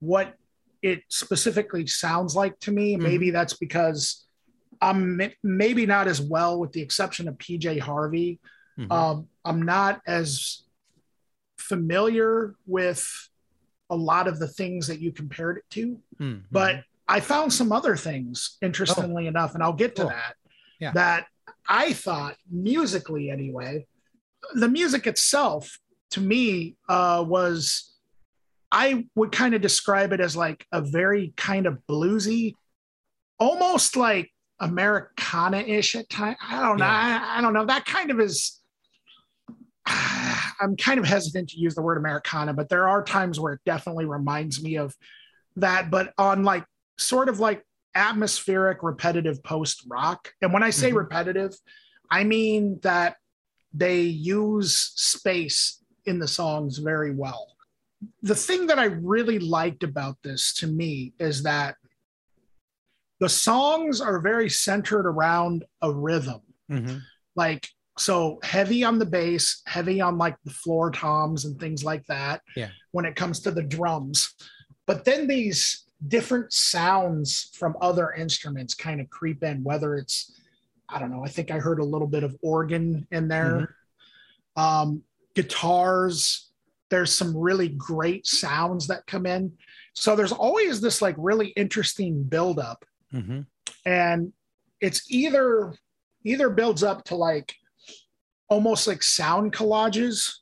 what 0.00 0.34
it 0.82 1.02
specifically 1.08 1.86
sounds 1.86 2.34
like 2.34 2.58
to 2.60 2.72
me. 2.72 2.96
Mhm. 2.96 3.02
Maybe 3.02 3.30
that's 3.30 3.54
because 3.54 4.26
I'm 4.80 5.20
maybe 5.42 5.86
not 5.86 6.06
as 6.08 6.20
well, 6.20 6.58
with 6.58 6.72
the 6.72 6.80
exception 6.80 7.28
of 7.28 7.36
PJ 7.36 7.78
Harvey. 7.78 8.40
Mhm. 8.78 8.92
Um, 8.92 9.28
I'm 9.44 9.62
not 9.62 10.00
as 10.06 10.62
familiar 11.58 12.54
with 12.66 13.06
a 13.90 13.96
lot 13.96 14.28
of 14.28 14.38
the 14.38 14.46
things 14.48 14.86
that 14.86 15.00
you 15.00 15.12
compared 15.12 15.58
it 15.58 15.64
to, 15.70 16.00
Mhm. 16.20 16.44
but 16.50 16.84
I 17.08 17.20
found 17.20 17.52
some 17.52 17.72
other 17.72 17.96
things, 17.96 18.56
interestingly 18.62 19.26
enough, 19.26 19.54
and 19.54 19.62
I'll 19.62 19.72
get 19.72 19.96
to 19.96 20.02
Cool. 20.02 20.10
that. 20.10 20.36
Yeah. 20.78 20.92
That 20.92 21.26
I 21.68 21.92
thought 21.92 22.36
musically, 22.50 23.30
anyway, 23.30 23.86
the 24.54 24.68
music 24.68 25.06
itself 25.06 25.78
to 26.12 26.20
me 26.20 26.76
uh, 26.88 27.24
was, 27.26 27.94
I 28.72 29.06
would 29.14 29.32
kind 29.32 29.54
of 29.54 29.60
describe 29.60 30.12
it 30.12 30.20
as 30.20 30.36
like 30.36 30.66
a 30.72 30.80
very 30.80 31.34
kind 31.36 31.66
of 31.66 31.78
bluesy, 31.88 32.54
almost 33.38 33.96
like 33.96 34.30
Americana-ish 34.60 35.94
at 35.94 36.08
times. 36.08 36.36
I 36.42 36.62
don't 36.62 36.78
know. 36.78 36.86
Yeah. 36.86 37.20
I, 37.22 37.38
I 37.38 37.40
don't 37.42 37.52
know. 37.52 37.66
That 37.66 37.84
kind 37.84 38.10
of 38.10 38.20
is. 38.20 38.60
I'm 40.60 40.76
kind 40.76 40.98
of 40.98 41.04
hesitant 41.04 41.50
to 41.50 41.60
use 41.60 41.74
the 41.74 41.82
word 41.82 41.98
Americana, 41.98 42.52
but 42.52 42.68
there 42.68 42.88
are 42.88 43.02
times 43.02 43.38
where 43.38 43.52
it 43.52 43.60
definitely 43.64 44.06
reminds 44.06 44.62
me 44.62 44.76
of 44.76 44.94
that, 45.56 45.90
but 45.90 46.12
on 46.18 46.42
like 46.42 46.64
sort 46.96 47.28
of 47.28 47.38
like 47.38 47.64
atmospheric, 47.98 48.82
repetitive 48.82 49.42
post 49.42 49.84
rock. 49.88 50.32
And 50.40 50.52
when 50.52 50.62
I 50.62 50.70
say 50.70 50.92
Mhm. 50.92 50.96
repetitive, 50.98 51.52
I 52.10 52.24
mean 52.24 52.78
that 52.82 53.16
they 53.74 54.02
use 54.02 54.92
space 54.94 55.84
in 56.06 56.18
the 56.20 56.28
songs 56.28 56.78
very 56.78 57.12
well. 57.14 57.56
The 58.22 58.36
thing 58.36 58.68
that 58.68 58.78
I 58.78 58.84
really 58.84 59.40
liked 59.40 59.82
about 59.82 60.16
this 60.22 60.54
to 60.54 60.66
me 60.66 61.12
is 61.18 61.42
that 61.42 61.76
the 63.20 63.28
songs 63.28 64.00
are 64.00 64.20
very 64.20 64.48
centered 64.48 65.06
around 65.06 65.64
a 65.82 65.92
rhythm 65.92 66.42
Mhm. 66.70 67.02
like 67.34 67.68
so 67.98 68.38
heavy 68.44 68.84
on 68.84 69.00
the 69.00 69.06
bass, 69.06 69.60
heavy 69.66 70.00
on 70.00 70.16
like 70.18 70.36
the 70.44 70.52
floor 70.52 70.92
toms 70.92 71.44
and 71.44 71.58
things 71.58 71.82
like 71.82 72.06
that. 72.06 72.42
Yeah. 72.54 72.70
When 72.92 73.04
it 73.04 73.16
comes 73.16 73.40
to 73.40 73.50
the 73.50 73.64
drums, 73.64 74.34
but 74.86 75.04
then 75.04 75.26
these 75.26 75.84
different 76.06 76.52
sounds 76.52 77.50
from 77.54 77.76
other 77.80 78.12
instruments 78.12 78.74
kind 78.74 79.00
of 79.00 79.10
creep 79.10 79.42
in. 79.42 79.64
Whether 79.64 79.96
it's, 79.96 80.32
I 80.88 80.98
don't 80.98 81.10
know, 81.10 81.24
I 81.24 81.28
think 81.28 81.50
I 81.50 81.58
heard 81.58 81.80
a 81.80 81.84
little 81.84 82.06
bit 82.06 82.22
of 82.22 82.36
organ 82.42 83.06
in 83.10 83.28
there, 83.28 83.74
um, 84.56 85.02
guitars. 85.34 86.50
There's 86.90 87.14
some 87.14 87.36
really 87.36 87.68
great 87.68 88.26
sounds 88.26 88.86
that 88.86 89.06
come 89.06 89.26
in. 89.26 89.52
So 89.94 90.14
there's 90.14 90.32
always 90.32 90.80
this 90.80 91.02
like 91.02 91.16
really 91.18 91.48
interesting 91.48 92.22
buildup 92.22 92.84
Mhm. 93.12 93.46
and 93.84 94.32
it's 94.80 95.10
either 95.10 95.74
either 96.24 96.50
builds 96.50 96.82
up 96.82 97.04
to 97.04 97.16
like 97.16 97.54
almost 98.48 98.86
like 98.86 99.02
sound 99.02 99.52
collages 99.52 100.34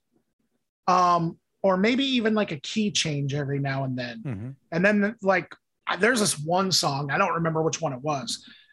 um 0.88 1.38
or 1.66 1.76
maybe 1.76 2.04
even 2.04 2.32
like 2.34 2.52
a 2.52 2.60
key 2.60 2.90
change 2.90 3.34
every 3.34 3.58
now 3.58 3.84
and 3.84 3.98
then 3.98 4.22
Mhm. 4.24 4.54
and 4.72 4.84
then 4.84 5.16
like 5.22 5.48
there's 5.98 6.20
this 6.20 6.38
one 6.38 6.70
song 6.72 7.10
i 7.10 7.18
don't 7.18 7.34
remember 7.34 7.60
which 7.62 7.80
one 7.80 7.92
it 7.92 8.00
was 8.00 8.28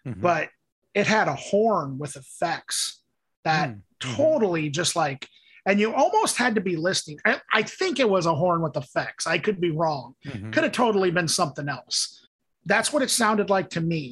Mhm. 0.06 0.22
but 0.22 0.50
it 0.94 1.08
had 1.08 1.28
a 1.28 1.34
horn 1.50 1.98
with 1.98 2.16
effects 2.16 3.02
that 3.44 3.70
Mm. 3.70 3.82
Mhm. 4.02 4.16
totally 4.16 4.70
just 4.70 4.96
like 4.96 5.28
and 5.66 5.80
you 5.80 5.94
almost 5.94 6.38
had 6.38 6.56
to 6.56 6.62
be 6.62 6.76
listening 6.76 7.18
I, 7.26 7.40
I 7.54 7.62
think 7.64 8.00
it 8.00 8.10
was 8.10 8.26
a 8.26 8.36
horn 8.36 8.62
with 8.62 8.76
effects 8.78 9.26
i 9.28 9.38
could 9.38 9.60
be 9.60 9.72
wrong 9.72 10.16
Mhm. 10.26 10.52
could 10.54 10.64
have 10.64 10.74
totally 10.86 11.12
been 11.12 11.28
something 11.28 11.68
else. 11.70 12.28
That's 12.66 12.94
what 12.94 13.02
it 13.04 13.10
sounded 13.12 13.50
like 13.50 13.70
to 13.72 13.82
me. 13.82 14.06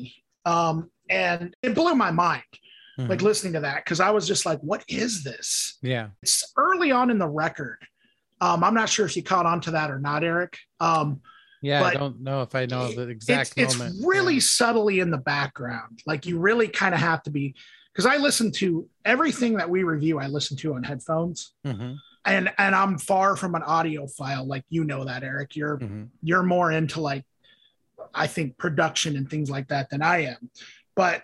Um, 0.45 0.91
and 1.09 1.55
it 1.61 1.73
blew 1.73 1.95
my 1.95 2.11
mind, 2.11 2.51
like 2.97 3.19
Mhm. 3.19 3.21
listening 3.29 3.53
to 3.53 3.61
that, 3.61 3.77
because 3.85 3.99
I 4.01 4.09
was 4.11 4.27
just 4.27 4.45
like, 4.45 4.59
what 4.59 4.83
is 4.89 5.23
this? 5.23 5.77
yeah 5.81 6.07
It's 6.21 6.43
early 6.57 6.91
on 6.91 7.09
in 7.13 7.17
the 7.17 7.29
record. 7.45 7.79
Um, 8.41 8.63
I'm 8.63 8.73
not 8.73 8.89
sure 8.89 9.05
if 9.05 9.15
you 9.15 9.23
caught 9.23 9.45
on 9.45 9.61
to 9.61 9.71
that 9.71 9.91
or 9.91 9.99
not, 9.99 10.23
Eric. 10.23 10.57
Um, 10.79 11.21
yeah 11.63 11.83
i 11.83 11.93
don't 11.93 12.19
know 12.19 12.41
if 12.41 12.55
i 12.55 12.65
know 12.65 12.91
the 12.91 13.03
it's, 13.03 13.11
exact 13.11 13.53
it's 13.55 13.77
moment 13.77 14.03
really 14.03 14.33
Yeah. 14.33 14.39
subtly 14.41 14.99
in 14.99 15.11
the 15.11 15.19
background. 15.19 16.01
Like 16.07 16.25
you 16.25 16.39
really 16.39 16.67
kind 16.67 16.95
of 16.95 16.99
have 16.99 17.21
to 17.23 17.29
be, 17.29 17.53
because 17.93 18.07
I 18.07 18.17
listen 18.17 18.51
to 18.53 18.89
everything 19.05 19.53
that 19.57 19.69
we 19.69 19.83
review, 19.83 20.17
I 20.17 20.25
listen 20.25 20.57
to 20.57 20.73
on 20.73 20.81
headphones. 20.81 21.53
Mhm. 21.63 21.97
And, 22.25 22.51
and 22.57 22.73
I'm 22.73 22.97
far 22.97 23.35
from 23.35 23.53
an 23.53 23.61
audiophile, 23.61 24.47
like 24.47 24.63
you 24.69 24.83
know 24.85 25.05
that, 25.05 25.21
Eric. 25.23 25.55
You're 25.55 25.77
Mhm. 25.77 26.09
you're 26.23 26.41
more 26.41 26.71
into 26.71 26.99
like 26.99 27.25
i 28.15 28.25
think 28.25 28.57
production 28.57 29.15
and 29.15 29.29
things 29.29 29.47
like 29.51 29.67
that 29.67 29.87
than 29.91 30.01
i 30.01 30.23
am 30.23 30.49
but 30.95 31.21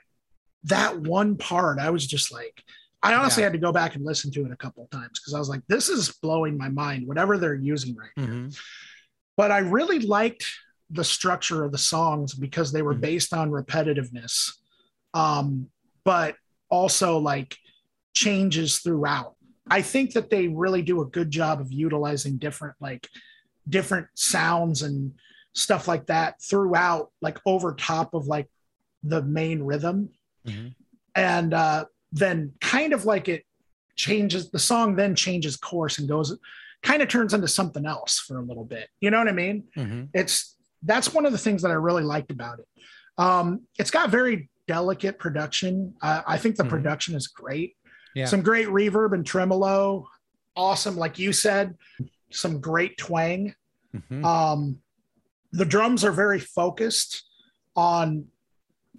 that 0.66 1.00
one 1.00 1.36
part 1.36 1.80
i 1.80 1.90
was 1.90 2.06
just 2.06 2.32
like 2.32 2.64
i 3.04 3.14
honestly 3.14 3.42
Yeah. 3.42 3.48
had 3.48 3.54
to 3.54 3.60
go 3.60 3.72
back 3.72 3.96
and 3.96 4.04
listen 4.06 4.32
to 4.32 4.46
it 4.46 4.52
a 4.52 4.56
couple 4.56 4.84
of 4.84 4.90
times 4.90 5.20
because 5.20 5.34
i 5.34 5.40
was 5.40 5.50
like 5.50 5.62
this 5.68 5.90
is 5.90 6.12
blowing 6.22 6.58
my 6.58 6.70
mind 6.70 7.08
whatever 7.08 7.38
they're 7.38 7.56
using 7.56 7.96
right 7.96 8.10
now 8.18 8.24
Mhm. 8.26 8.60
but 9.36 9.52
i 9.52 9.60
really 9.60 10.00
liked 10.00 10.46
the 10.90 11.04
structure 11.04 11.64
of 11.64 11.72
the 11.72 11.78
songs 11.78 12.34
because 12.34 12.72
they 12.72 12.82
were 12.82 12.96
Mhm. 12.96 13.02
based 13.02 13.34
on 13.34 13.52
repetitiveness 13.52 14.54
um, 15.14 15.70
but 16.04 16.36
also 16.70 17.18
like 17.18 17.58
changes 18.14 18.80
throughout 18.80 19.36
i 19.70 19.82
think 19.82 20.14
that 20.14 20.30
they 20.30 20.48
really 20.48 20.82
do 20.82 21.02
a 21.02 21.06
good 21.06 21.30
job 21.30 21.60
of 21.62 21.72
utilizing 21.72 22.38
different 22.38 22.76
like 22.80 23.08
different 23.70 24.08
sounds 24.16 24.82
and 24.82 25.14
stuff 25.54 25.88
like 25.88 26.06
that 26.08 26.42
throughout 26.42 27.12
like 27.22 27.38
over 27.46 27.74
top 27.74 28.14
of 28.14 28.28
like 28.28 28.48
the 29.04 29.22
main 29.24 29.62
rhythm 29.62 30.10
Mhm. 30.46 30.74
and 31.16 31.54
uh, 31.54 31.86
then 32.20 32.54
kind 32.62 32.94
of 32.94 33.06
like 33.06 33.28
it 33.28 33.46
changes 33.96 34.50
the 34.52 34.60
song 34.60 34.96
then 34.96 35.16
changes 35.16 35.56
course 35.58 35.98
and 36.00 36.08
goes 36.08 36.38
kind 36.84 37.02
of 37.02 37.08
turns 37.10 37.34
into 37.34 37.48
something 37.48 37.86
else 37.86 38.20
for 38.20 38.38
a 38.38 38.42
little 38.42 38.64
bit 38.66 38.90
you 39.02 39.10
know 39.10 39.18
what 39.18 39.28
i 39.28 39.32
mean 39.32 39.64
Mhm. 39.76 40.10
it's 40.14 40.56
that's 40.84 41.14
one 41.14 41.26
of 41.26 41.32
the 41.32 41.38
things 41.38 41.62
that 41.64 41.72
i 41.72 41.74
really 41.74 42.04
liked 42.04 42.32
about 42.32 42.60
it 42.60 42.68
um, 43.20 43.62
it's 43.80 43.90
got 43.90 44.12
very 44.12 44.50
delicate 44.68 45.18
production 45.18 45.96
uh, 46.02 46.22
i 46.28 46.38
think 46.38 46.56
the 46.56 46.64
Mhm. 46.64 46.70
production 46.70 47.16
is 47.16 47.28
great 47.28 47.76
Yeah. 48.14 48.26
some 48.26 48.42
great 48.42 48.68
reverb 48.68 49.14
and 49.14 49.26
tremolo 49.26 50.08
awesome 50.56 50.96
like 50.98 51.18
you 51.18 51.34
said 51.34 51.76
some 52.32 52.60
great 52.62 52.98
twang 52.98 53.56
Mhm. 53.96 54.24
um, 54.24 54.82
the 55.54 55.66
drums 55.66 56.04
are 56.04 56.12
very 56.12 56.40
focused 56.40 57.24
on, 57.76 58.28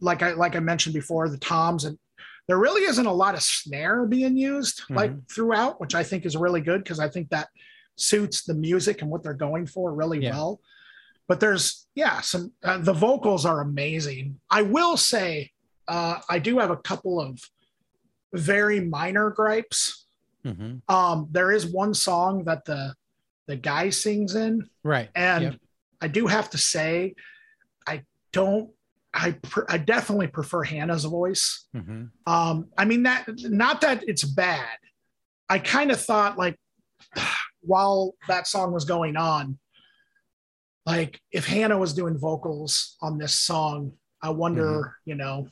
like 0.01 0.23
I 0.23 0.33
like 0.33 0.57
I 0.57 0.61
mentioned 0.61 0.95
before, 0.95 1.29
the 1.29 1.37
toms, 1.37 1.85
and 1.85 1.99
there 2.49 2.59
really 2.59 2.83
isn't 2.83 3.07
a 3.07 3.13
lot 3.13 3.35
of 3.35 3.43
snare 3.43 4.07
being 4.07 4.37
used 4.37 4.83
like 4.91 5.13
throughout, 5.31 5.81
which 5.81 5.95
I 5.95 6.03
think 6.03 6.25
is 6.27 6.37
really 6.37 6.61
good 6.63 6.83
because 6.83 6.99
I 6.99 7.09
think 7.09 7.29
that 7.31 7.49
suits 7.97 8.43
the 8.45 8.55
music 8.55 9.03
and 9.03 9.11
what 9.11 9.23
they're 9.23 9.35
going 9.35 9.67
for 9.67 9.93
really 9.93 10.23
Yeah. 10.23 10.31
well. 10.31 10.61
But 11.29 11.41
there's 11.41 11.87
yeah, 11.95 12.21
some 12.23 12.53
uh, 12.65 12.79
the 12.79 12.95
vocals 12.95 13.45
are 13.45 13.61
amazing. 13.61 14.41
I 14.51 14.63
will 14.63 14.97
say 14.97 15.51
uh, 15.87 16.21
I 16.29 16.39
do 16.39 16.59
have 16.59 16.71
a 16.71 16.77
couple 16.77 17.21
of 17.21 17.39
very 18.33 18.81
minor 18.81 19.31
gripes. 19.31 20.07
Mhm. 20.45 20.81
Um, 20.89 21.29
there 21.31 21.51
is 21.53 21.67
one 21.67 21.93
song 21.95 22.45
that 22.45 22.65
the 22.65 22.95
the 23.47 23.57
guy 23.57 23.91
sings 23.91 24.35
in 24.35 24.69
right 24.83 25.11
and 25.15 25.45
Yep. 25.45 25.55
I 26.01 26.09
do 26.09 26.27
have 26.29 26.49
to 26.51 26.59
say, 26.59 27.15
I 27.87 28.05
don't. 28.33 28.71
I 29.21 29.33
pr- 29.43 29.65
I 29.69 29.79
definitely 29.79 30.29
prefer 30.29 30.63
Hannah's 30.63 31.05
voice. 31.05 31.67
Mhm. 31.75 32.11
Um, 32.27 32.69
I 32.79 32.85
mean 32.85 33.03
that 33.03 33.27
not 33.45 33.81
that 33.81 34.05
it's 34.09 34.25
bad. 34.25 34.79
I 35.49 35.59
kind 35.59 35.91
of 35.91 36.01
thought 36.01 36.39
like, 36.39 36.57
while 37.63 38.15
that 38.29 38.47
song 38.47 38.73
was 38.73 38.85
going 38.85 39.17
on, 39.17 39.59
like 40.87 41.21
if 41.33 41.47
Hannah 41.47 41.79
was 41.79 41.93
doing 41.95 42.17
vocals 42.19 42.97
on 43.03 43.19
this 43.19 43.35
song, 43.35 43.93
I 44.23 44.31
wonder, 44.31 44.63
Mm-hmm. 44.65 45.11
you 45.11 45.15
know, 45.17 45.49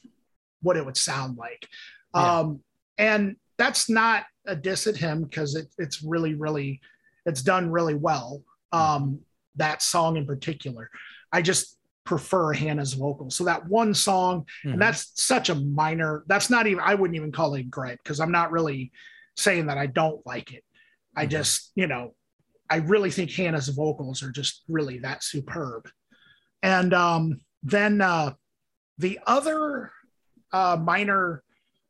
what 0.62 0.76
it 0.76 0.84
would 0.86 0.96
sound 0.96 1.36
like. 1.36 1.66
Yeah. 2.14 2.38
Um, 2.38 2.60
and 2.98 3.36
that's 3.58 3.88
not 3.90 4.24
a 4.46 4.56
diss 4.56 4.86
at 4.86 4.96
him 4.96 5.24
because 5.24 5.54
it, 5.54 5.68
it's 5.78 6.02
really, 6.02 6.34
really, 6.34 6.80
it's 7.26 7.42
done 7.42 7.70
really 7.70 7.94
well. 7.94 8.42
Um, 8.72 9.20
that 9.56 9.82
song 9.82 10.16
in 10.16 10.26
particular, 10.26 10.90
I 11.32 11.42
just 11.42 11.75
prefer 12.06 12.52
Hannah's 12.54 12.94
vocals. 12.94 13.36
So 13.36 13.44
that 13.44 13.66
one 13.68 13.92
song, 13.92 14.46
Mhm. 14.64 14.72
and 14.74 14.80
that's 14.82 15.12
such 15.22 15.50
a 15.50 15.54
minor. 15.54 16.24
That's 16.28 16.48
not 16.48 16.66
even. 16.66 16.80
I 16.82 16.94
wouldn't 16.94 17.16
even 17.16 17.32
call 17.32 17.54
it 17.54 17.60
a 17.60 17.64
gripe 17.64 17.98
because 18.02 18.20
I'm 18.20 18.32
not 18.32 18.52
really 18.52 18.92
saying 19.36 19.66
that 19.66 19.76
I 19.76 19.86
don't 19.86 20.24
like 20.24 20.54
it. 20.54 20.64
I 21.14 21.26
Mhm. 21.26 21.30
just, 21.30 21.72
you 21.74 21.86
know, 21.86 22.14
I 22.70 22.76
really 22.76 23.10
think 23.10 23.30
Hannah's 23.30 23.68
vocals 23.68 24.22
are 24.22 24.30
just 24.30 24.62
really 24.68 24.98
that 25.00 25.22
superb. 25.22 25.88
And 26.62 26.94
um, 26.94 27.40
then 27.62 28.00
uh, 28.00 28.34
the 28.98 29.18
other 29.26 29.90
uh, 30.52 30.76
minor 30.80 31.42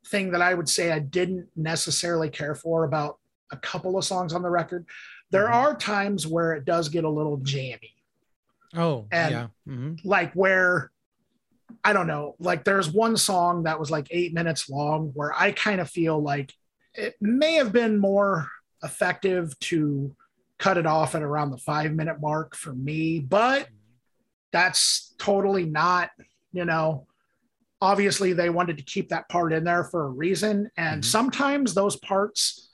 thing 0.07 0.31
that 0.31 0.41
I 0.41 0.53
would 0.53 0.67
say 0.67 0.91
I 0.91 0.99
didn't 0.99 1.47
necessarily 1.55 2.29
care 2.29 2.55
for 2.55 2.83
about 2.85 3.19
a 3.51 3.57
couple 3.57 3.97
of 3.97 4.03
songs 4.03 4.33
on 4.33 4.41
the 4.41 4.49
record, 4.49 4.85
there 5.31 5.47
Mhm. 5.47 5.53
are 5.53 5.75
times 5.75 6.25
where 6.27 6.53
it 6.53 6.65
does 6.65 6.89
get 6.89 7.03
a 7.03 7.09
little 7.09 7.37
jammy 7.37 7.93
oh 8.75 9.07
and- 9.11 9.31
yeah 9.31 9.47
Mhm. 9.67 9.99
like 10.03 10.33
where 10.33 10.91
I 11.83 11.91
don't 11.93 12.07
know, 12.07 12.35
like 12.39 12.63
there's 12.63 12.89
one 12.89 13.17
song 13.17 13.63
that 13.63 13.77
was 13.79 13.91
like 13.91 14.07
eight 14.09 14.33
minutes 14.33 14.69
long 14.69 15.11
where 15.13 15.33
I 15.33 15.51
kind 15.51 15.81
of 15.81 15.89
feel 15.89 16.17
like 16.21 16.53
it 16.93 17.15
may 17.21 17.55
have 17.55 17.71
been 17.73 17.97
more 17.99 18.49
effective 18.83 19.57
to 19.59 20.15
cut 20.59 20.77
it 20.77 20.85
off 20.85 21.13
at 21.13 21.21
around 21.21 21.51
the 21.51 21.57
five 21.57 21.91
minute 21.93 22.21
mark 22.21 22.55
for 22.55 22.73
me, 22.73 23.19
but 23.19 23.67
that's 24.51 25.13
totally 25.19 25.65
not, 25.65 26.09
you 26.53 26.63
know, 26.65 27.05
obviously 27.81 28.31
they 28.33 28.49
wanted 28.49 28.77
to 28.77 28.83
keep 28.83 29.09
that 29.09 29.27
part 29.29 29.51
in 29.53 29.63
there 29.65 29.83
for 29.83 30.05
a 30.05 30.09
reason. 30.09 30.69
And 30.77 31.03
Mhm. 31.03 31.05
sometimes 31.05 31.73
those 31.73 31.95
parts 31.97 32.69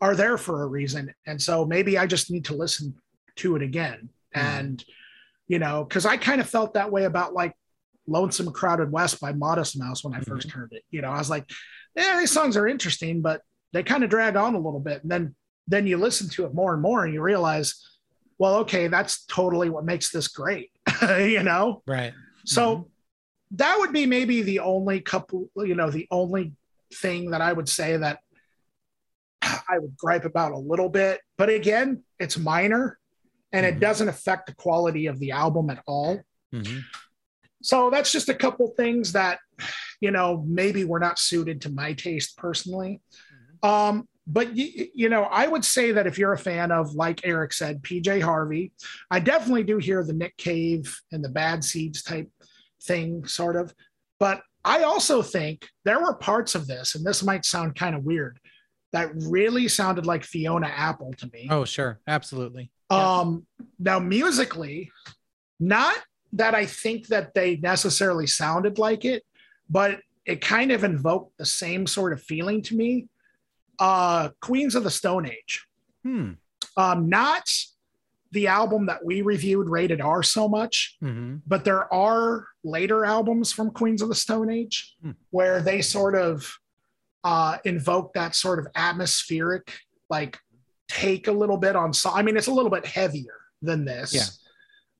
are 0.00 0.14
there 0.14 0.38
for 0.38 0.62
a 0.62 0.66
reason. 0.66 1.12
And 1.26 1.42
so 1.42 1.66
maybe 1.66 1.98
I 1.98 2.06
just 2.06 2.30
need 2.30 2.44
to 2.46 2.54
listen 2.54 2.94
to 3.36 3.56
it 3.56 3.62
again. 3.62 4.08
Mhm. 4.34 4.40
And, 4.40 4.84
you 5.48 5.58
know, 5.58 5.84
because 5.84 6.06
I 6.06 6.16
kind 6.16 6.40
of 6.40 6.48
felt 6.48 6.74
that 6.74 6.90
way 6.90 7.04
about 7.04 7.34
like 7.34 7.54
Lonesome 8.06 8.52
Crowded 8.52 8.90
West 8.90 9.20
by 9.20 9.32
Modest 9.32 9.78
Mouse 9.78 10.04
when 10.04 10.14
I 10.14 10.20
mm-hmm. 10.20 10.34
1st 10.34 10.50
heard 10.50 10.72
it. 10.72 10.84
You 10.90 11.02
know, 11.02 11.10
I 11.10 11.18
was 11.18 11.30
like, 11.30 11.48
yeah, 11.94 12.18
these 12.18 12.30
songs 12.30 12.56
are 12.56 12.66
interesting, 12.66 13.20
but 13.22 13.42
they 13.72 13.82
kind 13.82 14.04
of 14.04 14.10
drag 14.10 14.36
on 14.36 14.54
a 14.54 14.60
little 14.60 14.80
bit. 14.80 15.02
And 15.02 15.10
then 15.10 15.34
then 15.68 15.86
you 15.86 15.96
listen 15.96 16.28
to 16.28 16.44
it 16.44 16.54
more 16.54 16.72
and 16.74 16.82
more 16.82 17.04
and 17.04 17.12
you 17.12 17.20
realize, 17.20 17.84
well, 18.38 18.56
okay, 18.56 18.86
that's 18.86 19.24
totally 19.26 19.68
what 19.68 19.84
makes 19.84 20.10
this 20.10 20.28
great. 20.28 20.70
you 21.18 21.42
know? 21.42 21.82
right 21.86 22.12
So 22.44 22.76
mm-hmm. 22.76 22.88
that 23.52 23.76
would 23.78 23.92
be 23.92 24.06
maybe 24.06 24.42
the 24.42 24.60
only 24.60 25.00
couple, 25.00 25.50
you 25.56 25.74
know, 25.74 25.90
the 25.90 26.06
only 26.10 26.52
thing 26.94 27.30
that 27.30 27.40
I 27.40 27.52
would 27.52 27.68
say 27.68 27.96
that 27.96 28.20
I 29.42 29.78
would 29.78 29.96
gripe 29.96 30.24
about 30.24 30.52
a 30.52 30.58
little 30.58 30.88
bit. 30.88 31.20
But 31.36 31.48
again, 31.50 32.04
it's 32.20 32.38
minor 32.38 32.98
and 33.56 33.66
it 33.66 33.76
Mhm. 33.76 33.80
doesn't 33.80 34.08
affect 34.08 34.46
the 34.46 34.54
quality 34.54 35.06
of 35.06 35.18
the 35.18 35.30
album 35.32 35.70
at 35.70 35.82
all. 35.86 36.20
Mhm. 36.52 36.82
So 37.62 37.90
that's 37.90 38.12
just 38.12 38.28
a 38.28 38.34
couple 38.34 38.68
things 38.76 39.12
that, 39.12 39.40
you 40.00 40.10
know, 40.10 40.44
maybe 40.46 40.84
were 40.84 41.00
not 41.00 41.18
suited 41.18 41.60
to 41.62 41.70
my 41.70 41.94
taste 41.94 42.36
personally. 42.36 43.00
Um, 43.62 44.08
but 44.26 44.48
y- 44.48 44.90
you 44.94 45.08
know, 45.08 45.24
I 45.24 45.46
would 45.46 45.64
say 45.64 45.92
that 45.92 46.06
if 46.06 46.18
you're 46.18 46.32
a 46.32 46.38
fan 46.38 46.70
of, 46.70 46.94
like 46.94 47.26
Eric 47.26 47.52
said, 47.52 47.82
PJ 47.82 48.20
Harvey, 48.20 48.72
I 49.10 49.20
definitely 49.20 49.64
do 49.64 49.78
hear 49.78 50.04
the 50.04 50.12
Nick 50.12 50.36
Cave 50.36 50.94
and 51.12 51.24
the 51.24 51.28
Bad 51.28 51.64
Seeds 51.64 52.02
type 52.02 52.30
thing, 52.82 53.26
sort 53.26 53.56
of. 53.56 53.74
But 54.18 54.42
I 54.64 54.82
also 54.82 55.22
think 55.22 55.68
there 55.84 56.00
were 56.00 56.14
parts 56.14 56.54
of 56.54 56.66
this, 56.66 56.94
and 56.94 57.04
this 57.04 57.22
might 57.22 57.44
sound 57.44 57.76
kind 57.76 57.94
of 57.96 58.04
weird, 58.04 58.38
that 58.92 59.10
really 59.14 59.68
sounded 59.68 60.06
like 60.06 60.24
Fiona 60.24 60.68
Apple 60.68 61.12
to 61.18 61.28
me. 61.32 61.48
oh 61.50 61.64
sure 61.64 62.00
absolutely 62.06 62.70
yeah. 62.90 63.18
Um, 63.20 63.46
now 63.78 63.98
musically, 63.98 64.90
not 65.58 65.96
that 66.32 66.54
I 66.54 66.66
think 66.66 67.08
that 67.08 67.34
they 67.34 67.56
necessarily 67.56 68.26
sounded 68.26 68.78
like 68.78 69.04
it, 69.04 69.24
but 69.70 70.00
it 70.24 70.40
kind 70.40 70.70
of 70.72 70.84
invoked 70.84 71.38
the 71.38 71.46
same 71.46 71.86
sort 71.86 72.12
of 72.12 72.22
feeling 72.22 72.62
to 72.62 72.76
me. 72.76 73.08
Uh, 73.78 74.30
Queens 74.40 74.74
of 74.74 74.84
the 74.84 74.90
Stone 74.90 75.26
Age, 75.28 75.66
hmm 76.02 76.32
um, 76.78 77.08
not 77.08 77.44
the 78.32 78.48
album 78.48 78.86
that 78.86 79.04
we 79.04 79.22
reviewed 79.22 79.68
rated 79.68 80.00
R 80.00 80.22
so 80.22 80.48
much, 80.48 80.96
hmm 81.00 81.36
but 81.46 81.64
there 81.64 81.92
are 81.92 82.46
later 82.64 83.04
albums 83.04 83.52
from 83.52 83.70
Queens 83.70 84.02
of 84.02 84.08
the 84.08 84.14
Stone 84.14 84.50
Age 84.50 84.94
Hmm. 85.02 85.12
where 85.30 85.60
they 85.60 85.82
sort 85.82 86.14
of 86.14 86.50
uh, 87.24 87.58
invoke 87.64 88.14
that 88.14 88.34
sort 88.34 88.58
of 88.58 88.68
atmospheric, 88.74 89.72
like 90.08 90.38
take 90.88 91.28
a 91.28 91.32
little 91.32 91.56
bit 91.56 91.76
on. 91.76 91.92
So, 91.92 92.10
I 92.10 92.22
mean, 92.22 92.36
it's 92.36 92.46
a 92.46 92.52
little 92.52 92.70
bit 92.70 92.86
heavier 92.86 93.38
than 93.62 93.84
this. 93.84 94.14
Yeah. 94.14 94.24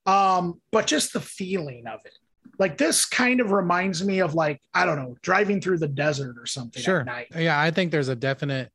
Um, 0.07 0.61
but 0.72 0.87
just 0.87 1.12
the 1.12 1.20
feeling 1.20 1.84
of 1.87 2.01
it. 2.05 2.12
Like 2.59 2.78
this 2.78 3.05
kind 3.05 3.41
of 3.41 3.51
reminds 3.51 4.05
me 4.05 4.20
of 4.20 4.34
like, 4.34 4.61
I 4.72 4.87
don't 4.87 4.97
know, 4.97 5.16
driving 5.22 5.61
through 5.61 5.78
the 5.78 5.89
desert 5.89 6.37
or 6.39 6.47
something 6.47 6.82
Sure. 6.82 7.01
at 7.01 7.07
night. 7.07 7.26
yeah 7.37 7.61
i 7.61 7.70
think 7.70 7.91
there's 7.91 8.09
a 8.09 8.16
definite 8.16 8.70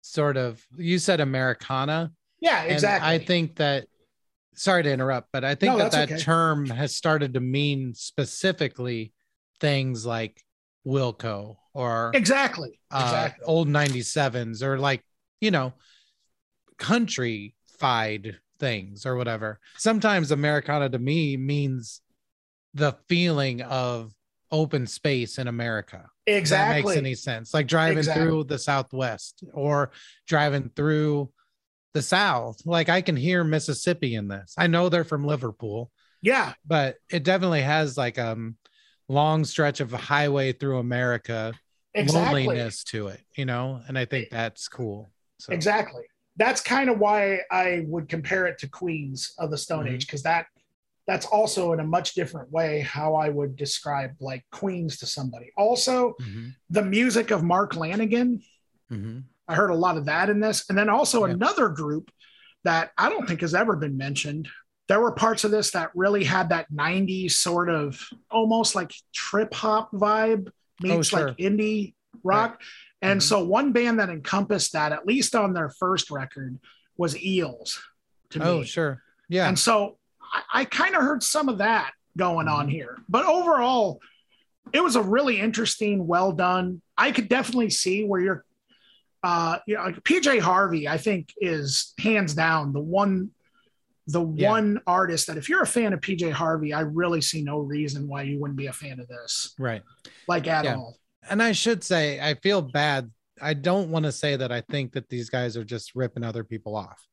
sort 0.00 0.36
of 0.38 0.64
you 0.78 0.98
said 0.98 1.20
americana 1.20 2.10
Yeah, 2.40 2.62
And 2.62 2.72
exactly. 2.72 3.08
I 3.10 3.18
think 3.18 3.56
that, 3.56 3.86
sorry 4.54 4.82
to 4.84 4.90
interrupt, 4.92 5.28
but 5.32 5.44
I 5.44 5.54
think 5.54 5.72
No, 5.72 5.78
that 5.78 5.92
that 5.92 6.10
okay. 6.12 6.20
term 6.20 6.66
has 6.70 6.94
started 6.96 7.34
to 7.34 7.40
mean 7.40 7.92
specifically 7.94 9.12
things 9.60 10.04
like 10.06 10.40
Wilco 10.86 11.56
or 11.74 12.10
exactly. 12.14 12.80
uh, 12.90 13.02
Exactly. 13.04 13.44
old 13.46 13.68
97s 13.68 14.62
or 14.62 14.78
like, 14.78 15.02
you 15.40 15.50
know, 15.50 15.72
country-fied 16.82 18.38
things 18.58 19.06
or 19.06 19.16
whatever. 19.16 19.60
Sometimes 19.76 20.32
Americana 20.32 20.88
to 20.88 20.98
me 20.98 21.36
means 21.36 22.00
the 22.74 22.96
feeling 23.08 23.62
of 23.62 24.12
open 24.50 24.88
space 24.88 25.38
in 25.38 25.46
America. 25.46 26.10
Exactly. 26.26 26.82
That 26.82 26.88
makes 26.88 26.98
any 26.98 27.14
sense. 27.14 27.54
Like 27.54 27.68
driving 27.68 27.98
Exactly. 27.98 28.24
through 28.24 28.44
the 28.44 28.58
Southwest 28.58 29.44
or 29.52 29.92
driving 30.26 30.70
through 30.74 31.30
the 31.94 32.02
South. 32.02 32.58
Like 32.66 32.88
I 32.88 33.00
can 33.00 33.16
hear 33.16 33.44
Mississippi 33.44 34.16
in 34.16 34.26
this. 34.26 34.54
I 34.58 34.66
know 34.66 34.88
they're 34.88 35.04
from 35.04 35.24
Liverpool, 35.24 35.90
yeah, 36.20 36.54
but 36.66 36.96
it 37.10 37.22
definitely 37.22 37.62
has 37.62 37.96
like 37.96 38.18
um 38.18 38.56
long 39.08 39.44
stretch 39.44 39.80
of 39.80 39.92
a 39.92 39.98
highway 39.98 40.52
through 40.52 40.78
America 40.78 41.52
exactly. 41.94 42.46
loneliness 42.46 42.84
to 42.84 43.08
it, 43.08 43.20
you 43.36 43.44
know, 43.44 43.80
and 43.86 43.98
I 43.98 44.04
think 44.04 44.30
that's 44.30 44.68
cool. 44.68 45.10
So 45.38 45.52
Exactly. 45.52 46.02
That's 46.36 46.60
kind 46.60 46.88
of 46.88 46.98
why 46.98 47.40
I 47.50 47.84
would 47.86 48.08
compare 48.08 48.46
it 48.46 48.58
to 48.58 48.68
Queens 48.68 49.34
of 49.38 49.50
the 49.50 49.58
Stone 49.58 49.84
Mhm. 49.86 49.92
Age 49.92 50.06
because 50.06 50.22
that 50.22 50.46
that's 51.08 51.26
also 51.26 51.72
in 51.72 51.80
a 51.80 51.84
much 51.84 52.14
different 52.14 52.48
way 52.52 52.80
how 52.80 53.16
I 53.16 53.28
would 53.28 53.56
describe 53.56 54.12
like 54.20 54.44
Queens 54.52 54.98
to 54.98 55.06
somebody. 55.06 55.50
Also, 55.56 56.14
Mhm, 56.20 56.54
the 56.70 56.84
music 56.84 57.32
of 57.32 57.42
Mark 57.42 57.72
Lanegan, 57.74 58.40
mhm. 58.90 59.24
I 59.48 59.54
heard 59.56 59.70
a 59.70 59.74
lot 59.74 59.96
of 59.96 60.04
that 60.04 60.30
in 60.30 60.38
this, 60.38 60.64
and 60.68 60.78
then 60.78 60.88
also 60.88 61.26
Yeah. 61.26 61.32
another 61.32 61.68
group 61.70 62.12
that 62.62 62.92
I 62.96 63.08
don't 63.08 63.26
think 63.26 63.40
has 63.40 63.52
ever 63.52 63.74
been 63.74 63.96
mentioned. 63.96 64.48
There 64.86 65.00
were 65.00 65.10
parts 65.10 65.42
of 65.42 65.50
this 65.50 65.72
that 65.72 65.90
really 65.96 66.22
had 66.22 66.50
that 66.50 66.70
90s 66.70 67.36
sort 67.36 67.68
of 67.68 68.00
almost 68.30 68.76
like 68.76 68.92
trip 69.12 69.52
hop 69.54 69.90
vibe 69.90 70.52
meets 70.80 70.92
Oh, 70.94 71.02
sure. 71.02 71.28
like 71.30 71.36
indie 71.38 71.94
rock. 72.22 72.62
And 73.02 73.20
Mhm. 73.20 73.24
so 73.24 73.44
one 73.44 73.72
band 73.72 73.98
that 73.98 74.08
encompassed 74.08 74.72
that, 74.72 74.92
at 74.92 75.06
least 75.06 75.34
on 75.34 75.52
their 75.52 75.68
first 75.68 76.10
record, 76.10 76.58
was 76.96 77.20
Eels 77.20 77.82
to 78.30 78.40
Oh, 78.42 78.60
me. 78.60 78.64
sure. 78.64 79.02
Yeah. 79.28 79.48
And 79.48 79.58
so 79.58 79.98
I, 80.32 80.42
I 80.60 80.64
kind 80.64 80.94
of 80.94 81.02
heard 81.02 81.22
some 81.22 81.48
of 81.48 81.58
that 81.58 81.92
going 82.16 82.46
on 82.48 82.68
Mhm. 82.68 82.72
here. 82.72 82.98
But 83.08 83.26
overall, 83.26 84.00
it 84.72 84.82
was 84.82 84.96
a 84.96 85.02
really 85.02 85.40
interesting, 85.40 86.06
well 86.06 86.32
done. 86.32 86.80
I 86.96 87.10
could 87.12 87.28
definitely 87.28 87.70
see 87.70 88.04
where 88.04 88.20
you're 88.20 88.44
uh 89.24 89.58
you 89.68 89.76
know, 89.76 89.84
like 89.84 90.02
PJ 90.02 90.40
Harvey, 90.40 90.88
I 90.88 90.96
think, 90.98 91.32
is 91.40 91.94
hands 91.98 92.34
down 92.34 92.72
the 92.72 92.80
one 92.80 93.30
the 94.08 94.26
Yeah. 94.34 94.50
one 94.50 94.80
artist 94.84 95.28
that 95.28 95.36
if 95.36 95.48
you're 95.48 95.62
a 95.62 95.66
fan 95.66 95.92
of 95.92 96.00
PJ 96.00 96.28
Harvey, 96.32 96.72
I 96.74 96.80
really 96.80 97.20
see 97.20 97.40
no 97.40 97.58
reason 97.58 98.08
why 98.08 98.22
you 98.22 98.40
wouldn't 98.40 98.56
be 98.56 98.66
a 98.66 98.72
fan 98.72 98.98
of 98.98 99.06
this. 99.06 99.54
right. 99.60 99.82
Like 100.26 100.48
at 100.48 100.64
Yeah. 100.64 100.74
all. 100.76 100.98
And 101.30 101.42
I 101.42 101.52
should 101.52 101.82
say, 101.84 102.20
I 102.20 102.34
feel 102.34 102.62
bad. 102.62 103.10
I 103.40 103.54
don't 103.54 103.90
want 103.90 104.04
to 104.04 104.12
say 104.12 104.36
that 104.36 104.52
I 104.52 104.60
think 104.60 104.92
that 104.92 105.08
these 105.08 105.28
guys 105.30 105.56
are 105.56 105.64
just 105.64 105.94
ripping 105.94 106.24
other 106.24 106.44
people 106.44 106.76
off. 106.76 107.04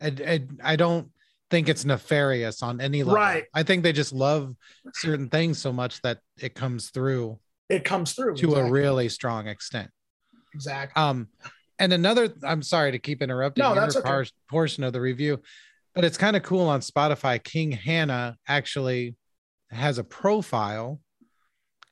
I, 0.00 0.12
I, 0.26 0.46
I 0.72 0.76
don't 0.76 1.10
think 1.50 1.68
it's 1.68 1.84
nefarious 1.84 2.62
on 2.62 2.80
any 2.80 3.02
level. 3.02 3.14
Right. 3.16 3.44
I 3.54 3.62
think 3.62 3.82
they 3.82 3.92
just 3.92 4.12
love 4.12 4.54
certain 4.94 5.28
things 5.28 5.58
so 5.58 5.72
much 5.72 6.02
that 6.02 6.18
it 6.38 6.54
comes 6.54 6.90
through 6.90 7.38
It 7.68 7.84
comes 7.84 8.12
through 8.14 8.36
to 8.36 8.54
a 8.56 8.70
really 8.70 9.08
strong 9.08 9.46
extent. 9.46 9.90
exactly. 10.54 11.00
Um, 11.00 11.28
And 11.78 11.92
another, 11.92 12.32
I'm 12.42 12.62
sorry 12.62 12.92
to 12.92 12.98
keep 12.98 13.22
interrupting 13.22 13.62
No, 13.62 13.74
that's 13.74 13.96
okay. 13.96 14.08
par- 14.08 14.24
portion 14.50 14.82
of 14.82 14.92
the 14.92 15.00
review, 15.00 15.40
but 15.94 16.04
it's 16.04 16.16
kind 16.18 16.34
of 16.36 16.42
cool 16.42 16.66
on 16.68 16.80
Spotify. 16.80 17.42
King 17.42 17.70
Hannah 17.70 18.36
actually 18.48 19.14
has 19.70 19.98
a 19.98 20.04
profile 20.04 21.00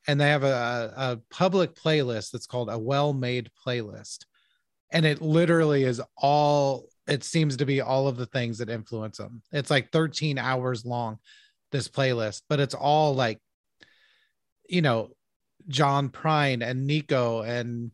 and 0.06 0.20
they 0.20 0.28
have 0.28 0.44
a, 0.44 0.92
a 0.96 1.18
public 1.30 1.74
playlist 1.74 2.30
that's 2.30 2.46
called 2.46 2.68
a 2.70 2.78
well-made 2.78 3.50
playlist. 3.66 4.24
And 4.90 5.06
it 5.06 5.20
literally 5.20 5.84
is 5.84 6.00
all, 6.16 6.86
it 7.06 7.24
seems 7.24 7.56
to 7.56 7.66
be 7.66 7.80
all 7.80 8.06
of 8.06 8.16
the 8.16 8.26
things 8.26 8.58
that 8.58 8.68
influence 8.68 9.18
them. 9.18 9.42
It's 9.52 9.70
like 9.70 9.90
13 9.92 10.38
hours 10.38 10.84
long, 10.84 11.18
this 11.72 11.88
playlist, 11.88 12.42
but 12.48 12.60
it's 12.60 12.74
all 12.74 13.14
like, 13.14 13.40
you 14.68 14.82
know, 14.82 15.10
John 15.68 16.10
Prine 16.10 16.62
and 16.62 16.86
Nico 16.86 17.42
and 17.42 17.90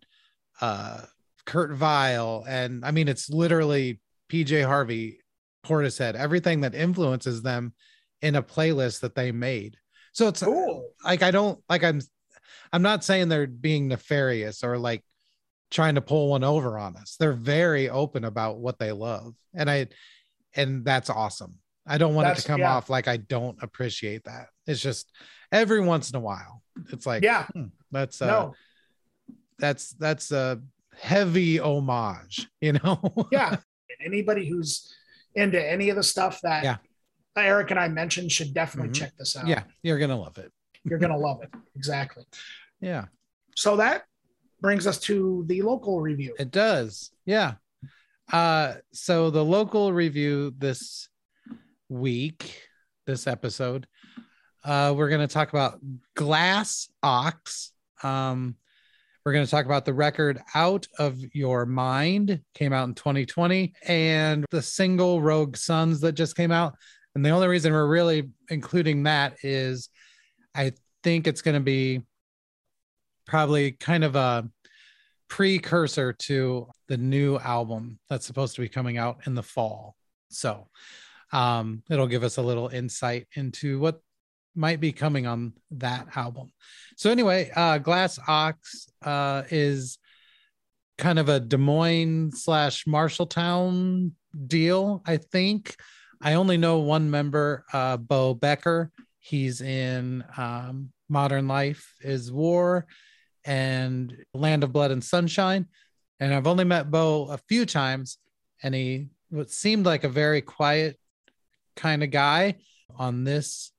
uh 0.60 1.02
Kurt 1.46 1.72
Vile 1.72 2.44
and 2.48 2.84
I 2.84 2.90
mean 2.90 3.08
it's 3.08 3.30
literally 3.30 4.00
PJ 4.30 4.64
Harvey, 4.64 5.20
Portishead, 5.64 6.14
everything 6.14 6.60
that 6.60 6.74
influences 6.74 7.42
them 7.42 7.74
in 8.22 8.36
a 8.36 8.42
playlist 8.42 9.00
that 9.00 9.14
they 9.14 9.32
made. 9.32 9.76
So 10.12 10.28
it's 10.28 10.42
Cool. 10.42 10.90
like 11.04 11.22
I 11.22 11.30
don't 11.30 11.62
like 11.68 11.84
I'm 11.84 12.00
I'm 12.72 12.82
not 12.82 13.04
saying 13.04 13.28
they're 13.28 13.46
being 13.46 13.88
nefarious 13.88 14.62
or 14.64 14.78
like 14.78 15.02
trying 15.70 15.94
to 15.94 16.00
pull 16.00 16.30
one 16.30 16.44
over 16.44 16.78
on 16.78 16.96
us. 16.96 17.16
They're 17.18 17.32
very 17.32 17.88
open 17.88 18.24
about 18.24 18.58
what 18.58 18.78
they 18.78 18.92
love. 18.92 19.34
And 19.54 19.70
I 19.70 19.86
and 20.54 20.84
that's 20.84 21.10
awesome. 21.10 21.54
I 21.86 21.98
don't 21.98 22.14
want 22.14 22.28
it 22.28 22.40
to 22.42 22.46
come 22.46 22.60
yeah. 22.60 22.74
off 22.76 22.90
like 22.90 23.08
I 23.08 23.16
don't 23.16 23.56
appreciate 23.62 24.24
that. 24.24 24.48
It's 24.66 24.80
just 24.80 25.10
every 25.52 25.80
once 25.80 26.10
in 26.10 26.16
a 26.16 26.20
while. 26.20 26.62
It's 26.92 27.06
like 27.06 27.22
Yeah. 27.22 27.46
hmm, 27.46 27.66
that's 27.90 28.20
uh 28.20 28.26
no. 28.26 28.54
that's 29.58 29.90
that's 29.92 30.32
a 30.32 30.60
heavy 30.98 31.58
homage, 31.58 32.48
you 32.60 32.72
know. 32.74 33.00
Yeah. 33.30 33.56
Anybody 34.04 34.48
who's 34.48 34.94
into 35.34 35.62
any 35.62 35.90
of 35.90 35.96
the 35.96 36.02
stuff 36.02 36.40
that 36.42 36.64
Yeah. 36.64 36.76
Eric 37.36 37.70
and 37.70 37.80
I 37.80 37.88
mentioned 37.88 38.32
should 38.32 38.52
definitely 38.54 38.90
Mhm. 38.90 38.94
check 38.96 39.16
this 39.16 39.36
out. 39.36 39.46
yeah, 39.46 39.62
you're 39.82 39.98
gonna 39.98 40.18
love 40.18 40.38
it. 40.38 40.52
You're 40.84 40.98
gonna 40.98 41.16
love 41.18 41.42
it. 41.42 41.50
Exactly. 41.76 42.24
Yeah, 42.82 43.06
So 43.56 43.76
that 43.76 44.04
brings 44.62 44.86
us 44.86 44.98
to 45.00 45.44
the 45.48 45.60
local 45.60 46.00
review. 46.00 46.34
it 46.38 46.50
does. 46.50 47.10
Yeah. 47.26 47.54
Uh 48.32 48.76
so 48.92 49.30
the 49.30 49.44
local 49.44 49.92
review 49.92 50.54
this 50.56 51.08
week, 51.90 52.62
this 53.06 53.26
episode, 53.26 53.86
uh, 54.64 54.94
we're 54.96 55.10
gonna 55.10 55.26
talk 55.28 55.50
about 55.50 55.78
Glass 56.14 56.88
Ox. 57.02 57.72
Um 58.02 58.56
we're 59.22 59.34
going 59.34 59.44
to 59.44 59.50
talk 59.50 59.66
about 59.66 59.84
the 59.84 59.92
record 59.92 60.40
Out 60.54 60.86
of 60.98 61.18
Your 61.34 61.66
Mind, 61.66 62.40
came 62.54 62.72
out 62.72 62.88
in 62.88 62.94
2020, 62.94 63.74
and 63.86 64.46
the 64.50 64.62
single 64.62 65.20
Rogue 65.20 65.58
Sons 65.58 66.00
that 66.00 66.12
just 66.12 66.34
came 66.36 66.50
out. 66.50 66.74
And 67.14 67.24
the 67.24 67.30
only 67.30 67.48
reason 67.48 67.72
we're 67.72 67.86
really 67.86 68.30
including 68.48 69.04
that 69.04 69.36
is 69.42 69.88
I 70.54 70.72
think 71.02 71.26
it's 71.26 71.42
going 71.42 71.54
to 71.54 71.60
be 71.60 72.02
probably 73.26 73.72
kind 73.72 74.04
of 74.04 74.16
a 74.16 74.48
precursor 75.28 76.12
to 76.12 76.68
the 76.88 76.96
new 76.96 77.38
album 77.38 77.98
that's 78.08 78.26
supposed 78.26 78.54
to 78.56 78.60
be 78.60 78.68
coming 78.68 78.98
out 78.98 79.20
in 79.26 79.34
the 79.34 79.42
fall. 79.42 79.96
So 80.28 80.68
um, 81.32 81.82
it'll 81.88 82.06
give 82.06 82.24
us 82.24 82.36
a 82.36 82.42
little 82.42 82.68
insight 82.68 83.28
into 83.34 83.78
what 83.78 84.00
might 84.54 84.80
be 84.80 84.92
coming 84.92 85.26
on 85.26 85.52
that 85.70 86.08
album. 86.16 86.52
So 86.96 87.10
anyway, 87.10 87.50
uh, 87.54 87.78
Glass 87.78 88.18
Ox 88.26 88.88
uh, 89.02 89.44
is 89.50 89.98
kind 90.98 91.18
of 91.18 91.28
a 91.28 91.40
Des 91.40 91.56
Moines 91.56 92.32
slash 92.34 92.84
Marshalltown 92.84 94.12
deal, 94.46 95.02
I 95.06 95.16
think. 95.16 95.76
I 96.20 96.34
only 96.34 96.56
know 96.56 96.78
one 96.78 97.10
member, 97.10 97.64
uh, 97.72 97.96
Bo 97.96 98.34
Becker. 98.34 98.90
He's 99.20 99.60
in 99.60 100.24
um, 100.36 100.92
Modern 101.08 101.48
Life 101.48 101.94
is 102.00 102.30
War 102.30 102.86
and 103.44 104.16
Land 104.34 104.64
of 104.64 104.72
Blood 104.72 104.90
and 104.90 105.02
Sunshine. 105.02 105.66
And 106.18 106.34
I've 106.34 106.46
only 106.46 106.64
met 106.64 106.90
Bo 106.90 107.28
a 107.30 107.38
few 107.38 107.64
times, 107.64 108.18
and 108.62 108.74
he 108.74 109.08
what 109.30 109.50
seemed 109.50 109.86
like 109.86 110.04
a 110.04 110.08
very 110.08 110.42
quiet 110.42 110.98
kind 111.76 112.02
of 112.02 112.10
guy. 112.10 112.56
On 112.98 113.24
this 113.24 113.72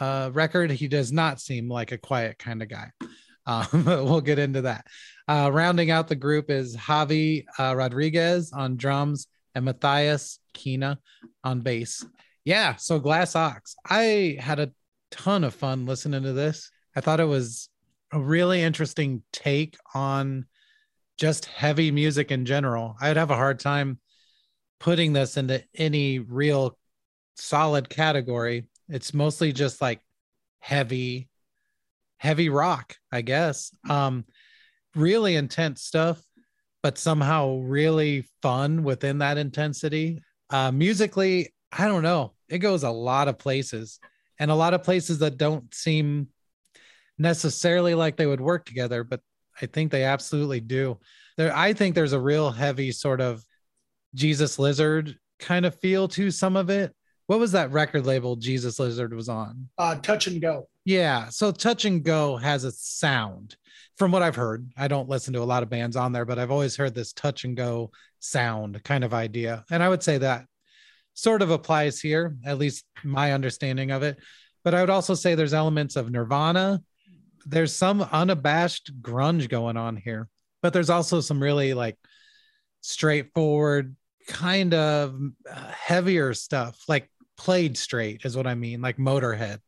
uh, 0.00 0.30
record, 0.32 0.70
he 0.70 0.88
does 0.88 1.10
not 1.10 1.40
seem 1.40 1.70
like 1.70 1.92
a 1.92 1.98
quiet 1.98 2.38
kind 2.38 2.62
of 2.62 2.68
guy. 2.68 2.90
Um, 3.46 3.82
but 3.82 4.04
we'll 4.04 4.20
get 4.20 4.38
into 4.38 4.60
that. 4.60 4.86
Uh, 5.26 5.48
rounding 5.50 5.90
out 5.90 6.06
the 6.06 6.14
group 6.14 6.50
is 6.50 6.76
Javi 6.76 7.46
uh, 7.58 7.74
Rodriguez 7.74 8.52
on 8.52 8.76
drums 8.76 9.26
and 9.54 9.64
Matthias 9.64 10.38
Kina 10.58 10.98
on 11.44 11.60
bass. 11.60 12.04
Yeah, 12.44 12.76
so 12.76 12.98
Glass 12.98 13.36
Ox. 13.36 13.76
I 13.88 14.36
had 14.40 14.58
a 14.58 14.72
ton 15.10 15.44
of 15.44 15.54
fun 15.54 15.86
listening 15.86 16.22
to 16.24 16.32
this. 16.32 16.70
I 16.96 17.00
thought 17.00 17.20
it 17.20 17.24
was 17.24 17.68
a 18.12 18.20
really 18.20 18.62
interesting 18.62 19.22
take 19.32 19.76
on 19.94 20.46
just 21.18 21.46
heavy 21.46 21.90
music 21.90 22.30
in 22.30 22.44
general. 22.44 22.96
I'd 23.00 23.16
have 23.16 23.30
a 23.30 23.36
hard 23.36 23.60
time 23.60 23.98
putting 24.80 25.12
this 25.12 25.36
into 25.36 25.62
any 25.74 26.18
real 26.18 26.78
solid 27.36 27.88
category. 27.88 28.66
It's 28.88 29.12
mostly 29.12 29.52
just 29.52 29.80
like 29.80 30.00
heavy, 30.60 31.28
heavy 32.18 32.48
rock, 32.48 32.96
I 33.12 33.22
guess. 33.22 33.74
Um, 33.88 34.24
really 34.94 35.36
intense 35.36 35.82
stuff, 35.82 36.22
but 36.82 36.98
somehow 36.98 37.58
really 37.58 38.26
fun 38.42 38.82
within 38.84 39.18
that 39.18 39.38
intensity. 39.38 40.22
Uh, 40.50 40.72
musically, 40.72 41.54
I 41.72 41.86
don't 41.86 42.02
know. 42.02 42.32
It 42.48 42.58
goes 42.58 42.82
a 42.82 42.90
lot 42.90 43.28
of 43.28 43.38
places 43.38 44.00
and 44.38 44.50
a 44.50 44.54
lot 44.54 44.74
of 44.74 44.82
places 44.82 45.18
that 45.18 45.36
don't 45.36 45.72
seem 45.74 46.28
necessarily 47.18 47.94
like 47.94 48.16
they 48.16 48.26
would 48.26 48.40
work 48.40 48.64
together, 48.64 49.04
but 49.04 49.20
I 49.60 49.66
think 49.66 49.90
they 49.90 50.04
absolutely 50.04 50.60
do. 50.60 50.98
There, 51.36 51.54
I 51.54 51.72
think 51.72 51.94
there's 51.94 52.12
a 52.12 52.20
real 52.20 52.50
heavy 52.50 52.92
sort 52.92 53.20
of 53.20 53.44
Jesus 54.14 54.58
Lizard 54.58 55.16
kind 55.38 55.66
of 55.66 55.78
feel 55.80 56.08
to 56.08 56.30
some 56.30 56.56
of 56.56 56.70
it. 56.70 56.94
What 57.26 57.40
was 57.40 57.52
that 57.52 57.72
record 57.72 58.06
label 58.06 58.36
Jesus 58.36 58.78
Lizard 58.78 59.12
was 59.12 59.28
on? 59.28 59.68
Uh, 59.76 59.96
touch 59.96 60.26
and 60.26 60.40
go. 60.40 60.68
Yeah. 60.88 61.28
So 61.28 61.52
Touch 61.52 61.84
and 61.84 62.02
Go 62.02 62.38
has 62.38 62.64
a 62.64 62.72
sound 62.72 63.56
from 63.98 64.10
what 64.10 64.22
I've 64.22 64.36
heard. 64.36 64.72
I 64.74 64.88
don't 64.88 65.06
listen 65.06 65.34
to 65.34 65.42
a 65.42 65.44
lot 65.44 65.62
of 65.62 65.68
bands 65.68 65.96
on 65.96 66.12
there, 66.12 66.24
but 66.24 66.38
I've 66.38 66.50
always 66.50 66.76
heard 66.76 66.94
this 66.94 67.12
touch 67.12 67.44
and 67.44 67.54
go 67.54 67.90
sound 68.20 68.82
kind 68.84 69.04
of 69.04 69.12
idea. 69.12 69.66
And 69.70 69.82
I 69.82 69.90
would 69.90 70.02
say 70.02 70.16
that 70.16 70.46
sort 71.12 71.42
of 71.42 71.50
applies 71.50 72.00
here, 72.00 72.38
at 72.42 72.56
least 72.56 72.86
my 73.04 73.34
understanding 73.34 73.90
of 73.90 74.02
it. 74.02 74.16
But 74.64 74.74
I 74.74 74.80
would 74.80 74.88
also 74.88 75.12
say 75.12 75.34
there's 75.34 75.52
elements 75.52 75.94
of 75.94 76.10
Nirvana. 76.10 76.80
There's 77.44 77.76
some 77.76 78.00
unabashed 78.00 79.02
grunge 79.02 79.50
going 79.50 79.76
on 79.76 79.94
here, 79.94 80.26
but 80.62 80.72
there's 80.72 80.88
also 80.88 81.20
some 81.20 81.42
really 81.42 81.74
like 81.74 81.98
straightforward, 82.80 83.94
kind 84.26 84.72
of 84.72 85.20
uh, 85.52 85.70
heavier 85.70 86.32
stuff, 86.32 86.82
like 86.88 87.10
played 87.36 87.76
straight 87.76 88.22
is 88.24 88.34
what 88.34 88.46
I 88.46 88.54
mean, 88.54 88.80
like 88.80 88.96
Motorhead. 88.96 89.58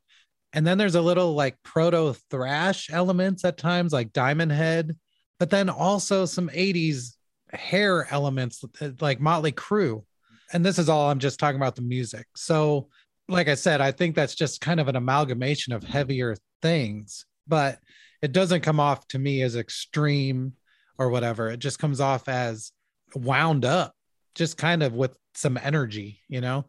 And 0.53 0.67
then 0.67 0.79
there's 0.79 0.97
a 0.97 1.03
little 1.03 1.35
like 1.35 1.57
proto 1.63 2.15
thrash 2.31 2.91
elements 2.91 3.45
at 3.45 3.57
times, 3.57 3.93
like 3.93 4.13
Diamond 4.13 4.53
Head, 4.53 4.97
but 5.39 5.51
then 5.51 5.69
also 5.69 6.27
some 6.27 6.49
80s 6.49 7.15
hair 7.53 8.07
elements 8.13 8.65
like 9.01 9.21
Motley 9.21 9.53
Crue. 9.53 10.05
And 10.53 10.65
this 10.65 10.79
is 10.79 10.89
all 10.89 11.11
I'm 11.11 11.21
just 11.21 11.39
talking 11.39 11.61
about 11.61 11.77
the 11.77 11.83
music. 11.83 12.27
So, 12.35 12.89
like 13.29 13.49
I 13.49 13.55
said, 13.55 13.81
I 13.81 13.93
think 13.93 14.17
that's 14.17 14.35
just 14.35 14.61
kind 14.61 14.81
of 14.81 14.89
an 14.89 14.97
amalgamation 14.97 15.73
of 15.73 15.85
heavier 15.85 16.37
things, 16.63 17.27
but 17.47 17.79
it 18.23 18.33
doesn't 18.33 18.63
come 18.63 18.81
off 18.81 19.07
to 19.09 19.19
me 19.19 19.43
as 19.43 19.57
extreme 19.57 20.55
or 20.99 21.11
whatever. 21.11 21.49
It 21.49 21.61
just 21.61 21.79
comes 21.79 22.01
off 22.01 22.29
as 22.29 22.73
wound 23.15 23.65
up, 23.65 23.95
just 24.35 24.59
kind 24.59 24.83
of 24.83 24.95
with 24.95 25.17
some 25.35 25.59
energy, 25.63 26.21
you 26.29 26.41
know? 26.41 26.67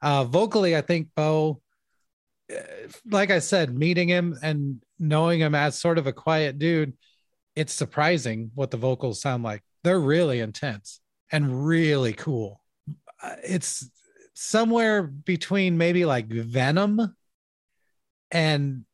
Uh, 0.00 0.24
vocally, 0.24 0.76
I 0.76 0.80
think 0.80 1.08
Bo, 1.16 1.50
uh, 1.50 1.56
like 3.10 3.30
I 3.30 3.38
said, 3.40 3.76
meeting 3.76 4.08
him 4.08 4.38
and 4.42 4.82
knowing 4.98 5.40
him 5.40 5.54
as 5.54 5.78
sort 5.78 5.98
of 5.98 6.06
a 6.06 6.12
quiet 6.12 6.58
dude, 6.58 6.94
it's 7.54 7.72
surprising 7.72 8.50
what 8.54 8.70
the 8.70 8.76
vocals 8.76 9.20
sound 9.20 9.42
like. 9.42 9.62
They're 9.82 10.00
really 10.00 10.40
intense 10.40 11.00
and 11.32 11.66
really 11.66 12.12
cool. 12.12 12.60
Uh, 13.22 13.36
It's 13.42 13.90
somewhere 14.34 15.02
between 15.02 15.78
maybe 15.78 16.04
like 16.04 16.28
Venom 16.28 17.16
and 18.30 18.84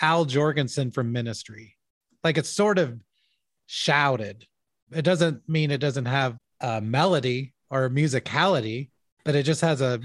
Al 0.00 0.26
Jourgensen 0.26 0.92
from 0.92 1.12
Ministry. 1.12 1.76
Like 2.22 2.36
it's 2.36 2.50
sort 2.50 2.78
of 2.78 3.00
shouted. 3.66 4.46
It 4.92 5.02
doesn't 5.02 5.48
mean 5.48 5.70
it 5.70 5.78
doesn't 5.78 6.06
have 6.06 6.36
a 6.60 6.80
melody 6.80 7.54
or 7.70 7.88
musicality, 7.88 8.90
but 9.24 9.34
it 9.34 9.44
just 9.44 9.62
has 9.62 9.80
a 9.80 10.00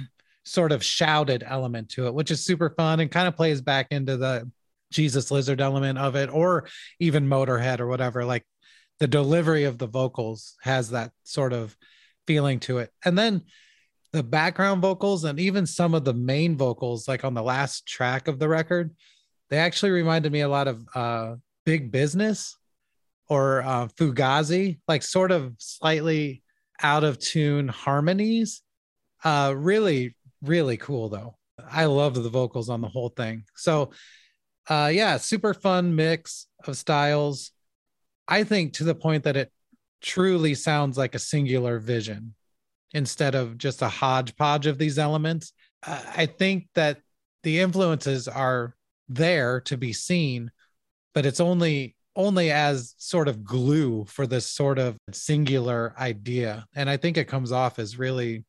sort 0.45 0.71
of 0.71 0.83
shouted 0.83 1.43
element 1.45 1.89
to 1.89 2.07
it, 2.07 2.13
which 2.13 2.31
is 2.31 2.45
super 2.45 2.69
fun 2.69 2.99
and 2.99 3.11
kind 3.11 3.27
of 3.27 3.35
plays 3.35 3.61
back 3.61 3.87
into 3.91 4.15
the 4.17 4.49
Jesus 4.91 5.31
Lizard 5.31 5.59
element 5.59 5.97
of 5.97 6.15
it, 6.15 6.29
or 6.29 6.67
even 6.99 7.27
Motorhead 7.27 7.79
or 7.79 7.87
whatever. 7.87 8.23
Like 8.23 8.45
the 8.99 9.07
delivery 9.07 9.65
of 9.65 9.77
the 9.77 9.87
vocals 9.87 10.55
has 10.61 10.91
that 10.91 11.11
sort 11.23 11.51
of 11.51 11.75
feeling 12.27 12.59
to 12.61 12.77
it. 12.77 12.91
And 13.03 13.17
then 13.17 13.41
the 14.13 14.23
background 14.23 14.81
vocals 14.81 15.25
and 15.25 15.39
even 15.39 15.65
some 15.65 15.93
of 15.93 16.05
the 16.05 16.13
main 16.13 16.55
vocals, 16.55 17.07
like 17.07 17.25
on 17.25 17.33
the 17.33 17.43
last 17.43 17.85
track 17.85 18.27
of 18.27 18.39
the 18.39 18.47
record, 18.47 18.95
they 19.49 19.57
actually 19.57 19.91
reminded 19.91 20.31
me 20.31 20.41
a 20.41 20.47
lot 20.47 20.67
of 20.67 20.85
uh, 20.95 21.35
Big 21.65 21.91
Business 21.91 22.55
or 23.27 23.61
uh, 23.63 23.87
Fugazi, 23.87 24.79
like 24.87 25.03
sort 25.03 25.31
of 25.31 25.55
slightly 25.57 26.43
out 26.81 27.03
of 27.03 27.19
tune 27.19 27.67
harmonies. 27.67 28.61
Uh, 29.23 29.53
really, 29.55 30.15
really 30.47 30.77
cool 30.77 31.09
though. 31.09 31.35
I 31.71 31.85
loved 31.85 32.17
the 32.17 32.29
vocals 32.29 32.69
on 32.69 32.81
the 32.81 32.87
whole 32.87 33.09
thing. 33.09 33.43
So, 33.55 33.91
uh, 34.69 34.91
yeah, 34.93 35.17
super 35.17 35.53
fun 35.53 35.95
mix 35.95 36.47
of 36.65 36.77
styles. 36.77 37.51
I 38.27 38.43
think 38.43 38.73
to 38.73 38.83
the 38.83 38.95
point 38.95 39.23
that 39.23 39.37
it 39.37 39.51
truly 40.01 40.53
sounds 40.53 40.97
like 40.97 41.15
a 41.15 41.19
singular 41.19 41.79
vision 41.79 42.33
instead 42.93 43.35
of 43.35 43.57
just 43.57 43.81
a 43.81 43.89
hodgepodge 43.89 44.67
of 44.67 44.77
these 44.77 44.99
elements. 44.99 45.53
Uh, 45.85 46.01
I 46.15 46.25
think 46.25 46.67
that 46.75 46.99
the 47.43 47.59
influences 47.59 48.27
are 48.27 48.75
there 49.09 49.61
to 49.61 49.77
be 49.77 49.93
seen, 49.93 50.51
but 51.13 51.25
it's 51.25 51.39
only 51.39 51.95
only 52.15 52.49
as 52.49 52.95
sort 52.97 53.27
of 53.27 53.43
glue 53.43 54.05
for 54.05 54.25
this 54.25 54.49
sort 54.49 54.79
of 54.79 54.97
singular 55.11 55.93
idea. 55.99 56.65
And 56.73 56.89
I 56.89 56.95
think 56.95 57.17
it 57.17 57.27
comes 57.27 57.51
off 57.51 57.77
as 57.77 57.99
really, 57.99 58.45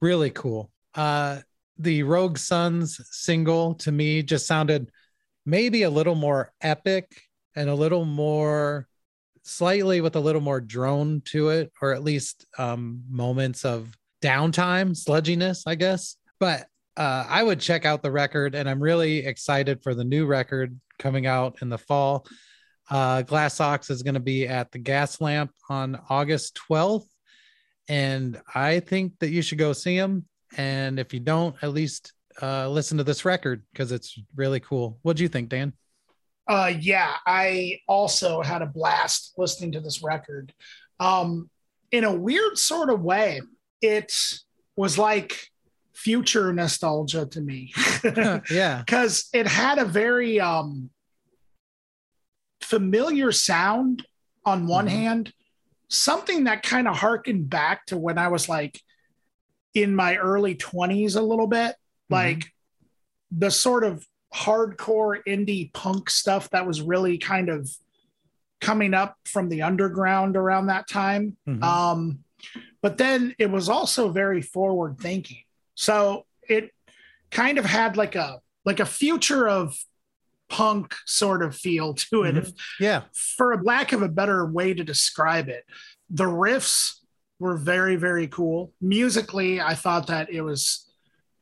really 0.00 0.30
cool. 0.30 0.72
Uh, 0.98 1.38
the 1.78 2.02
Rogue 2.02 2.38
Sons 2.38 3.00
single 3.12 3.76
to 3.76 3.92
me 3.92 4.22
just 4.22 4.48
sounded 4.48 4.90
maybe 5.46 5.84
a 5.84 5.90
little 5.90 6.16
more 6.16 6.52
epic 6.60 7.22
and 7.54 7.70
a 7.70 7.74
little 7.74 8.04
more 8.04 8.88
slightly 9.44 10.00
with 10.00 10.16
a 10.16 10.20
little 10.20 10.40
more 10.40 10.60
drone 10.60 11.22
to 11.26 11.50
it, 11.50 11.72
or 11.80 11.94
at 11.94 12.02
least 12.02 12.46
um, 12.58 13.02
moments 13.08 13.64
of 13.64 13.96
downtime, 14.20 14.90
sludginess, 14.90 15.62
I 15.66 15.76
guess. 15.76 16.16
But 16.40 16.66
uh, 16.96 17.24
I 17.28 17.44
would 17.44 17.60
check 17.60 17.84
out 17.84 18.02
the 18.02 18.10
record, 18.10 18.56
and 18.56 18.68
I'm 18.68 18.82
really 18.82 19.24
excited 19.24 19.82
for 19.84 19.94
the 19.94 20.04
new 20.04 20.26
record 20.26 20.78
coming 20.98 21.26
out 21.26 21.58
in 21.62 21.68
the 21.68 21.78
fall. 21.78 22.26
Uh, 22.90 23.22
Glass 23.22 23.60
Ox 23.60 23.88
is 23.88 24.02
going 24.02 24.14
to 24.14 24.20
be 24.20 24.48
at 24.48 24.72
the 24.72 24.78
Gas 24.78 25.20
Lamp 25.20 25.52
on 25.70 26.00
August 26.10 26.58
12th, 26.68 27.06
and 27.88 28.40
I 28.52 28.80
think 28.80 29.12
that 29.20 29.30
you 29.30 29.42
should 29.42 29.58
go 29.58 29.72
see 29.72 29.94
him. 29.94 30.26
And 30.56 30.98
if 30.98 31.12
you 31.12 31.20
don't, 31.20 31.54
at 31.62 31.72
least 31.72 32.12
uh, 32.40 32.68
listen 32.68 32.98
to 32.98 33.04
this 33.04 33.24
record 33.24 33.62
because 33.72 33.92
it's 33.92 34.18
really 34.34 34.60
cool. 34.60 34.98
What 35.02 35.16
do 35.16 35.22
you 35.22 35.28
think, 35.28 35.48
Dan? 35.48 35.72
Uh, 36.46 36.72
yeah, 36.80 37.16
I 37.26 37.80
also 37.86 38.40
had 38.40 38.62
a 38.62 38.66
blast 38.66 39.34
listening 39.36 39.72
to 39.72 39.80
this 39.80 40.02
record. 40.02 40.54
Um, 40.98 41.50
in 41.92 42.04
a 42.04 42.12
weird 42.14 42.56
sort 42.58 42.90
of 42.90 43.02
way, 43.02 43.40
it 43.82 44.12
was 44.76 44.96
like 44.98 45.48
future 45.92 46.52
nostalgia 46.52 47.26
to 47.26 47.40
me. 47.40 47.72
yeah. 48.50 48.78
Because 48.78 49.28
it 49.34 49.46
had 49.46 49.78
a 49.78 49.84
very 49.84 50.40
um, 50.40 50.90
familiar 52.62 53.32
sound 53.32 54.06
on 54.44 54.66
one 54.66 54.86
Mhm. 54.86 54.90
hand, 54.90 55.32
something 55.88 56.44
that 56.44 56.62
kind 56.62 56.88
of 56.88 56.96
harkened 56.96 57.50
back 57.50 57.84
to 57.86 57.98
when 57.98 58.16
I 58.18 58.28
was 58.28 58.48
like 58.48 58.80
in 59.74 59.94
my 59.94 60.16
early 60.16 60.54
20s 60.54 61.16
a 61.16 61.22
little 61.22 61.46
bit, 61.46 61.76
like 62.10 62.46
the 63.30 63.50
sort 63.50 63.84
of 63.84 64.06
hardcore 64.34 65.18
indie 65.26 65.72
punk 65.72 66.10
stuff 66.10 66.50
that 66.50 66.66
was 66.66 66.80
really 66.82 67.18
kind 67.18 67.48
of 67.48 67.70
coming 68.60 68.92
up 68.94 69.16
from 69.24 69.48
the 69.48 69.62
underground 69.62 70.36
around 70.36 70.66
that 70.66 70.88
time. 70.88 71.36
Mhm. 71.46 71.62
Um, 71.62 72.24
but 72.82 72.98
then 72.98 73.34
it 73.38 73.50
was 73.50 73.68
also 73.68 74.10
very 74.10 74.42
forward 74.42 74.98
thinking. 74.98 75.42
So 75.74 76.26
it 76.48 76.72
kind 77.30 77.58
of 77.58 77.64
had 77.64 77.96
like 77.96 78.14
a 78.16 78.40
like 78.64 78.80
a 78.80 78.86
future 78.86 79.48
of 79.48 79.76
punk 80.50 80.94
sort 81.06 81.42
of 81.42 81.54
feel 81.56 81.94
to 81.94 82.24
it, 82.24 82.34
Mhm. 82.34 82.38
if, 82.38 82.52
yeah. 82.80 83.02
for 83.14 83.52
a 83.52 83.62
lack 83.62 83.92
of 83.92 84.02
a 84.02 84.08
better 84.08 84.44
way 84.44 84.74
to 84.74 84.84
describe 84.84 85.48
it. 85.48 85.64
The 86.10 86.24
riffs 86.24 86.97
were 87.38 87.56
very, 87.56 87.96
very 87.96 88.26
cool. 88.28 88.72
Musically, 88.80 89.60
I 89.60 89.74
thought 89.74 90.06
that 90.08 90.30
it 90.30 90.42
was 90.42 90.86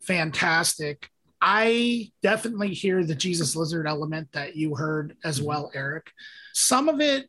fantastic. 0.01 1.11
I 1.41 2.11
definitely 2.23 2.73
hear 2.75 3.05
the 3.05 3.15
Jesus 3.15 3.55
Lizard 3.57 3.87
element 3.87 4.33
that 4.33 4.57
you 4.57 4.75
heard 4.75 5.17
as 5.25 5.41
Mhm. 5.41 5.45
well, 5.45 5.71
Eric. 5.75 6.11
Some 6.53 6.89
of 6.89 7.01
it 7.01 7.29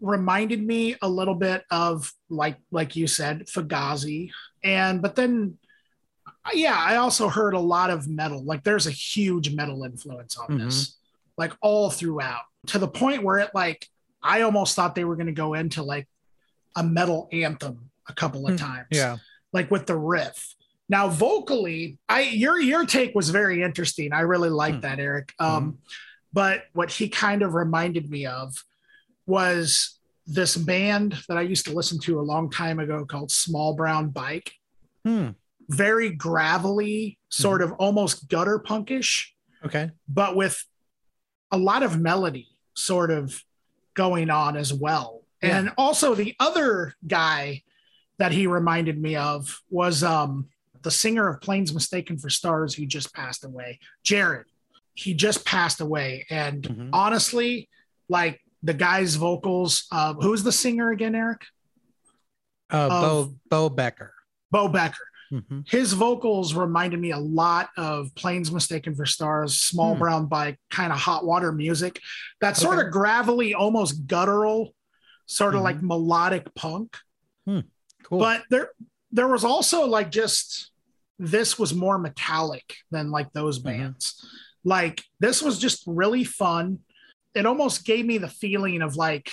reminded 0.00 0.62
me 0.62 0.96
a 1.02 1.08
little 1.08 1.34
bit 1.34 1.64
of 1.70 2.12
like 2.28 2.56
like 2.70 2.96
you 2.96 3.06
said, 3.06 3.46
Fugazi. 3.46 4.30
And 4.62 5.00
but 5.02 5.14
then 5.16 5.58
yeah, 6.54 6.76
I 6.76 6.96
also 6.96 7.28
heard 7.28 7.54
a 7.54 7.60
lot 7.60 7.90
of 7.90 8.08
metal. 8.08 8.42
Like 8.42 8.64
there's 8.64 8.86
a 8.86 8.90
huge 8.90 9.54
metal 9.54 9.84
influence 9.84 10.36
on 10.38 10.58
this, 10.58 10.96
like 11.36 11.52
all 11.60 11.90
throughout, 11.90 12.42
to 12.68 12.78
the 12.78 12.88
point 12.88 13.22
where 13.22 13.38
it 13.38 13.50
like 13.54 13.88
I 14.22 14.42
almost 14.42 14.74
thought 14.74 14.94
they 14.94 15.04
were 15.04 15.16
going 15.16 15.26
to 15.26 15.32
go 15.32 15.54
into 15.54 15.82
like 15.82 16.08
a 16.76 16.82
metal 16.82 17.28
anthem 17.32 17.89
a 18.10 18.14
couple 18.14 18.46
of 18.46 18.52
Hmm, 18.58 18.66
times. 18.66 18.86
Yeah. 18.90 19.18
like 19.52 19.70
with 19.70 19.86
the 19.86 19.96
riff. 19.96 20.54
Now 20.88 21.08
vocally, 21.08 21.98
I 22.08 22.20
your 22.22 22.60
your 22.60 22.84
take 22.86 23.14
was 23.14 23.30
very 23.30 23.62
interesting. 23.62 24.12
I 24.12 24.20
really 24.20 24.50
like 24.50 24.74
Hmm. 24.76 24.80
that, 24.80 24.98
Eric. 25.00 25.32
Um, 25.38 25.78
but 26.32 26.64
what 26.72 26.90
he 26.90 27.08
kind 27.08 27.42
of 27.42 27.54
reminded 27.54 28.10
me 28.10 28.26
of 28.26 28.64
was 29.26 29.98
this 30.26 30.56
band 30.56 31.16
that 31.28 31.36
I 31.36 31.42
used 31.42 31.66
to 31.66 31.72
listen 31.72 31.98
to 32.00 32.20
a 32.20 32.22
long 32.22 32.50
time 32.50 32.78
ago 32.78 33.04
called 33.04 33.30
Small 33.32 33.74
Brown 33.74 34.10
Bike. 34.10 34.52
Hmm. 35.04 35.30
Very 35.68 36.10
gravelly, 36.10 37.18
sort 37.28 37.62
of 37.62 37.72
almost 37.72 38.28
gutter 38.28 38.58
punkish, 38.58 39.26
Okay. 39.64 39.90
but 40.08 40.34
with 40.36 40.64
a 41.52 41.58
lot 41.58 41.82
of 41.82 41.98
melody 42.00 42.48
sort 42.74 43.10
of 43.10 43.42
going 43.94 44.30
on 44.30 44.56
as 44.56 44.72
well. 44.72 45.22
Yeah. 45.42 45.58
And 45.58 45.72
also 45.78 46.14
the 46.14 46.34
other 46.38 46.94
guy 47.06 47.62
that 48.20 48.32
he 48.32 48.46
reminded 48.46 49.00
me 49.00 49.16
of 49.16 49.60
was 49.70 50.04
um, 50.04 50.46
the 50.82 50.90
singer 50.90 51.26
of 51.28 51.40
Planes 51.40 51.72
Mistaken 51.74 52.18
for 52.18 52.28
Stars 52.30 52.74
who 52.74 52.84
just 52.86 53.12
passed 53.14 53.44
away, 53.44 53.80
Gared. 54.04 54.46
He 54.94 55.14
just 55.14 55.44
passed 55.46 55.80
away. 55.80 56.26
And 56.30 56.62
Mhm. 56.62 56.90
honestly, 56.92 57.68
like 58.10 58.40
the 58.62 58.74
guy's 58.74 59.14
vocals, 59.16 59.86
uh, 59.90 60.12
who's 60.14 60.42
the 60.42 60.52
singer 60.52 60.90
again, 60.90 61.14
Eric? 61.14 61.46
Uh, 62.68 62.88
Bo 62.88 63.34
Bo 63.48 63.68
Becker. 63.70 64.12
Bo 64.50 64.68
Becker. 64.68 65.06
Mhm. 65.32 65.66
his 65.68 65.92
vocals 65.92 66.54
reminded 66.54 66.98
me 66.98 67.12
a 67.12 67.18
lot 67.18 67.68
of 67.76 68.12
Planes 68.16 68.50
Mistaken 68.50 68.96
for 68.96 69.06
Stars, 69.06 69.60
Small 69.60 69.94
Hmm. 69.94 70.00
Brown 70.00 70.26
Bike, 70.26 70.58
kind 70.72 70.92
of 70.92 70.98
hot 70.98 71.24
water 71.24 71.52
music. 71.52 72.00
That 72.40 72.56
sort 72.56 72.78
Okay. 72.78 72.88
of 72.88 72.92
gravelly, 72.92 73.54
almost 73.54 74.08
guttural, 74.08 74.74
sort 75.26 75.54
of 75.54 75.60
Mhm. 75.60 75.64
like 75.64 75.82
melodic 75.84 76.52
punk. 76.56 76.96
Cool. 78.10 78.18
But 78.18 78.42
there, 78.50 78.70
there 79.12 79.28
was 79.28 79.44
also 79.44 79.86
like 79.86 80.10
just 80.10 80.70
this 81.18 81.58
was 81.58 81.74
more 81.74 81.98
metallic 81.98 82.74
than 82.90 83.10
like 83.10 83.32
those 83.32 83.58
Mhm. 83.60 83.64
bands. 83.64 84.26
Like 84.64 85.02
this 85.20 85.42
was 85.42 85.58
just 85.58 85.82
really 85.86 86.24
fun. 86.24 86.80
It 87.34 87.46
almost 87.46 87.84
gave 87.84 88.04
me 88.04 88.18
the 88.18 88.28
feeling 88.28 88.82
of 88.82 88.96
like, 88.96 89.30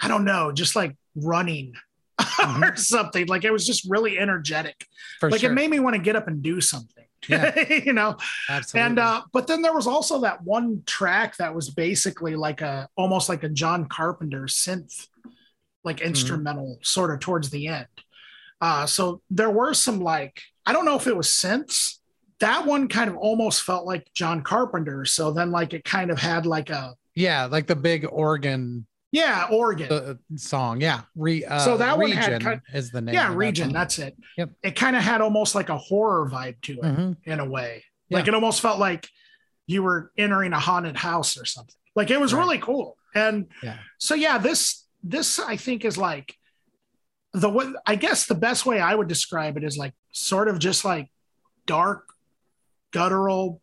I 0.00 0.08
don't 0.08 0.24
know, 0.24 0.52
just 0.52 0.76
like 0.76 0.96
running 1.14 1.74
or 2.62 2.76
something. 2.76 3.26
Like 3.26 3.44
it 3.44 3.50
was 3.52 3.66
just 3.66 3.86
really 3.90 4.18
energetic 4.18 4.86
For 5.20 5.30
like 5.30 5.40
sure. 5.40 5.50
it 5.50 5.54
made 5.54 5.70
me 5.70 5.80
want 5.80 5.96
to 5.96 6.02
get 6.02 6.16
up 6.16 6.28
and 6.28 6.42
do 6.42 6.60
something 6.60 7.04
Yeah. 7.28 7.68
you 7.68 7.92
know 7.92 8.16
Absolutely. 8.48 8.86
and 8.86 8.98
uh 8.98 9.22
but 9.32 9.46
then 9.46 9.60
there 9.60 9.74
was 9.74 9.86
also 9.86 10.20
that 10.22 10.42
one 10.42 10.82
track 10.86 11.36
that 11.36 11.54
was 11.54 11.68
basically 11.68 12.34
like 12.34 12.62
a 12.62 12.88
almost 12.96 13.28
like 13.28 13.42
a 13.42 13.48
john 13.50 13.86
carpenter 13.88 14.44
synth 14.44 15.06
like 15.84 15.98
Mm-hmm. 15.98 16.08
instrumental 16.08 16.78
sort 16.82 17.10
of 17.10 17.20
towards 17.20 17.50
the 17.50 17.68
end 17.68 17.86
uh 18.60 18.86
so 18.86 19.22
there 19.30 19.50
were 19.50 19.72
some 19.74 20.00
like 20.00 20.40
i 20.66 20.72
don't 20.72 20.84
know 20.84 20.96
if 20.96 21.06
it 21.06 21.16
was 21.16 21.28
synths 21.28 21.98
that 22.40 22.66
one 22.66 22.88
kind 22.88 23.08
of 23.10 23.16
almost 23.16 23.62
felt 23.62 23.86
like 23.86 24.06
john 24.14 24.42
carpenter 24.42 25.04
so 25.04 25.30
then 25.30 25.50
like 25.50 25.72
it 25.72 25.84
kind 25.84 26.10
of 26.10 26.18
had 26.18 26.46
like 26.46 26.70
a 26.70 26.94
yeah, 27.16 27.44
like 27.46 27.66
the 27.66 27.76
big 27.76 28.06
organ 28.10 28.86
yeah 29.12 29.48
organ 29.50 29.92
uh, 29.92 30.14
song. 30.36 30.80
Yeah. 30.80 31.02
Re, 31.16 31.44
uh, 31.44 31.58
So 31.58 31.76
that 31.76 31.98
one 31.98 32.12
had 32.12 32.28
region 32.32 32.40
kind- 32.40 32.60
is 32.72 32.90
the 32.92 33.00
name. 33.00 33.14
yeah 33.14 33.24
of 33.26 33.32
that 33.32 33.36
region 33.36 33.72
that's 33.72 33.98
it 33.98 34.16
Yep. 34.38 34.50
it 34.62 34.76
kind 34.76 34.94
of 34.96 35.02
had 35.02 35.20
almost 35.20 35.54
like 35.56 35.68
a 35.70 35.76
horror 35.76 36.30
vibe 36.30 36.60
to 36.62 36.74
it 36.74 36.82
Mhm. 36.82 37.16
in 37.24 37.40
a 37.40 37.44
way. 37.44 37.84
Yeah. 38.08 38.18
Like 38.18 38.28
it 38.28 38.34
almost 38.34 38.60
felt 38.60 38.78
like 38.78 39.08
you 39.66 39.82
were 39.82 40.12
entering 40.16 40.52
a 40.52 40.60
haunted 40.60 40.96
house 40.96 41.36
or 41.36 41.44
something. 41.44 41.74
Like 41.96 42.10
it 42.10 42.20
was 42.20 42.32
Right. 42.32 42.40
really 42.40 42.58
cool. 42.58 42.96
And 43.14 43.48
Yeah. 43.62 43.78
so 43.98 44.14
yeah, 44.14 44.38
this 44.38 44.79
this 45.02 45.38
I 45.38 45.56
think 45.56 45.84
is 45.84 45.96
like 45.98 46.34
the 47.32 47.48
way 47.48 47.72
I 47.86 47.94
guess 47.96 48.26
the 48.26 48.34
best 48.34 48.66
way 48.66 48.80
I 48.80 48.94
would 48.94 49.08
describe 49.08 49.56
it 49.56 49.64
is 49.64 49.76
like 49.78 49.94
sort 50.12 50.48
of 50.48 50.58
just 50.58 50.84
like 50.84 51.08
dark 51.66 52.08
guttural 52.92 53.60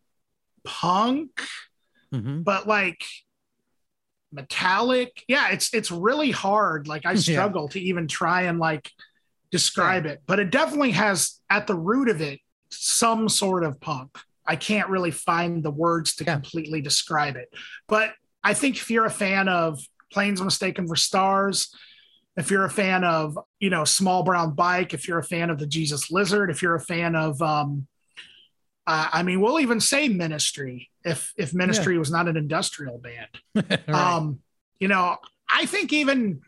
punk, 0.64 1.30
Mhm. 2.12 2.42
but 2.44 2.66
like 2.66 3.04
metallic. 4.32 5.24
Yeah, 5.28 5.50
it's 5.50 5.72
it's 5.74 5.90
really 5.90 6.30
hard. 6.30 6.86
Like 6.88 7.06
I 7.06 7.12
Yeah. 7.14 7.18
struggle 7.18 7.68
to 7.70 7.80
even 7.80 8.08
try 8.08 8.42
and 8.42 8.58
like 8.58 8.90
describe 9.50 10.04
it, 10.06 10.22
but 10.26 10.38
it 10.38 10.50
definitely 10.50 10.90
has 10.92 11.40
at 11.48 11.66
the 11.66 11.74
root 11.74 12.08
of 12.08 12.20
it 12.20 12.40
some 12.70 13.28
sort 13.28 13.64
of 13.64 13.80
punk. 13.80 14.10
I 14.46 14.56
can't 14.56 14.88
really 14.90 15.10
find 15.10 15.62
the 15.62 15.70
words 15.70 16.14
to 16.16 16.24
Yeah. 16.24 16.34
completely 16.34 16.80
describe 16.82 17.36
it. 17.36 17.48
But 17.86 18.12
I 18.44 18.54
think 18.54 18.76
if 18.76 18.90
you're 18.90 19.06
a 19.06 19.10
fan 19.10 19.48
of 19.48 19.80
Planes 20.12 20.40
Mistaken 20.42 20.86
for 20.86 20.96
Stars, 20.96 21.74
if 22.36 22.50
you're 22.50 22.64
a 22.64 22.70
fan 22.70 23.02
of, 23.04 23.38
you 23.60 23.68
know, 23.70 23.84
Small 23.84 24.22
Brown 24.22 24.54
Bike, 24.54 24.94
if 24.94 25.08
you're 25.08 25.18
a 25.18 25.24
fan 25.24 25.50
of 25.50 25.58
the 25.58 25.66
Jesus 25.66 26.10
Lizard, 26.10 26.50
if 26.50 26.62
you're 26.62 26.74
a 26.76 26.80
fan 26.80 27.14
of 27.16 27.40
um 27.42 27.86
uh, 28.86 29.08
I 29.12 29.22
mean, 29.22 29.42
we'll 29.42 29.60
even 29.60 29.80
say 29.80 30.08
Ministry 30.08 30.88
if 31.04 31.32
if 31.36 31.52
Ministry 31.52 31.98
was 31.98 32.10
not 32.10 32.26
an 32.28 32.36
industrial 32.36 32.98
band. 32.98 33.28
Right. 33.54 33.88
Um, 33.88 34.40
you 34.80 34.88
know, 34.88 35.16
I 35.50 35.66
think 35.66 35.92
even 35.92 36.40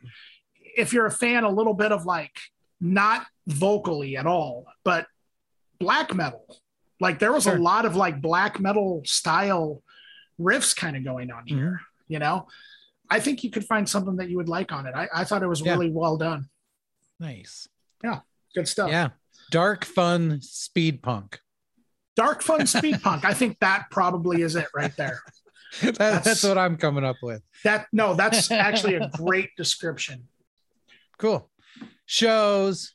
if 0.77 0.93
you're 0.93 1.07
a 1.07 1.11
fan 1.11 1.45
a 1.45 1.51
little 1.51 1.75
bit 1.75 1.93
of 1.93 2.07
like 2.07 2.31
not 2.81 3.27
vocally 3.47 4.17
at 4.17 4.27
all, 4.27 4.67
but 4.85 5.07
black 5.79 6.15
metal, 6.15 6.47
like 7.01 7.19
there 7.19 7.33
was 7.33 7.45
Sure. 7.45 7.57
a 7.57 7.59
lot 7.61 7.85
of 7.85 7.97
like 7.97 8.23
black 8.23 8.59
metal 8.61 9.03
style 9.05 9.83
riffs 10.41 10.75
kind 10.75 10.97
of 10.97 11.05
going 11.05 11.31
on 11.31 11.47
here, 11.47 11.59
Mm-hmm. 11.59 12.13
you 12.13 12.19
know. 12.21 12.47
I 13.11 13.21
think 13.21 13.43
you 13.45 13.51
could 13.51 13.65
find 13.65 13.89
something 13.89 14.17
that 14.17 14.31
you 14.31 14.37
would 14.37 14.49
like 14.49 14.73
on 14.73 14.87
it. 14.87 14.95
I, 14.95 15.09
I 15.15 15.25
thought 15.25 15.43
it 15.43 15.49
was 15.49 15.61
Yeah. 15.61 15.73
really 15.73 15.91
well 15.91 16.17
done. 16.17 16.49
nice. 17.19 17.69
Yeah. 18.05 18.21
Good 18.55 18.67
stuff. 18.69 18.91
Yeah. 18.91 19.11
Dark 19.51 19.85
fun 19.85 20.41
speed 20.43 21.03
punk. 21.03 21.41
Dark 22.17 22.43
fun 22.43 22.67
speed 22.77 23.03
punk. 23.03 23.25
I 23.25 23.35
think 23.35 23.59
that 23.61 23.87
probably 23.91 24.43
is 24.43 24.57
it 24.57 24.69
right 24.75 24.97
there. 24.97 25.21
That- 25.83 26.25
that's, 26.25 26.43
what 26.43 26.59
I'm 26.59 26.77
coming 26.77 27.05
up 27.05 27.15
with. 27.23 27.43
That 27.63 27.87
no, 27.93 28.15
that's 28.15 28.51
actually 28.51 28.97
a 28.97 29.09
great 29.17 29.51
description. 29.57 30.27
Cool. 31.17 31.49
Shows. 32.07 32.93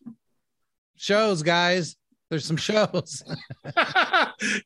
Shows, 0.98 1.42
guys. 1.42 1.96
There's 2.30 2.44
some 2.44 2.58
shows. 2.58 3.24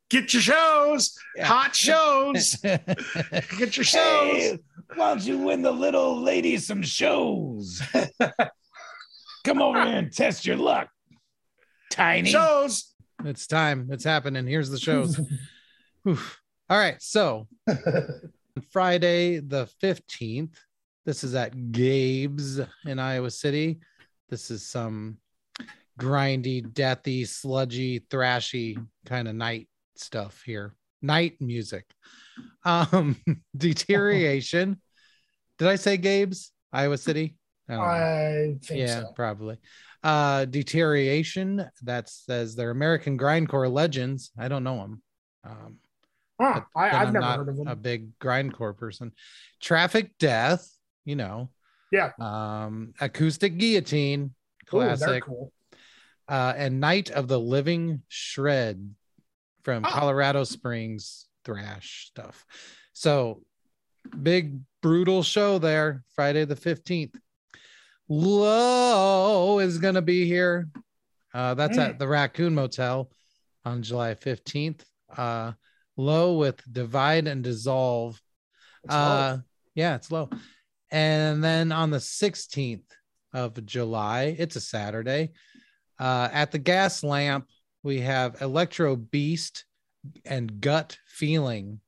Get 0.09 0.33
your 0.33 0.41
shows, 0.41 1.15
hot 1.41 1.75
shows. 1.75 2.55
Get 2.55 3.77
your 3.77 3.83
shows. 3.83 4.57
Why 4.95 5.09
don't 5.09 5.23
you 5.23 5.37
win 5.37 5.61
the 5.61 5.71
little 5.71 6.21
lady 6.21 6.57
some 6.57 6.81
shows? 6.81 7.81
Come 9.43 9.61
over 9.61 9.83
here 9.83 9.97
and 9.97 10.11
test 10.11 10.45
your 10.45 10.57
luck. 10.57 10.89
Tiny. 11.91 12.29
Shows. 12.29 12.93
It's 13.25 13.47
time. 13.47 13.89
It's 13.91 14.03
happening. 14.03 14.47
Here's 14.47 14.69
the 14.69 14.79
shows. 14.79 15.19
All 16.05 16.17
right. 16.69 17.01
So 17.01 17.47
Friday 18.71 19.39
the 19.39 19.69
15th. 19.81 20.55
This 21.05 21.23
is 21.23 21.33
at 21.33 21.71
Gabe's 21.71 22.59
in 22.85 22.99
Iowa 22.99 23.31
City. 23.31 23.79
This 24.29 24.51
is 24.51 24.65
some 24.67 25.17
grindy, 25.99 26.61
deathy, 26.61 27.27
sludgy, 27.27 28.01
thrashy 28.01 28.85
kind 29.05 29.27
of 29.27 29.35
night 29.35 29.67
stuff 29.95 30.43
here. 30.45 30.75
Night 31.01 31.35
music. 31.39 31.85
Um, 32.65 33.15
deterioration. 33.57 34.81
Did 35.57 35.67
I 35.67 35.75
say 35.75 35.97
Gabe's? 35.97 36.51
Iowa 36.71 36.97
City? 36.97 37.35
I 37.67 37.75
I 37.75 38.55
think 38.63 38.79
yeah, 38.79 39.01
so. 39.01 39.11
probably. 39.15 39.57
Uh, 40.03 40.45
deterioration. 40.45 41.65
That 41.83 42.09
says 42.09 42.55
they're 42.55 42.71
American 42.71 43.17
grindcore 43.17 43.71
legends. 43.71 44.31
I 44.37 44.47
don't 44.47 44.63
know 44.63 44.77
them. 44.77 45.01
Um, 45.43 45.77
Huh, 46.41 46.61
I, 46.73 46.87
i've 47.01 47.07
I'm 47.09 47.13
never 47.13 47.19
not 47.25 47.37
heard 47.39 47.49
of 47.49 47.57
them. 47.57 47.67
a 47.67 47.75
big 47.75 48.17
grindcore 48.17 48.75
person. 48.77 49.11
Traffic 49.61 50.11
death. 50.19 50.65
You 51.03 51.17
know. 51.17 51.49
Yeah. 51.91 52.11
Um, 52.19 52.93
acoustic 53.01 53.57
guillotine. 53.57 54.23
Ooh, 54.23 54.69
Classic. 54.69 55.23
cool. 55.23 55.51
uh, 56.29 56.53
and 56.55 56.79
Night 56.79 57.09
of 57.11 57.27
the 57.27 57.39
Living 57.39 58.03
Shred 58.07 58.95
from 59.69 59.85
Oh. 59.85 59.89
Colorado 59.89 60.43
Springs 60.43 61.27
thrash 61.45 62.07
stuff. 62.07 62.43
So 62.93 63.43
big 64.23 64.59
brutal 64.81 65.21
show 65.21 65.59
there, 65.59 66.03
Friday 66.15 66.45
the 66.45 66.55
15th. 66.55 67.15
Low 68.07 69.59
is 69.59 69.77
going 69.77 69.93
to 69.95 70.01
be 70.01 70.25
here. 70.25 70.69
Uh, 71.33 71.53
that's 71.53 71.77
Mm. 71.77 71.89
at 71.89 71.99
the 71.99 72.07
Raccoon 72.07 72.55
Motel 72.55 73.11
on 73.63 73.83
July 73.83 74.15
15th. 74.15 74.83
Uh, 75.15 75.53
low 75.97 76.35
with 76.37 76.59
Divide 76.71 77.27
and 77.27 77.43
Dissolve. 77.43 78.19
It's. 78.83 78.93
Uh, 78.93 79.39
yeah, 79.75 79.95
it's 79.95 80.11
low. 80.11 80.29
And 80.89 81.43
then 81.43 81.71
on 81.71 81.91
the 81.91 81.99
16th 81.99 82.89
of 83.33 83.63
July, 83.65 84.35
it's 84.39 84.55
a 84.55 84.61
Saturday. 84.61 85.33
Uh, 85.99 86.29
at 86.31 86.49
the 86.51 86.57
gas 86.57 87.03
lamp, 87.03 87.47
we 87.83 88.01
have 88.01 88.41
Electro 88.41 88.95
Beast 88.95 89.65
and 90.25 90.59
Gut 90.61 90.97
Feeling, 91.07 91.79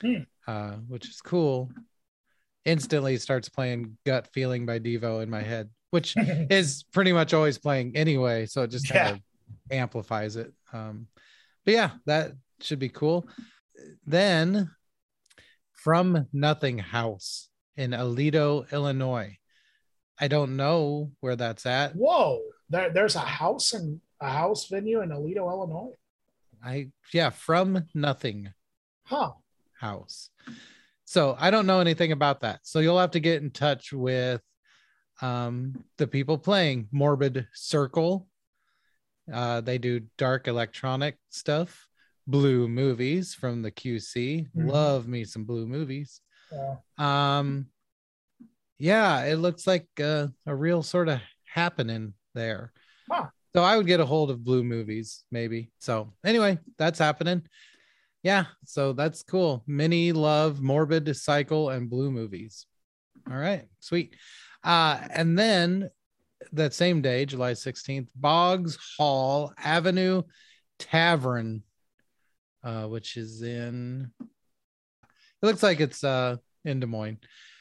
Hmm. 0.00 0.22
uh, 0.46 0.72
which 0.88 1.08
is 1.08 1.20
cool. 1.20 1.70
Instantly 2.64 3.16
starts 3.18 3.48
playing 3.48 3.96
Gut 4.06 4.26
Feeling 4.32 4.66
by 4.66 4.78
Devo 4.78 5.22
in 5.22 5.30
my 5.30 5.42
head, 5.42 5.70
which 5.90 6.14
is 6.50 6.84
pretty 6.92 7.12
much 7.12 7.34
always 7.34 7.58
playing 7.58 7.96
anyway. 7.96 8.46
So 8.46 8.62
it 8.62 8.70
just 8.70 8.88
kind 8.88 9.06
Yeah. 9.06 9.12
of 9.14 9.20
amplifies 9.70 10.36
it. 10.36 10.52
Um, 10.72 11.08
but 11.64 11.74
yeah, 11.74 11.90
that 12.06 12.32
should 12.60 12.78
be 12.78 12.88
cool. 12.88 13.28
Then 14.06 14.70
from 15.72 16.26
Nothing 16.32 16.78
House 16.78 17.48
in 17.76 17.90
Aledo, 17.90 18.70
Illinois. 18.72 19.36
I 20.18 20.28
don't 20.28 20.56
know 20.56 21.10
where 21.20 21.36
that's 21.36 21.66
at. 21.66 21.94
Whoa, 21.96 22.40
there, 22.70 22.90
there's 22.90 23.16
a 23.16 23.20
house 23.20 23.72
and 23.74 24.00
a 24.24 24.30
house 24.30 24.66
venue 24.66 25.02
in 25.02 25.10
Aledo, 25.10 25.50
Illinois. 25.50 25.92
I 26.64 26.88
yeah, 27.12 27.30
from 27.30 27.84
Nothing 27.94 28.52
Huh. 29.06 29.32
House. 29.78 30.30
So 31.04 31.36
I 31.38 31.50
don't 31.50 31.66
know 31.66 31.80
anything 31.80 32.12
about 32.12 32.40
that. 32.40 32.60
So 32.62 32.78
you'll 32.80 32.98
have 32.98 33.10
to 33.10 33.20
get 33.20 33.42
in 33.42 33.50
touch 33.50 33.92
with 33.92 34.40
um, 35.20 35.84
the 35.98 36.06
people 36.06 36.38
playing 36.38 36.88
Morbid 36.90 37.46
Circle. 37.52 38.26
Uh, 39.30 39.60
they 39.60 39.76
do 39.76 40.00
dark 40.16 40.48
electronic 40.48 41.18
stuff. 41.28 41.86
Blue 42.26 42.66
movies 42.66 43.34
from 43.34 43.60
the 43.60 43.70
QC. 43.70 44.48
Mhm. 44.56 44.70
Love 44.70 45.06
me 45.06 45.24
some 45.26 45.44
blue 45.44 45.66
movies. 45.66 46.22
Uh, 46.50 47.02
Um, 47.02 47.66
yeah, 48.78 49.24
it 49.24 49.36
looks 49.36 49.66
like 49.66 49.88
uh, 50.00 50.28
a 50.46 50.54
real 50.54 50.82
sort 50.82 51.08
of 51.10 51.20
happening 51.44 52.14
there. 52.32 52.72
So 53.54 53.62
I 53.62 53.76
would 53.76 53.86
get 53.86 54.00
a 54.00 54.06
hold 54.06 54.30
of 54.30 54.44
Blue 54.44 54.64
Movies, 54.64 55.22
maybe. 55.30 55.70
So 55.78 56.12
anyway, 56.24 56.58
that's 56.76 56.98
happening. 56.98 57.42
Yeah, 58.24 58.46
so 58.64 58.92
that's 58.92 59.22
cool. 59.22 59.62
Mini 59.66 60.12
Love, 60.12 60.60
Morbid 60.60 61.14
Cycle, 61.16 61.70
and 61.70 61.88
Blue 61.88 62.10
Movies. 62.10 62.66
All 63.30 63.36
right, 63.36 63.66
sweet. 63.80 64.16
Uh, 64.64 64.98
and 65.10 65.38
then 65.38 65.90
that 66.52 66.74
same 66.74 67.00
day, 67.00 67.26
July 67.26 67.52
16th, 67.52 68.08
Boggs 68.16 68.78
Hall 68.96 69.52
Avenue 69.62 70.22
Tavern, 70.78 71.62
uh, 72.64 72.86
which 72.86 73.16
is 73.16 73.42
in 73.42 74.10
it 74.20 75.46
looks 75.46 75.62
like 75.62 75.80
it's 75.80 76.02
uh 76.02 76.36
in 76.64 76.80
Des 76.80 76.86
Moines. 76.86 77.18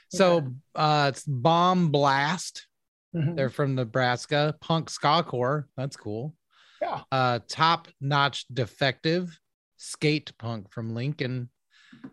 So 0.10 0.48
uh 0.76 1.08
it's 1.10 1.24
Bomb 1.24 1.90
Blast. 1.90 2.68
Mhm. 3.16 3.36
They're 3.36 3.50
from 3.50 3.76
Nebraska. 3.76 4.56
Punk 4.62 4.90
ska 4.90 5.24
core. 5.24 5.68
That's 5.78 5.96
cool. 5.96 6.36
Yeah. 6.82 7.02
Uh 7.12 7.40
top 7.48 7.88
notch 8.02 8.46
defective 8.54 9.38
skate 9.78 10.32
punk 10.38 10.72
from 10.72 10.94
Lincoln. 10.94 11.50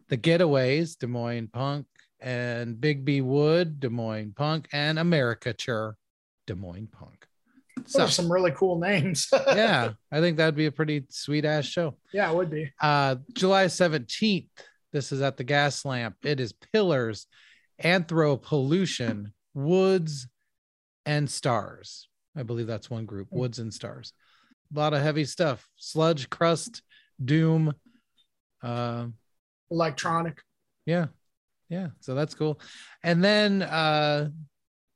The 0.09 0.19
Getaways, 0.19 0.99
Des 0.99 1.07
Moines 1.07 1.49
Punk, 1.53 1.87
and 2.21 2.79
Big 2.81 3.05
B 3.05 3.23
Wood, 3.23 3.81
Des 3.81 3.89
Moines 3.89 4.35
Punk, 4.37 4.69
and 4.73 4.99
Americature, 4.99 5.97
Des 6.47 6.55
Moines 6.55 6.89
Punk. 6.93 7.27
Those 7.77 7.93
So 7.93 8.05
are 8.05 8.09
some 8.09 8.31
really 8.31 8.51
cool 8.53 8.79
names. 8.79 9.29
yeah, 9.49 9.93
I 10.13 10.21
think 10.21 10.37
that'd 10.37 10.55
be 10.55 10.67
a 10.67 10.73
pretty 10.73 11.07
sweet 11.11 11.45
ass 11.47 11.65
show. 11.65 11.97
yeah, 12.13 12.31
it 12.31 12.37
would 12.37 12.51
be. 12.51 12.71
Uh, 12.81 13.17
July 13.33 13.67
17th, 13.67 14.49
this 14.93 15.13
is 15.13 15.23
at 15.23 15.39
the 15.39 15.45
gas 15.45 15.85
lamp. 15.87 16.17
It 16.25 16.41
is 16.41 16.53
Pillars, 16.73 17.27
Anthropollution, 17.83 19.33
Woods, 19.55 20.27
and 21.07 21.29
Stars. 21.31 22.09
I 22.37 22.43
believe 22.43 22.67
that's 22.67 22.91
one 22.91 23.07
group, 23.07 23.29
Woods 23.31 23.59
and 23.59 23.73
Stars. 23.73 24.13
A 24.75 24.79
lot 24.79 24.95
of 24.95 25.03
heavy 25.03 25.25
stuff. 25.25 25.69
Sludge, 25.77 26.31
crust, 26.31 26.83
doom. 27.25 27.75
Uh, 28.63 29.07
Electronic. 29.71 30.43
yeah. 30.87 31.07
Yeah. 31.69 31.89
So 32.01 32.15
that's 32.17 32.35
cool. 32.35 32.61
And 33.05 33.23
then 33.23 33.63
uh 33.63 34.31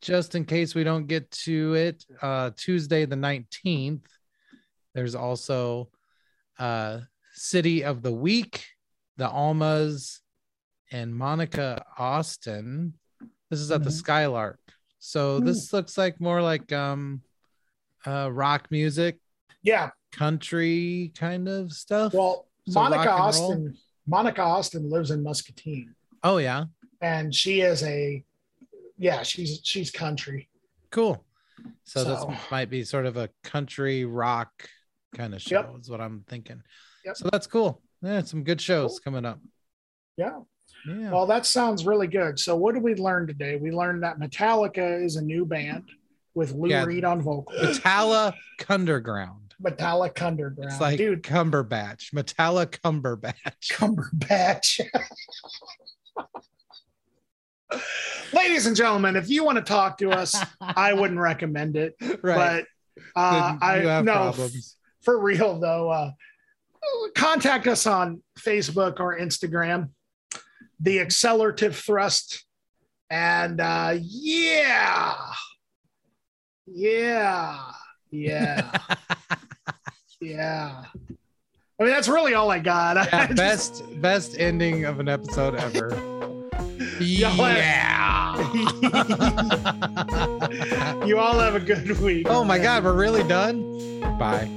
just 0.03 0.35
in 0.35 0.45
case 0.45 0.75
we 0.75 0.83
don't 0.85 1.07
get 1.07 1.31
to 1.31 1.75
it, 1.75 2.05
uh 2.21 2.51
Tuesday 2.57 3.05
the 3.05 3.15
19th, 3.17 4.03
there's 4.95 5.15
also 5.15 5.91
uh 6.59 7.01
City 7.33 7.85
of 7.85 8.03
the 8.03 8.11
Week, 8.13 8.67
the 9.17 9.29
Almas, 9.29 10.21
and 10.91 11.15
Monica 11.15 11.85
Austin. 11.97 12.95
This 13.51 13.61
is 13.61 13.71
at 13.71 13.85
the 13.85 13.91
Mhm. 13.91 13.93
Skylark. 13.93 14.59
So 15.07 15.39
Hmm. 15.39 15.45
this 15.45 15.71
looks 15.73 15.99
like 15.99 16.19
more 16.19 16.41
like 16.41 16.73
um 16.73 17.21
uh 18.07 18.31
rock 18.33 18.71
music, 18.71 19.19
Yeah. 19.63 19.91
country 20.13 21.13
kind 21.15 21.47
of 21.47 21.73
stuff. 21.73 22.15
Well, 22.15 22.49
So 22.67 22.81
Monica 22.81 23.11
roll? 23.11 23.21
Austin. 23.21 23.77
Monica 24.07 24.41
Austin 24.43 24.91
lives 24.91 25.11
in 25.11 25.23
Muscatine, 25.23 25.95
oh 26.23 26.39
yeah. 26.39 26.65
and 27.03 27.35
she 27.35 27.61
is 27.61 27.83
a, 27.83 28.25
yeah, 28.97 29.23
she's 29.23 29.61
she's 29.63 29.91
country. 29.91 30.49
Cool. 30.91 31.23
So, 31.85 32.03
So- 32.05 32.09
this 32.31 32.51
might 32.51 32.71
be 32.71 32.83
sort 32.85 33.05
of 33.07 33.17
a 33.19 33.29
country 33.43 34.05
rock 34.07 34.69
kind 35.15 35.35
of 35.35 35.43
show, 35.43 35.61
Yep. 35.61 35.81
is 35.81 35.91
what 35.91 36.01
I'm 36.01 36.25
thinking. 36.29 36.63
Yep. 37.05 37.17
So 37.19 37.29
that's 37.31 37.47
cool. 37.47 37.83
Yeah, 38.03 38.23
some 38.23 38.43
good 38.43 38.61
shows 38.61 38.93
Cool. 38.93 39.01
coming 39.05 39.25
up. 39.27 39.39
Yeah. 40.17 40.41
Yeah. 40.87 41.11
Well, 41.11 41.27
that 41.27 41.47
sounds 41.47 41.87
really 41.87 42.07
good. 42.07 42.39
So, 42.39 42.57
what 42.57 42.75
did 42.75 42.83
we 42.83 42.95
learn 42.95 43.27
today? 43.27 43.57
We 43.57 43.71
learned 43.71 44.03
that 44.03 44.19
Metallica 44.19 45.03
is 45.03 45.17
a 45.17 45.23
new 45.23 45.45
band 45.45 45.85
with 46.35 46.53
Lou 46.53 46.69
Yeah. 46.69 46.85
Reed 46.85 47.05
on 47.05 47.23
vocals. 47.23 47.79
Metalla 47.79 48.35
Cunderground. 48.59 49.45
Metallic 49.61 50.21
Underground. 50.21 50.73
It's 50.73 50.81
like 50.81 50.99
dude, 50.99 51.23
Cumberbatch. 51.23 52.13
Metalla 52.13 52.67
Cumberbatch. 52.67 53.73
Cumberbatch. 53.73 54.81
Ladies 58.33 58.67
and 58.67 58.77
gentlemen, 58.77 59.17
if 59.17 59.29
you 59.29 59.45
want 59.45 59.57
to 59.59 59.65
talk 59.65 59.99
to 59.99 60.11
us, 60.11 60.37
I 60.61 60.93
wouldn't 60.93 61.21
recommend 61.21 61.77
it. 61.77 61.95
right. 62.23 62.65
But 63.15 63.21
uh, 63.21 63.57
I 63.61 64.03
no, 64.03 64.13
problems. 64.13 64.77
for 65.03 65.19
real 65.21 65.59
though, 65.59 65.91
uh, 65.91 66.11
contact 67.15 67.67
us 67.67 67.87
on 67.87 68.23
Facebook 68.39 69.01
or 69.01 69.19
Instagram, 69.19 69.91
the 70.85 71.01
accelerative 71.01 71.75
thrust. 71.77 72.45
And 73.11 73.61
uh, 73.61 73.95
yeah, 74.01 75.15
yeah, 76.67 77.59
yeah, 78.11 78.71
yeah. 80.21 80.85
I 81.81 81.83
mean, 81.83 81.93
that's 81.93 82.09
really 82.09 82.35
all 82.35 82.51
I 82.51 82.59
got. 82.61 82.97
I 82.99 83.05
Yeah, 83.05 83.27
just- 83.27 83.37
best 83.37 84.01
best 84.01 84.39
ending 84.39 84.85
of 84.85 85.01
an 85.01 85.09
episode 85.09 85.57
ever. 85.57 85.91
Yeah. 87.01 88.37
you 91.05 91.19
all 91.19 91.39
have 91.41 91.55
a 91.57 91.61
good 91.61 91.99
week. 92.01 92.27
oh 92.31 92.45
my 92.45 92.59
god, 92.59 92.85
we're 92.85 92.95
really 92.95 93.25
done. 93.25 94.01
Bye. 94.19 94.49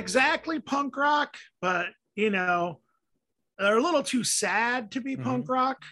Exactly 0.00 0.58
punk 0.58 0.96
rock, 0.96 1.36
but 1.60 1.86
you 2.16 2.30
know, 2.30 2.80
they're 3.58 3.78
a 3.78 3.82
little 3.82 4.02
too 4.02 4.24
sad 4.24 4.90
to 4.92 5.00
be 5.00 5.16
Mhm. 5.16 5.22
punk 5.24 5.48
rock. 5.48 5.84